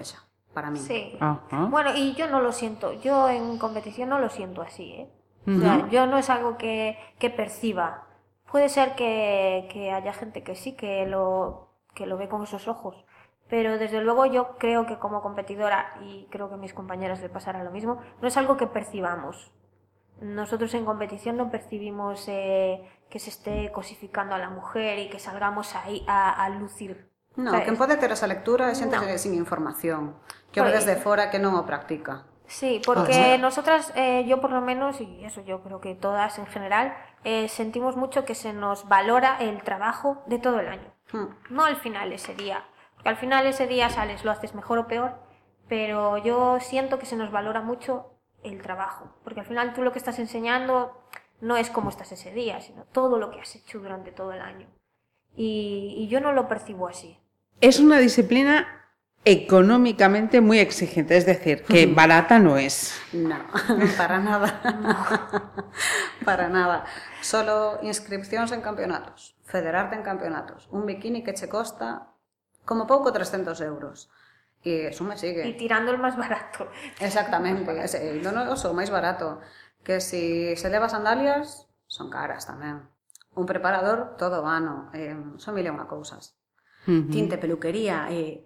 para 0.53 0.71
mí. 0.71 0.79
Sí. 0.79 1.17
Ajá. 1.19 1.65
Bueno, 1.65 1.91
y 1.95 2.13
yo 2.15 2.27
no 2.27 2.41
lo 2.41 2.51
siento, 2.51 2.93
yo 2.93 3.29
en 3.29 3.57
competición 3.57 4.09
no 4.09 4.19
lo 4.19 4.29
siento 4.29 4.61
así, 4.61 4.91
¿eh? 4.93 5.09
O 5.47 5.59
sea, 5.59 5.87
yo 5.89 6.05
no 6.05 6.17
es 6.19 6.29
algo 6.29 6.57
que, 6.57 6.97
que 7.17 7.31
perciba. 7.31 8.07
Puede 8.51 8.69
ser 8.69 8.95
que, 8.95 9.67
que 9.71 9.91
haya 9.91 10.13
gente 10.13 10.43
que 10.43 10.55
sí, 10.55 10.75
que 10.75 11.07
lo, 11.07 11.69
que 11.95 12.05
lo 12.05 12.17
ve 12.17 12.29
con 12.29 12.43
esos 12.43 12.67
ojos, 12.67 13.05
pero 13.49 13.77
desde 13.77 14.01
luego 14.01 14.25
yo 14.25 14.57
creo 14.57 14.85
que 14.85 14.97
como 14.99 15.21
competidora, 15.21 15.95
y 16.01 16.27
creo 16.29 16.47
que 16.47 16.55
a 16.55 16.57
mis 16.57 16.73
compañeras 16.73 17.21
le 17.21 17.29
pasará 17.29 17.63
lo 17.63 17.71
mismo, 17.71 17.99
no 18.21 18.27
es 18.27 18.37
algo 18.37 18.55
que 18.55 18.67
percibamos. 18.67 19.51
Nosotros 20.21 20.73
en 20.75 20.85
competición 20.85 21.35
no 21.35 21.49
percibimos 21.49 22.27
eh, 22.27 22.87
que 23.09 23.19
se 23.19 23.29
esté 23.31 23.71
cosificando 23.71 24.35
a 24.35 24.37
la 24.37 24.49
mujer 24.49 24.99
y 24.99 25.09
que 25.09 25.19
salgamos 25.19 25.75
ahí 25.75 26.05
a, 26.07 26.31
a 26.31 26.49
lucir. 26.49 27.10
No, 27.35 27.51
¿sabes? 27.51 27.65
quen 27.65 27.77
pode 27.77 27.95
ter 27.97 28.11
esa 28.11 28.27
lectura 28.27 28.69
é 28.69 28.75
xente 28.75 28.97
No. 28.99 29.17
sin 29.17 29.33
información, 29.35 30.15
que 30.51 30.59
o 30.59 30.67
Pois- 30.67 30.75
desde 30.75 30.95
fora 30.99 31.31
que 31.31 31.39
non 31.39 31.55
o 31.55 31.63
practica. 31.65 32.27
Sí, 32.51 32.81
porque 32.83 33.37
nosotras, 33.39 33.93
eh, 33.95 34.25
yo 34.27 34.41
por 34.43 34.51
lo 34.51 34.59
menos, 34.59 34.99
y 34.99 35.23
eso 35.23 35.39
yo 35.39 35.63
creo 35.63 35.79
que 35.79 35.95
todas 35.95 36.35
en 36.37 36.45
general, 36.47 36.91
eh, 37.23 37.47
sentimos 37.47 37.95
mucho 37.95 38.25
que 38.27 38.35
se 38.35 38.51
nos 38.51 38.89
valora 38.91 39.37
el 39.39 39.63
trabajo 39.63 40.21
de 40.27 40.37
todo 40.37 40.59
el 40.59 40.67
año. 40.67 40.91
Hmm. 41.15 41.31
No 41.49 41.63
al 41.63 41.77
final 41.77 42.11
ese 42.11 42.35
día. 42.35 42.65
Porque 42.95 43.07
al 43.07 43.15
final 43.15 43.47
ese 43.47 43.67
día 43.67 43.87
sales, 43.89 44.25
lo 44.25 44.31
haces 44.31 44.53
mejor 44.53 44.79
o 44.79 44.87
peor, 44.87 45.15
pero 45.69 46.17
yo 46.17 46.59
siento 46.59 46.99
que 46.99 47.05
se 47.05 47.15
nos 47.15 47.31
valora 47.31 47.61
mucho 47.61 48.19
el 48.43 48.61
trabajo. 48.61 49.15
Porque 49.23 49.39
al 49.39 49.45
final 49.45 49.71
tú 49.73 49.81
lo 49.81 49.93
que 49.93 49.99
estás 49.99 50.19
enseñando 50.19 50.99
no 51.39 51.55
es 51.55 51.69
cómo 51.69 51.87
estás 51.89 52.11
ese 52.11 52.33
día, 52.33 52.59
sino 52.59 52.83
todo 52.91 53.17
lo 53.17 53.31
que 53.31 53.39
has 53.39 53.55
hecho 53.55 53.79
durante 53.79 54.11
todo 54.11 54.33
el 54.33 54.41
año. 54.41 54.67
Y, 55.35 55.95
y 55.97 56.07
yo 56.09 56.19
no 56.19 56.33
lo 56.33 56.49
percibo 56.49 56.89
así. 56.89 57.17
Es 57.61 57.79
una 57.79 57.97
disciplina 57.99 58.67
económicamente 59.23 60.41
muy 60.41 60.57
exigente, 60.59 61.15
es 61.15 61.25
decir, 61.27 61.63
que 61.63 61.85
barata 61.85 62.39
no 62.39 62.57
es. 62.57 62.99
No, 63.13 63.37
para 63.97 64.17
nada. 64.19 64.49
para 66.25 66.49
nada. 66.49 66.85
Solo 67.21 67.77
inscripcións 67.83 68.51
en 68.51 68.61
campeonatos, 68.61 69.37
federarte 69.45 69.95
en 69.95 70.01
campeonatos, 70.01 70.67
un 70.71 70.85
bikini 70.85 71.23
que 71.23 71.33
che 71.37 71.47
costa 71.47 72.09
como 72.65 72.87
pouco 72.87 73.13
300 73.13 73.61
euros. 73.61 74.09
E 74.61 74.89
eso 74.93 75.05
me 75.05 75.13
Y 75.13 75.17
sigue. 75.17 75.53
tirando 75.53 75.91
el 75.91 75.97
más 75.97 76.17
barato. 76.17 76.69
Exactamente, 76.99 77.73
ese, 77.81 78.21
no, 78.21 78.29
no, 78.33 78.45
o 78.53 78.73
máis 78.73 78.89
barato. 78.89 79.41
Que 79.81 80.01
si 80.01 80.53
se 80.57 80.69
leva 80.69 80.89
sandalias, 80.89 81.65
son 81.89 82.09
caras 82.13 82.45
tamén. 82.45 82.85
Un 83.33 83.45
preparador 83.45 84.17
todo 84.17 84.45
o 84.45 84.49
ano, 84.49 84.89
eh, 84.93 85.13
son 85.37 85.53
mil 85.57 85.65
e 85.65 85.73
unha 85.73 85.89
Tinte, 86.85 87.37
peluquería, 87.37 88.07
eh, 88.09 88.45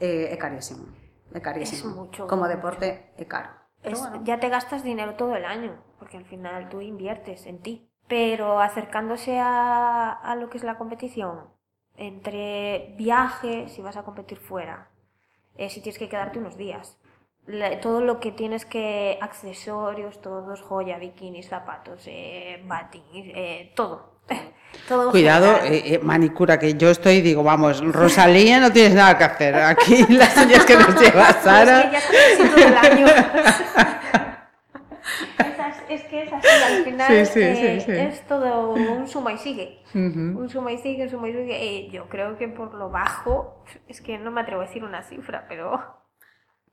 eh, 0.00 0.32
é 0.32 0.36
carísimo. 0.36 0.84
É 1.34 1.40
carísimo. 1.40 1.90
Es 1.90 1.96
mucho, 1.96 2.26
Como 2.26 2.42
mucho. 2.44 2.54
deporte 2.56 2.86
é 3.16 3.24
caro. 3.24 3.50
Es- 3.82 4.00
bueno. 4.00 4.22
Ya 4.24 4.40
te 4.40 4.48
gastas 4.48 4.82
dinero 4.82 5.14
todo 5.14 5.36
el 5.36 5.44
año, 5.44 5.72
porque 5.98 6.16
al 6.16 6.24
final 6.24 6.68
tú 6.68 6.80
inviertes 6.80 7.46
en 7.46 7.58
ti. 7.60 7.88
Pero 8.08 8.60
acercándose 8.60 9.38
a, 9.38 10.10
a 10.12 10.34
lo 10.36 10.50
que 10.50 10.58
es 10.58 10.64
la 10.64 10.76
competición, 10.78 11.48
entre 11.96 12.94
viaje, 12.98 13.68
si 13.68 13.82
vas 13.82 13.96
a 13.96 14.02
competir 14.02 14.38
fuera, 14.38 14.88
eh, 15.56 15.68
si 15.70 15.80
tienes 15.80 15.98
que 15.98 16.08
quedarte 16.08 16.38
unos 16.38 16.56
días, 16.56 16.98
la- 17.46 17.80
todo 17.80 18.00
lo 18.00 18.18
que 18.20 18.32
tienes 18.32 18.64
que, 18.66 19.18
accesorios, 19.20 20.20
todos, 20.20 20.60
joya, 20.62 20.98
bikinis, 20.98 21.48
zapatos, 21.48 22.02
eh, 22.06 22.62
batis, 22.66 23.02
eh, 23.14 23.72
todo. 23.76 24.20
Todo 24.88 25.10
Cuidado, 25.10 25.58
eh, 25.64 25.94
eh, 25.94 25.98
manicura, 26.02 26.58
que 26.58 26.74
yo 26.74 26.90
estoy, 26.90 27.20
digo, 27.20 27.42
vamos, 27.44 27.80
Rosalía, 27.80 28.58
no 28.60 28.72
tienes 28.72 28.94
nada 28.94 29.16
que 29.16 29.24
hacer. 29.24 29.54
Aquí 29.54 30.04
las 30.08 30.36
uñas 30.36 30.64
que 30.64 30.76
nos 30.76 31.00
lleva 31.00 31.32
Sara. 31.34 31.92
es 31.92 32.04
que 32.06 32.60
ya 32.60 32.80
año. 32.80 33.06
es, 35.38 36.00
es 36.00 36.02
que 36.08 36.22
es 36.22 36.32
así, 36.32 36.48
al 36.66 36.84
final 36.84 37.08
sí, 37.08 37.32
sí, 37.32 37.40
eh, 37.40 37.82
sí, 37.84 37.92
es 37.92 38.26
todo 38.26 38.70
un 38.72 39.06
suma 39.06 39.32
y 39.32 39.38
sigue. 39.38 39.82
Uh 39.94 39.98
-huh. 39.98 40.36
Un 40.38 40.48
suma 40.48 40.72
y 40.72 40.78
sigue, 40.78 41.04
un 41.04 41.10
suma 41.10 41.28
y 41.28 41.32
sigue. 41.32 41.56
Eh, 41.56 41.88
yo 41.90 42.08
creo 42.08 42.36
que 42.36 42.48
por 42.48 42.74
lo 42.74 42.90
bajo, 42.90 43.64
es 43.86 44.00
que 44.00 44.18
no 44.18 44.30
me 44.30 44.40
atrevo 44.40 44.62
a 44.62 44.66
decir 44.66 44.84
una 44.84 45.02
cifra, 45.02 45.46
pero... 45.48 46.00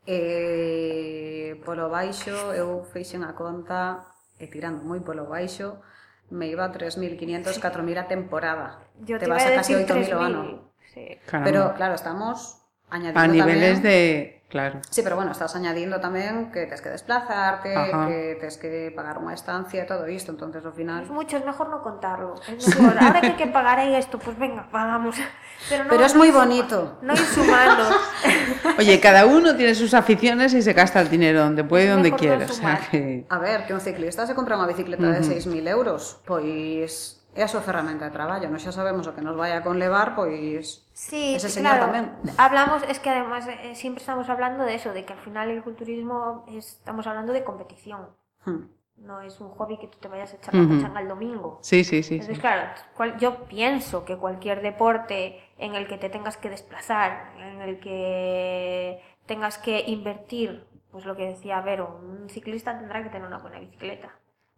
Eh, 0.09 1.61
polo 1.65 1.89
baixo, 1.89 2.31
eu 2.53 2.85
fixen 2.93 3.23
a 3.23 3.33
conta, 3.33 4.07
e 4.39 4.47
tirando 4.47 4.79
moi 4.87 5.01
polo 5.03 5.27
baixo, 5.27 5.83
me 6.29 6.47
iba 6.47 6.65
a 6.65 6.71
3.500, 6.71 7.59
4.000 7.59 7.97
a 7.97 8.07
temporada. 8.07 8.79
yo 8.99 9.17
te, 9.17 9.25
te 9.25 9.25
iba 9.25 9.35
vas 9.35 9.45
a 9.45 9.49
a 9.49 9.55
casi 9.55 9.73
decir 9.73 9.95
8.000 9.95 10.13
o 10.13 10.19
3.000. 10.19 10.25
ano. 10.25 10.71
Sí. 10.93 11.17
Pero 11.43 11.73
claro, 11.75 11.95
estamos 11.95 12.61
añadindo 12.89 13.19
a 13.19 13.27
niveles 13.27 13.79
tamén... 13.79 13.83
de. 13.83 14.36
Claro. 14.47 14.79
Sí, 14.89 15.01
pero 15.03 15.17
bueno, 15.19 15.35
estás 15.35 15.51
añadindo 15.59 15.99
tamén 15.99 16.55
que 16.55 16.71
tes 16.71 16.79
que 16.79 16.87
desplazarte, 16.87 17.75
Ajá. 17.75 18.07
que 18.07 18.39
tes 18.39 18.55
que 18.55 18.95
pagar 18.95 19.19
unha 19.19 19.35
estancia 19.35 19.83
todo 19.83 20.07
isto, 20.07 20.31
entonces 20.31 20.63
ao 20.63 20.71
final... 20.71 21.03
Es 21.03 21.11
mucho, 21.11 21.35
es 21.35 21.43
mejor 21.43 21.67
no 21.67 21.83
contarlo. 21.83 22.39
Es 22.47 22.63
mejor. 22.79 22.95
Ahora 22.95 23.19
que 23.19 23.35
hay 23.35 23.39
que 23.39 23.51
pagar 23.51 23.83
ahí 23.83 23.91
esto, 23.99 24.15
pues 24.15 24.39
venga, 24.39 24.63
pagamos. 24.71 25.19
Pero, 25.67 25.83
no, 25.83 25.89
Pero 25.91 26.03
es 26.07 26.15
no 26.15 26.23
muy 26.23 26.31
bonito. 26.31 26.95
No 27.03 27.11
ir 27.11 27.27
sumando. 27.27 27.91
Oye, 28.79 28.95
cada 29.03 29.27
uno 29.27 29.51
tiene 29.59 29.75
sus 29.75 29.91
aficiones 29.93 30.53
y 30.55 30.61
se 30.63 30.71
gasta 30.71 31.01
el 31.03 31.09
dinero 31.11 31.43
donde 31.43 31.67
puede 31.67 31.85
y 31.85 31.89
donde 31.91 32.15
quiere. 32.15 32.45
no 32.47 32.51
O 32.51 32.55
sea 32.55 32.55
sumar. 32.55 32.89
que. 32.89 33.25
A 33.27 33.39
ver, 33.39 33.67
que 33.67 33.73
un 33.75 33.81
ciclista 33.83 34.23
se 34.23 34.31
compra 34.31 34.55
unha 34.55 34.71
bicicleta 34.71 35.11
de 35.11 35.27
6.000 35.27 35.67
euros, 35.67 36.23
pois 36.23 37.16
é 37.37 37.45
a 37.45 37.51
súa 37.51 37.61
ferramenta 37.61 38.09
de 38.09 38.13
traballo, 38.17 38.49
non 38.49 38.57
xa 38.57 38.73
sabemos 38.73 39.05
o 39.05 39.13
que 39.13 39.21
nos 39.21 39.37
vai 39.37 39.53
a 39.53 39.61
conlevar, 39.61 40.17
pois 40.17 40.81
Sí, 40.97 41.37
ese 41.37 41.53
señor 41.53 41.77
claro. 41.77 41.93
tamén. 41.93 42.05
Hablamos, 42.41 42.81
es 42.89 42.97
que 42.97 43.13
además 43.13 43.45
eh, 43.45 43.77
siempre 43.77 44.01
estamos 44.01 44.25
hablando 44.33 44.65
de 44.65 44.73
eso, 44.73 44.89
de 44.91 45.05
que 45.05 45.13
al 45.13 45.21
final 45.21 45.53
el 45.53 45.61
culturismo 45.61 46.43
es- 46.49 46.81
estamos 46.81 47.05
hablando 47.05 47.31
de 47.37 47.45
competición. 47.45 48.09
Hmm. 48.43 48.73
No 48.97 49.21
es 49.21 49.37
un 49.39 49.53
hobby 49.53 49.77
que 49.77 49.85
tú 49.85 49.99
te 50.01 50.09
vayas 50.09 50.33
a 50.33 50.37
echar 50.41 50.55
la 50.57 50.65
pachanga 50.67 50.99
el 51.05 51.07
domingo. 51.07 51.59
Sí, 51.61 51.83
sí, 51.85 52.01
sí. 52.01 52.03
sí. 52.03 52.13
Entonces, 52.17 52.39
claro, 52.41 52.73
cual- 52.97 53.13
yo 53.21 53.45
pienso 53.45 54.01
que 54.03 54.17
cualquier 54.17 54.65
deporte 54.65 55.37
en 55.61 55.75
el 55.77 55.85
que 55.85 56.01
te 56.01 56.09
tengas 56.09 56.35
que 56.41 56.49
desplazar, 56.49 57.29
en 57.37 57.61
el 57.61 57.77
que 57.79 58.97
tengas 59.29 59.59
que 59.59 59.83
invertir, 59.85 60.65
pues 60.89 61.05
lo 61.05 61.15
que 61.15 61.25
decía 61.29 61.61
Vero, 61.61 61.99
un 62.01 62.27
ciclista 62.27 62.73
tendrá 62.79 63.03
que 63.03 63.09
tener 63.13 63.27
una 63.27 63.37
buena 63.37 63.59
bicicleta. 63.59 64.09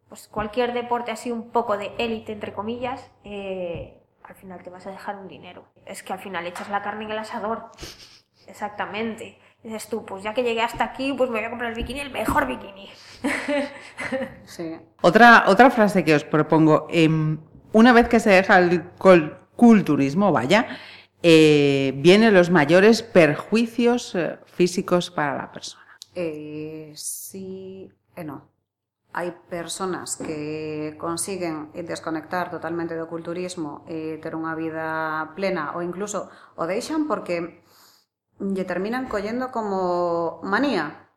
Pues 0.10 0.28
cualquier 0.28 0.74
deporte 0.74 1.12
así 1.12 1.32
un 1.32 1.52
poco 1.52 1.78
de 1.78 1.92
élite, 2.00 2.32
entre 2.34 2.52
comillas, 2.54 3.10
eh, 3.24 4.02
al 4.24 4.36
final 4.36 4.62
te 4.64 4.70
vas 4.72 4.86
a 4.88 4.92
dejar 4.92 5.16
un 5.18 5.28
dinero. 5.28 5.66
Es 5.86 6.02
que 6.04 6.14
al 6.14 6.20
final 6.20 6.46
echas 6.48 6.70
la 6.70 6.82
carne 6.82 7.06
en 7.06 7.12
el 7.12 7.20
asador. 7.20 7.66
Exactamente. 8.48 9.38
Dices 9.64 9.88
tú, 9.90 10.06
pues 10.06 10.24
ya 10.24 10.34
que 10.34 10.42
llegué 10.44 10.62
hasta 10.62 10.84
aquí, 10.84 11.14
pues 11.14 11.30
me 11.30 11.38
voy 11.38 11.46
a 11.46 11.50
comprar 11.50 11.70
el 11.72 11.76
bikini, 11.76 12.00
el 12.00 12.12
mejor 12.12 12.48
bikini. 12.48 12.90
Sí. 14.46 14.76
Otra, 15.02 15.44
otra 15.48 15.70
frase 15.70 16.04
que 16.04 16.16
os 16.16 16.24
propongo. 16.24 16.88
em, 16.90 17.38
una 17.74 17.94
vez 17.94 18.08
que 18.10 18.20
se 18.20 18.32
deja 18.32 18.58
el 18.58 18.84
col- 18.98 19.38
culturismo, 19.56 20.32
vaya, 20.32 20.68
eh, 21.22 21.94
vienen 21.98 22.34
los 22.34 22.50
mayores 22.50 23.04
perjuicios 23.04 24.16
eh, 24.16 24.40
físicos 24.48 25.12
para 25.12 25.36
la 25.38 25.52
persona. 25.52 25.86
Eh, 26.16 26.92
sí 26.96 27.92
non. 28.18 28.42
hai 29.10 29.34
personas 29.50 30.22
que 30.22 30.94
consiguen 31.02 31.74
desconectar 31.74 32.54
totalmente 32.54 32.94
do 32.94 33.10
culturismo 33.10 33.82
e 33.90 34.22
ter 34.22 34.38
unha 34.38 34.54
vida 34.54 35.34
plena 35.34 35.74
ou 35.74 35.82
incluso 35.82 36.30
o 36.54 36.70
deixan 36.70 37.10
porque 37.10 37.66
lle 38.38 38.66
terminan 38.70 39.10
collendo 39.10 39.50
como 39.50 40.40
manía 40.46 41.10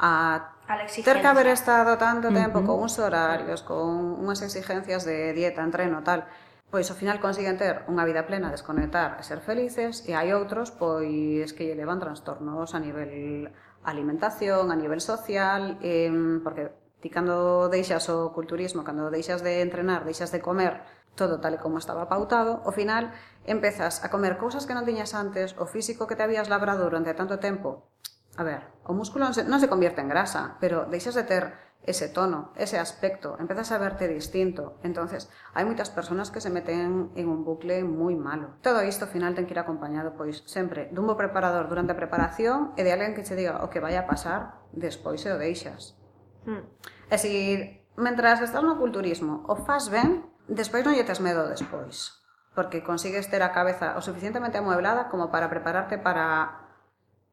a, 0.00 0.56
a 0.66 0.74
ter 0.88 1.20
que 1.20 1.28
haber 1.28 1.52
estado 1.52 2.00
tanto 2.00 2.32
tempo 2.32 2.58
uh 2.58 2.62
-huh. 2.64 2.66
con 2.66 2.76
uns 2.80 2.96
horarios, 2.98 3.60
con 3.60 4.16
unhas 4.24 4.40
exigencias 4.40 5.04
de 5.04 5.36
dieta, 5.36 5.60
entreno, 5.60 6.00
tal 6.00 6.24
pois 6.72 6.90
ao 6.90 6.98
final 6.98 7.22
consiguen 7.22 7.54
ter 7.54 7.86
unha 7.86 8.02
vida 8.02 8.26
plena, 8.26 8.50
desconectar 8.50 9.20
e 9.20 9.22
ser 9.22 9.38
felices, 9.38 10.02
e 10.10 10.18
hai 10.18 10.34
outros 10.34 10.74
pois 10.74 11.54
que 11.54 11.70
lle 11.70 11.78
levan 11.78 12.02
trastornos 12.02 12.74
a 12.74 12.82
nivel 12.82 13.52
alimentación, 13.86 14.72
a 14.72 14.76
nivel 14.80 14.98
social, 14.98 15.78
eh, 15.84 16.10
porque 16.42 16.83
Ti 17.04 17.12
cando 17.12 17.68
deixas 17.68 18.08
o 18.08 18.32
culturismo, 18.32 18.80
cando 18.80 19.12
deixas 19.12 19.44
de 19.44 19.60
entrenar, 19.60 20.08
deixas 20.08 20.32
de 20.32 20.40
comer 20.40 20.88
todo 21.12 21.36
tal 21.36 21.52
e 21.52 21.60
como 21.60 21.76
estaba 21.76 22.08
pautado, 22.08 22.64
ao 22.64 22.72
final 22.72 23.12
empezas 23.44 24.00
a 24.00 24.08
comer 24.08 24.40
cousas 24.40 24.64
que 24.64 24.72
non 24.72 24.88
tiñas 24.88 25.12
antes, 25.12 25.52
o 25.60 25.68
físico 25.68 26.08
que 26.08 26.16
te 26.16 26.24
habías 26.24 26.48
labrado 26.48 26.88
durante 26.88 27.12
tanto 27.12 27.36
tempo. 27.36 27.92
A 28.40 28.42
ver, 28.48 28.72
o 28.88 28.96
músculo 28.96 29.28
non 29.28 29.36
se, 29.36 29.44
non 29.44 29.60
se 29.60 29.68
convierte 29.68 30.00
en 30.00 30.08
grasa, 30.08 30.56
pero 30.64 30.88
deixas 30.88 31.12
de 31.12 31.28
ter 31.28 31.52
ese 31.84 32.08
tono, 32.08 32.56
ese 32.56 32.80
aspecto, 32.80 33.36
empezas 33.36 33.68
a 33.68 33.76
verte 33.76 34.08
distinto. 34.08 34.80
Entonces, 34.80 35.28
hai 35.52 35.68
moitas 35.68 35.92
persoas 35.92 36.32
que 36.32 36.40
se 36.40 36.48
meten 36.48 37.12
en 37.12 37.26
un 37.28 37.44
bucle 37.44 37.84
moi 37.84 38.16
malo. 38.16 38.56
Todo 38.64 38.80
isto 38.80 39.04
ao 39.04 39.12
final 39.12 39.36
ten 39.36 39.44
que 39.44 39.52
ir 39.52 39.60
acompañado 39.60 40.16
pois 40.16 40.40
sempre 40.48 40.88
dun 40.88 41.04
bo 41.04 41.20
preparador 41.20 41.68
durante 41.68 41.92
a 41.92 42.00
preparación 42.00 42.72
e 42.80 42.82
de 42.82 42.96
alguén 42.96 43.12
que 43.12 43.28
che 43.28 43.36
diga 43.36 43.60
o 43.60 43.68
que 43.68 43.84
vai 43.84 44.00
a 44.00 44.08
pasar 44.08 44.64
despois 44.72 45.20
se 45.20 45.28
o 45.28 45.36
deixas. 45.36 46.00
Hmm. 46.48 46.64
É 47.10 47.16
dicir, 47.16 47.84
mentras 47.96 48.40
estás 48.40 48.62
no 48.64 48.76
culturismo 48.80 49.44
o 49.46 49.54
faz 49.56 49.88
ben, 49.88 50.24
despois 50.48 50.82
non 50.84 50.94
lle 50.96 51.06
tes 51.06 51.20
medo 51.20 51.46
despois. 51.48 52.20
Porque 52.54 52.86
consigues 52.86 53.26
ter 53.26 53.42
a 53.42 53.50
cabeza 53.50 53.98
o 53.98 54.00
suficientemente 54.00 54.58
amueblada 54.58 55.10
como 55.10 55.30
para 55.30 55.50
prepararte 55.50 55.98
para 55.98 56.62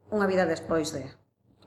unha 0.10 0.26
vida 0.26 0.50
despois 0.50 0.92
de. 0.92 1.06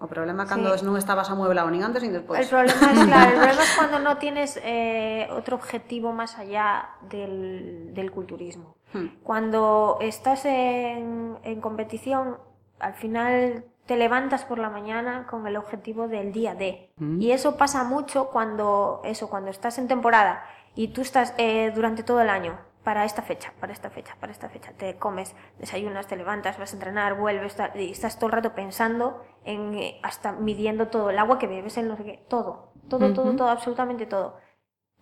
O 0.03 0.11
problema 0.11 0.45
cando 0.45 0.75
Sí. 0.75 0.83
non 0.83 0.99
estabas 0.99 1.31
amueblado 1.31 1.71
nin 1.71 1.87
antes 1.87 2.03
nin 2.03 2.11
despois. 2.13 2.43
El 2.43 2.51
problema 2.51 2.91
es, 2.91 2.99
claro, 3.07 3.31
el 3.31 3.39
problema 3.39 3.63
es 3.63 3.73
cuando 3.79 3.99
no 4.03 4.19
tienes 4.19 4.59
eh, 4.61 5.31
otro 5.31 5.55
objetivo 5.55 6.11
más 6.13 6.35
allá 6.37 6.99
del, 7.09 7.95
del 7.95 8.11
culturismo. 8.11 8.75
Hmm. 8.93 9.23
Cuando 9.23 9.97
estás 10.03 10.45
en, 10.45 11.39
en 11.47 11.59
competición, 11.63 12.43
al 12.83 12.95
final 12.95 13.65
te 13.87 13.97
levantas 13.97 14.45
por 14.45 14.59
la 14.59 14.71
mañana 14.71 15.27
con 15.29 15.47
el 15.47 15.57
objetivo 15.57 16.09
del 16.09 16.33
día 16.33 16.55
D. 16.55 16.93
Mm. 16.97 17.21
Y 17.21 17.33
eso 17.33 17.57
pasa 17.57 17.85
mucho 17.85 18.29
cuando, 18.31 19.01
eso, 19.05 19.29
cuando 19.29 19.51
estás 19.51 19.79
en 19.79 19.89
temporada 19.89 20.45
y 20.75 20.89
tú 20.89 21.01
estás 21.03 21.35
eh, 21.39 21.71
durante 21.75 22.03
todo 22.03 22.21
el 22.21 22.29
año 22.31 22.59
para 22.83 23.05
esta 23.07 23.23
fecha, 23.23 23.53
para 23.61 23.73
esta 23.73 23.89
fecha, 23.91 24.15
para 24.21 24.33
esta 24.33 24.49
fecha. 24.49 24.73
Te 24.73 24.97
comes, 24.97 25.35
desayunas, 25.59 26.07
te 26.07 26.17
levantas, 26.17 26.59
vas 26.59 26.73
a 26.73 26.77
entrenar, 26.77 27.17
vuelves 27.19 27.57
y 27.77 27.91
estás 27.91 28.19
todo 28.19 28.27
el 28.27 28.33
rato 28.33 28.55
pensando 28.55 29.25
en 29.45 29.75
eh, 29.75 30.01
hasta 30.03 30.33
midiendo 30.33 30.89
todo, 30.89 31.11
el 31.11 31.19
agua 31.19 31.39
que 31.39 31.47
bebes, 31.47 31.77
el 31.79 31.89
no 31.89 31.97
sé 31.97 32.05
qué, 32.05 32.25
todo, 32.29 32.73
todo, 32.89 33.13
todo, 33.15 33.37
todo, 33.37 33.49
absolutamente 33.49 34.05
todo. 34.07 34.37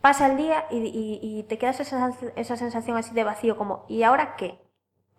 Pasa 0.01 0.26
el 0.26 0.37
día 0.37 0.64
y, 0.70 0.78
y- 0.78 1.20
y 1.22 1.43
te 1.45 1.59
quedas 1.59 1.78
esa, 1.80 1.99
sensación- 1.99 2.33
esa 2.37 2.57
sensación 2.57 2.97
así 2.97 3.14
de 3.14 3.24
vacío, 3.24 3.57
como, 3.57 3.85
¿y 3.89 4.03
ahora 4.03 4.35
qué? 4.37 4.61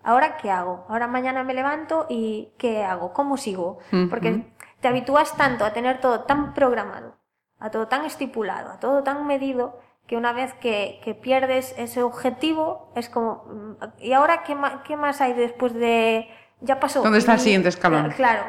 ¿Ahora 0.04 0.38
qué 0.38 0.52
hago? 0.52 0.86
Ahora 0.90 1.08
mañana 1.08 1.44
me 1.44 1.54
levanto 1.54 2.06
y 2.10 2.50
¿qué 2.58 2.84
hago? 2.84 3.14
¿Cómo 3.14 3.38
sigo? 3.38 3.80
Porque 4.10 4.54
te 4.82 4.88
habitúas 4.90 5.36
tanto 5.38 5.64
a 5.66 5.72
tener 5.74 6.02
todo 6.02 6.22
tan 6.22 6.54
programado, 6.54 7.16
a 7.60 7.72
todo 7.72 7.88
tan 7.88 8.04
estipulado, 8.06 8.72
a 8.72 8.80
todo 8.80 9.04
tan 9.04 9.26
medido, 9.28 9.80
que 10.08 10.18
una 10.18 10.34
vez 10.34 10.54
que, 10.56 11.00
que 11.04 11.16
pierdes 11.16 11.74
ese 11.78 12.04
objetivo, 12.04 12.92
es 12.96 13.08
como, 13.10 13.46
mm, 13.48 13.84
¿y 14.00 14.12
ahora 14.12 14.44
qué, 14.44 14.56
ma- 14.56 14.84
qué 14.84 14.98
más 14.98 15.22
hay 15.22 15.34
después 15.34 15.74
de... 15.74 16.28
Ya 16.60 16.80
pasó. 16.80 17.02
¿Dónde 17.04 17.20
está 17.20 17.34
el 17.34 17.40
siguiente 17.40 17.70
escalón? 17.70 18.12
Claro, 18.12 18.44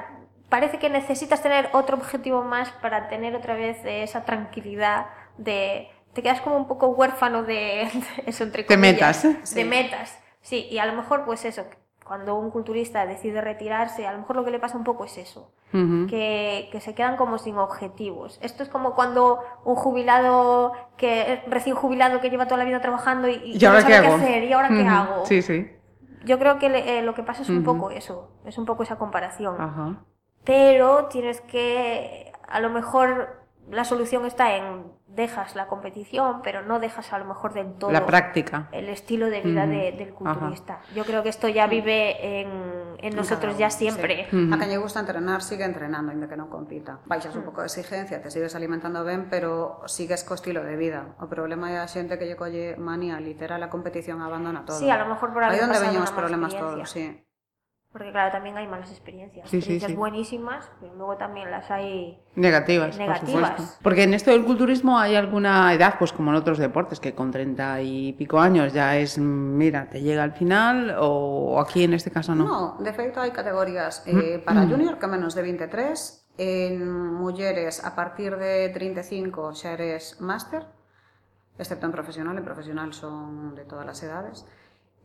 parece 0.49 0.79
que 0.81 0.91
necesitas 0.91 1.41
tener 1.43 1.69
otro 1.73 1.97
objetivo 1.97 2.43
más 2.43 2.71
para 2.83 3.09
tener 3.09 3.37
otra 3.37 3.55
vez 3.55 3.79
esa 3.85 4.25
tranquilidad 4.25 5.07
de... 5.39 5.89
Te 6.13 6.23
quedas 6.23 6.41
como 6.41 6.57
un 6.57 6.67
poco 6.67 6.89
huérfano 6.89 7.43
de, 7.45 7.89
de 8.17 8.25
eso, 8.27 8.43
entre 8.43 8.63
De 8.65 8.67
comillas. 8.67 9.25
metas. 9.25 9.55
De 9.55 9.63
Sí. 9.63 9.69
metas. 9.69 10.19
Sí, 10.45 10.69
y 10.71 10.79
a 10.79 10.87
lo 10.87 10.93
mejor 10.93 11.25
pues 11.25 11.45
eso, 11.45 11.65
cuando 12.05 12.37
un 12.37 12.51
culturista 12.51 13.07
decide 13.07 13.41
retirarse, 13.41 14.07
a 14.07 14.13
lo 14.13 14.19
mejor 14.19 14.37
lo 14.37 14.45
que 14.45 14.51
le 14.53 14.61
pasa 14.61 14.77
un 14.77 14.85
poco 14.85 15.05
es 15.07 15.17
eso 15.19 15.51
que, 16.09 16.69
que 16.71 16.81
se 16.81 16.95
quedan 16.95 17.17
como 17.17 17.39
sin 17.39 17.57
objetivos. 17.59 18.39
Esto 18.43 18.63
es 18.63 18.69
como 18.69 18.95
cuando 18.95 19.41
un 19.65 19.75
jubilado, 19.75 20.73
que 20.99 21.43
recién 21.49 21.75
jubilado 21.75 22.21
que 22.21 22.31
lleva 22.31 22.45
toda 22.47 22.59
la 22.59 22.65
vida 22.65 22.81
trabajando 22.81 23.27
y, 23.29 23.41
¿Y 23.59 23.65
ahora 23.65 23.81
no 23.81 23.87
qué 23.89 23.95
sabe 23.95 24.07
hago? 24.07 24.17
hacer, 24.17 24.45
¿y 24.45 24.53
ahora 24.53 24.69
qué 24.69 24.87
hago? 24.87 25.25
Sí, 25.27 25.43
sí. 25.43 25.71
Yo 26.25 26.39
creo 26.39 26.59
que 26.59 26.69
le- 26.69 26.99
eh, 26.99 27.03
lo 27.03 27.15
que 27.15 27.23
pasa 27.23 27.43
es 27.43 27.49
un 27.49 27.65
poco 27.65 27.91
eso, 27.91 28.29
es 28.45 28.57
un 28.59 28.67
poco 28.67 28.83
esa 28.83 28.97
comparación. 28.97 29.57
Pero 30.45 31.07
tienes 31.07 31.41
que, 31.41 32.33
a 32.47 32.61
lo 32.61 32.71
mejor 32.71 33.44
la 33.71 33.85
solución 33.85 34.27
está 34.27 34.57
en 34.57 34.85
dejas 35.07 35.55
la 35.55 35.69
competición, 35.69 36.43
pero 36.43 36.63
no 36.63 36.81
dejas 36.81 37.13
a 37.13 37.19
lo 37.19 37.25
mejor 37.25 37.55
del 37.55 37.75
todo 37.75 37.93
La 37.93 38.05
práctica. 38.05 38.69
el 38.73 38.89
estilo 38.89 39.27
de 39.31 39.43
vida 39.43 39.67
de- 39.67 39.93
del 39.93 40.13
culturista. 40.13 40.81
Yo 40.95 41.05
creo 41.05 41.23
que 41.23 41.29
esto 41.29 41.47
ya 41.49 41.67
vive 41.69 42.41
en, 42.41 42.49
en 42.99 43.15
nosotros 43.15 43.57
ya 43.57 43.71
siempre. 43.71 44.27
Sí. 44.31 44.51
A 44.53 44.59
quen 44.59 44.69
lle 44.69 44.77
gusta 44.77 44.99
entrenar, 45.01 45.41
sigue 45.43 45.65
entrenando, 45.65 46.11
ainda 46.11 46.27
que 46.27 46.35
non 46.37 46.51
compita. 46.51 46.99
Baixas 47.07 47.37
un 47.39 47.47
pouco 47.47 47.63
de 47.63 47.71
exigencia, 47.71 48.19
te 48.21 48.29
sigues 48.31 48.55
alimentando 48.59 49.05
ben, 49.07 49.31
pero 49.31 49.81
sigues 49.87 50.25
co 50.27 50.35
estilo 50.35 50.67
de 50.67 50.75
vida. 50.75 51.15
O 51.23 51.31
problema 51.31 51.71
é 51.71 51.79
a 51.79 51.87
xente 51.87 52.19
que 52.19 52.27
lle 52.27 52.35
colle 52.35 52.75
manía 52.75 53.23
literal 53.23 53.63
a 53.63 53.71
competición 53.71 54.19
abandona 54.19 54.67
todo. 54.67 54.77
Sí, 54.83 54.91
a 54.91 54.99
lo 54.99 55.07
mejor 55.07 55.31
por 55.33 55.47
Aí 55.47 55.57
haber 55.63 55.71
onde 55.71 55.79
veñen 55.79 56.03
os 56.03 56.11
problemas 56.11 56.59
todos, 56.59 56.91
sí. 56.91 57.07
Porque 57.95 58.11
claro, 58.11 58.33
también 58.33 58.57
hay 58.57 58.67
malas 58.67 58.91
experiencias. 58.91 59.49
Sí, 59.49 59.51
sí, 59.51 59.57
experiencias 59.59 59.93
sí. 59.93 59.97
buenísimas, 59.97 60.69
pero 60.81 60.97
luego 60.97 61.17
también 61.17 61.49
las 61.49 61.71
hay... 61.71 62.19
Negativas, 62.35 62.99
Negativas. 62.99 63.53
por. 63.53 63.83
Porque 63.85 64.03
en 64.03 64.15
esto 64.15 64.33
del 64.33 64.45
culturismo 64.45 64.99
hay 64.99 65.15
alguna 65.15 65.73
edad, 65.73 65.95
pues 65.97 66.13
como 66.13 66.33
en 66.33 66.37
otros 66.37 66.59
deportes, 66.59 66.99
que 66.99 67.15
con 67.15 67.31
30 67.31 67.83
y 67.83 68.13
pico 68.15 68.41
años 68.41 68.73
ya 68.73 68.97
es, 68.97 69.17
mira, 69.19 69.89
te 69.89 70.03
llega 70.03 70.25
al 70.25 70.33
final, 70.33 70.97
o 70.99 71.61
aquí 71.61 71.85
en 71.85 71.95
este 71.95 72.11
caso 72.11 72.35
no. 72.35 72.45
No, 72.45 72.77
de 72.83 72.93
feito 72.93 73.23
hai 73.23 73.31
categorías 73.31 74.03
eh, 74.11 74.43
para 74.43 74.67
junior 74.67 74.99
que 74.99 75.07
menos 75.07 75.39
de 75.39 75.47
23, 75.47 76.35
en 76.39 76.83
mulleres 77.15 77.79
a 77.87 77.95
partir 77.95 78.35
de 78.43 78.75
35 78.75 79.55
xa 79.55 79.79
eres 79.79 80.19
máster, 80.19 80.67
excepto 81.63 81.87
en 81.87 81.95
profesional, 81.95 82.35
en 82.35 82.43
profesional 82.43 82.91
son 82.91 83.55
de 83.55 83.63
todas 83.63 83.87
as 83.87 84.03
edades. 84.03 84.43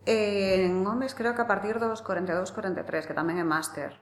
En 0.06 0.86
homes 0.88 1.16
creo 1.16 1.36
que 1.36 1.42
a 1.42 1.48
partir 1.48 1.80
dos 1.80 2.02
42, 2.02 2.52
43, 2.52 3.08
que 3.08 3.14
tamén 3.18 3.38
é 3.40 3.46
máster. 3.46 4.00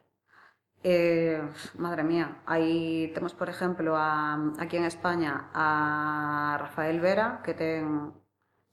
Eh, 0.85 1.41
madre 1.75 2.05
mía, 2.05 2.37
aí 2.45 3.09
temos, 3.17 3.33
por 3.33 3.49
exemplo, 3.49 3.97
a, 3.97 4.37
aquí 4.61 4.77
en 4.77 4.85
España 4.85 5.49
a 5.51 6.55
Rafael 6.61 7.01
Vera, 7.01 7.41
que 7.41 7.57
ten 7.57 8.13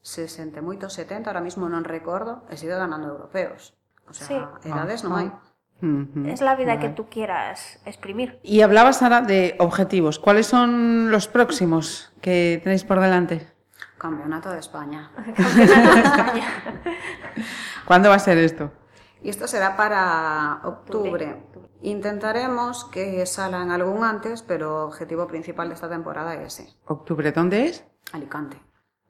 60 0.05 0.61
e 0.61 0.63
moito, 0.63 0.93
70, 0.93 1.33
ahora 1.33 1.41
mismo 1.41 1.65
non 1.65 1.83
recordo, 1.83 2.45
e 2.53 2.61
sigue 2.61 2.77
ganando 2.77 3.09
europeos. 3.09 3.73
O 4.05 4.13
sea, 4.13 4.29
Sí. 4.61 4.69
edades 4.69 5.01
non 5.01 5.17
hai. 5.17 5.29
Ujú. 5.81 6.29
Es 6.29 6.45
la 6.45 6.55
vida 6.61 6.77
que 6.79 6.93
tú 6.93 7.09
quieras 7.09 7.81
exprimir. 7.89 8.39
Y 8.45 8.61
hablabas 8.61 9.01
ahora 9.03 9.25
de 9.25 9.57
objetivos. 9.59 10.21
¿Cuáles 10.21 10.47
son 10.47 11.11
los 11.11 11.27
próximos 11.27 12.13
que 12.21 12.61
tenéis 12.63 12.85
por 12.85 13.01
delante? 13.01 13.49
Campeonato 14.05 14.51
de 14.51 14.59
España. 14.59 15.11
¿Cuándo 17.87 18.11
va 18.11 18.17
a 18.17 18.19
ser 18.19 18.37
esto? 18.37 18.71
Y 19.23 19.31
esto 19.31 19.49
será 19.49 19.79
para 19.79 20.61
octubre. 20.63 21.43
Intentaremos 21.81 22.85
que 22.85 23.25
salgan 23.25 23.71
algún 23.71 24.05
antes, 24.05 24.43
pero 24.43 24.83
el 24.83 24.89
objetivo 24.89 25.27
principal 25.27 25.69
de 25.69 25.75
esta 25.77 25.89
temporada 25.89 26.35
es 26.35 26.61
ese. 26.61 26.75
¿Octubre 26.85 27.33
dónde 27.33 27.65
es? 27.65 27.83
Alicante. 28.13 28.59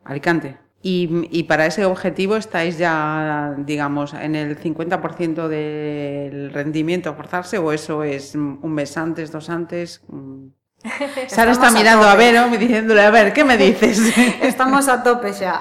Alicante. 0.05 0.61
Y, 0.81 1.29
y 1.37 1.43
para 1.43 1.67
ese 1.67 1.85
objetivo 1.87 2.37
estáis 2.37 2.79
ya, 2.79 3.57
digamos, 3.59 4.15
en 4.15 4.37
el 4.37 4.57
50% 4.57 5.49
del 5.49 6.53
rendimiento 6.53 7.11
a 7.11 7.15
forzarse 7.15 7.59
o 7.59 7.73
eso 7.73 8.05
es 8.05 8.37
mm, 8.37 8.59
un 8.63 8.73
mes 8.73 8.97
antes, 8.97 9.33
dos 9.33 9.51
antes. 9.51 10.05
Sara 11.29 11.53
está 11.53 11.71
mirando 11.71 12.05
a, 12.05 12.13
a 12.13 12.17
Vero 12.17 12.49
me 12.49 12.59
diciéndole, 12.59 13.03
a 13.03 13.11
ver, 13.11 13.33
¿qué 13.33 13.45
me 13.45 13.57
dices? 13.65 13.99
Estamos 14.43 14.89
a 14.89 15.03
tope 15.03 15.33
xa. 15.33 15.61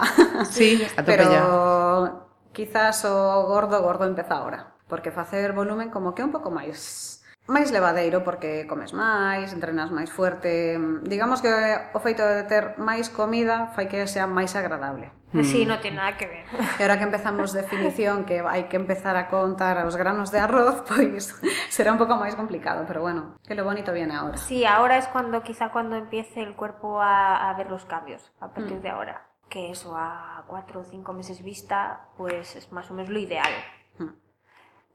Sí, 0.49 0.83
a 0.97 1.01
tope 1.03 1.03
Pero 1.05 1.31
ya. 1.31 2.13
quizás 2.51 3.05
o 3.05 3.43
gordo 3.47 3.81
gordo 3.81 4.05
empeza 4.05 4.35
ahora, 4.35 4.73
porque 4.87 5.11
facer 5.11 5.53
volumen 5.53 5.89
como 5.89 6.13
que 6.13 6.23
un 6.23 6.31
pouco 6.31 6.51
máis 6.51 7.09
máis 7.47 7.71
levadeiro 7.75 8.23
porque 8.23 8.67
comes 8.71 8.93
máis, 8.95 9.51
entrenas 9.51 9.91
máis 9.91 10.07
fuerte. 10.11 10.79
Digamos 11.03 11.41
que 11.43 11.51
o 11.93 11.99
feito 11.99 12.23
de 12.23 12.43
ter 12.47 12.75
máis 12.79 13.11
comida 13.11 13.71
fai 13.75 13.87
que 13.91 14.07
sea 14.07 14.27
máis 14.27 14.55
agradable. 14.55 15.11
Sí, 15.41 15.65
no 15.65 15.79
tiene 15.81 15.97
nada 15.97 16.13
que 16.13 16.27
ver. 16.29 16.45
E 16.77 16.85
ahora 16.85 17.01
que 17.01 17.09
empezamos 17.09 17.57
definición 17.57 18.21
que 18.29 18.45
hai 18.45 18.69
que 18.69 18.77
empezar 18.77 19.17
a 19.17 19.25
contar 19.33 19.81
os 19.81 19.97
granos 19.97 20.29
de 20.29 20.37
arroz, 20.37 20.85
pois 20.85 21.33
será 21.73 21.89
un 21.89 21.97
pouco 21.97 22.13
máis 22.21 22.37
complicado, 22.37 22.85
pero 22.85 23.01
bueno, 23.01 23.41
que 23.41 23.57
lo 23.57 23.65
bonito 23.65 23.89
viene 23.89 24.13
ahora. 24.13 24.37
Sí, 24.37 24.61
ahora 24.69 25.01
es 25.01 25.09
cuando 25.09 25.41
quizá 25.41 25.73
cuando 25.73 25.97
empiece 25.97 26.45
el 26.45 26.53
cuerpo 26.53 27.01
a, 27.01 27.49
a 27.49 27.53
ver 27.57 27.73
los 27.73 27.85
cambios, 27.89 28.21
a 28.37 28.53
partir 28.53 28.77
Mm. 28.77 28.85
de 28.85 28.89
ahora. 28.93 29.15
Que 29.49 29.69
eso 29.69 29.93
a 29.97 30.45
cuatro 30.47 30.81
o 30.81 30.83
cinco 30.83 31.13
meses 31.13 31.41
vista, 31.41 32.09
pues 32.17 32.55
es 32.55 32.71
más 32.71 32.89
o 32.89 32.93
menos 32.93 33.09
lo 33.09 33.19
ideal. 33.19 33.49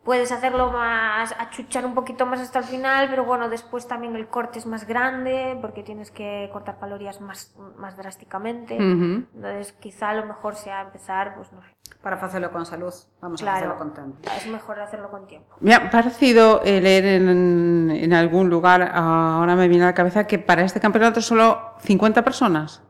Puedes 0.08 0.32
hacerlo 0.32 0.72
más, 0.72 1.34
achuchar 1.38 1.84
un 1.84 1.94
poquito 1.94 2.24
más 2.24 2.40
hasta 2.40 2.60
el 2.60 2.64
final, 2.64 3.08
pero 3.10 3.26
bueno, 3.26 3.50
después 3.50 3.86
también 3.86 4.16
el 4.16 4.26
corte 4.26 4.58
es 4.58 4.64
más 4.64 4.86
grande 4.86 5.58
porque 5.60 5.82
tienes 5.82 6.10
que 6.10 6.48
cortar 6.50 6.78
calorías 6.78 7.20
más, 7.20 7.54
más 7.76 7.94
drásticamente. 7.98 8.76
Ujú. 8.76 9.26
Entonces 9.34 9.74
quizá 9.74 10.14
lo 10.14 10.24
mejor 10.24 10.54
sea 10.54 10.80
empezar, 10.80 11.34
pues 11.36 11.52
no 11.52 11.60
sé. 11.60 11.68
Para 12.00 12.16
facelo 12.16 12.50
con 12.50 12.64
salud, 12.64 12.94
vamos 13.20 13.42
a 13.42 13.44
Claro, 13.44 13.56
facelo 13.74 13.76
con 13.76 13.92
tempo. 13.92 14.18
es 14.34 14.46
mejor 14.46 14.80
hacerlo 14.80 15.10
con 15.10 15.26
tiempo. 15.26 15.54
Me 15.60 15.74
ha 15.74 15.90
parecido 15.90 16.62
eh, 16.64 16.80
leer 16.80 17.04
en, 17.04 17.90
en 17.90 18.12
algún 18.14 18.48
lugar, 18.48 18.90
ahora 18.94 19.56
me 19.56 19.68
viene 19.68 19.84
a 19.84 19.88
la 19.88 19.94
cabeza, 19.94 20.26
que 20.26 20.38
para 20.38 20.62
este 20.62 20.80
campeonato 20.80 21.20
solo 21.20 21.74
50 21.80 22.24
personas. 22.24 22.82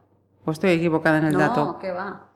¿O 0.44 0.52
estoy 0.52 0.70
equivocada 0.70 1.18
en 1.18 1.24
el 1.24 1.32
no, 1.32 1.40
dato? 1.40 1.78
que 1.80 1.90
va. 1.90 2.27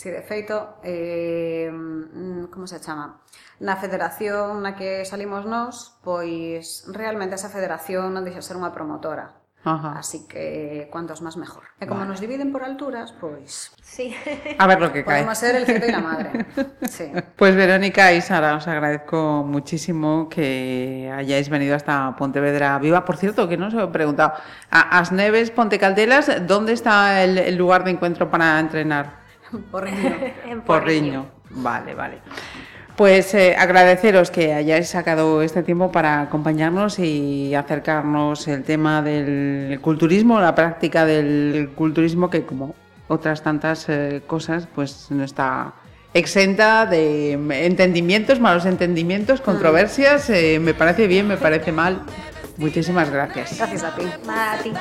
Si, 0.00 0.08
de 0.08 0.22
feito, 0.22 0.80
eh, 0.82 1.68
mm, 1.70 2.44
como 2.48 2.66
se 2.66 2.80
chama? 2.80 3.20
Na 3.60 3.76
federación 3.76 4.64
na 4.64 4.72
que 4.72 5.04
salimos 5.04 5.44
nós, 5.44 6.00
pois 6.00 6.88
realmente 6.88 7.36
esa 7.36 7.52
federación 7.52 8.08
non 8.16 8.24
deixa 8.24 8.40
ser 8.40 8.56
unha 8.56 8.72
promotora. 8.72 9.36
Ajá. 9.60 10.00
Así 10.00 10.24
que 10.24 10.88
cuantos 10.88 11.20
máis 11.20 11.36
mejor. 11.36 11.68
E 11.76 11.84
como 11.84 12.00
vale. 12.00 12.16
nos 12.16 12.24
dividen 12.24 12.48
por 12.48 12.64
alturas, 12.64 13.12
pois... 13.12 13.76
Sí. 13.84 14.16
A 14.56 14.64
ver 14.64 14.80
lo 14.80 14.88
que 14.88 15.04
cae. 15.04 15.20
Podemos 15.20 15.36
ser 15.36 15.60
el 15.60 15.68
feto 15.68 15.84
e 15.84 15.92
la 15.92 16.00
madre. 16.00 16.48
Sí. 16.88 17.12
Pues 17.36 17.52
Verónica 17.52 18.08
y 18.16 18.24
Sara, 18.24 18.56
os 18.56 18.64
agradezco 18.64 19.44
muchísimo 19.44 20.32
que 20.32 21.12
hayáis 21.12 21.52
venido 21.52 21.76
hasta 21.76 22.16
Pontevedra 22.16 22.80
Viva. 22.80 23.04
Por 23.04 23.20
cierto, 23.20 23.52
que 23.52 23.60
no 23.60 23.68
os 23.68 23.76
he 23.76 23.84
preguntado, 23.92 24.32
a 24.72 24.96
Asneves, 24.96 25.52
Ponte 25.52 25.76
Caldelas, 25.76 26.48
¿dónde 26.48 26.72
está 26.72 27.20
el, 27.20 27.36
el 27.36 27.60
lugar 27.60 27.84
de 27.84 27.92
encuentro 27.92 28.32
para 28.32 28.56
entrenar? 28.56 29.19
Porriño. 29.70 30.16
En 30.46 30.60
Porriño. 30.62 31.26
Vale, 31.50 31.94
vale. 31.94 32.18
Pues 32.96 33.32
eh, 33.34 33.56
agradeceros 33.56 34.30
que 34.30 34.52
hayáis 34.52 34.88
sacado 34.88 35.42
este 35.42 35.62
tiempo 35.62 35.90
para 35.90 36.20
acompañarnos 36.20 36.98
y 36.98 37.54
acercarnos 37.54 38.46
el 38.46 38.62
tema 38.62 39.00
del 39.00 39.80
culturismo, 39.80 40.38
la 40.38 40.54
práctica 40.54 41.06
del 41.06 41.70
culturismo 41.74 42.28
que 42.28 42.44
como 42.44 42.74
otras 43.08 43.42
tantas 43.42 43.88
eh, 43.88 44.22
cosas 44.26 44.68
pues 44.74 45.06
no 45.10 45.24
está 45.24 45.72
exenta 46.12 46.84
de 46.86 47.32
entendimientos, 47.66 48.38
malos 48.38 48.66
entendimientos, 48.66 49.40
controversias. 49.40 50.28
eh, 50.28 50.58
me 50.60 50.74
parece 50.74 51.06
bien, 51.06 51.26
me 51.26 51.36
parece 51.36 51.72
mal. 51.72 52.02
Muchísimas 52.58 53.08
gracias. 53.10 53.56
Gracias 53.56 53.82
a 53.82 53.94
ti. 53.96 54.04
A 54.28 54.58
ti. 54.62 54.72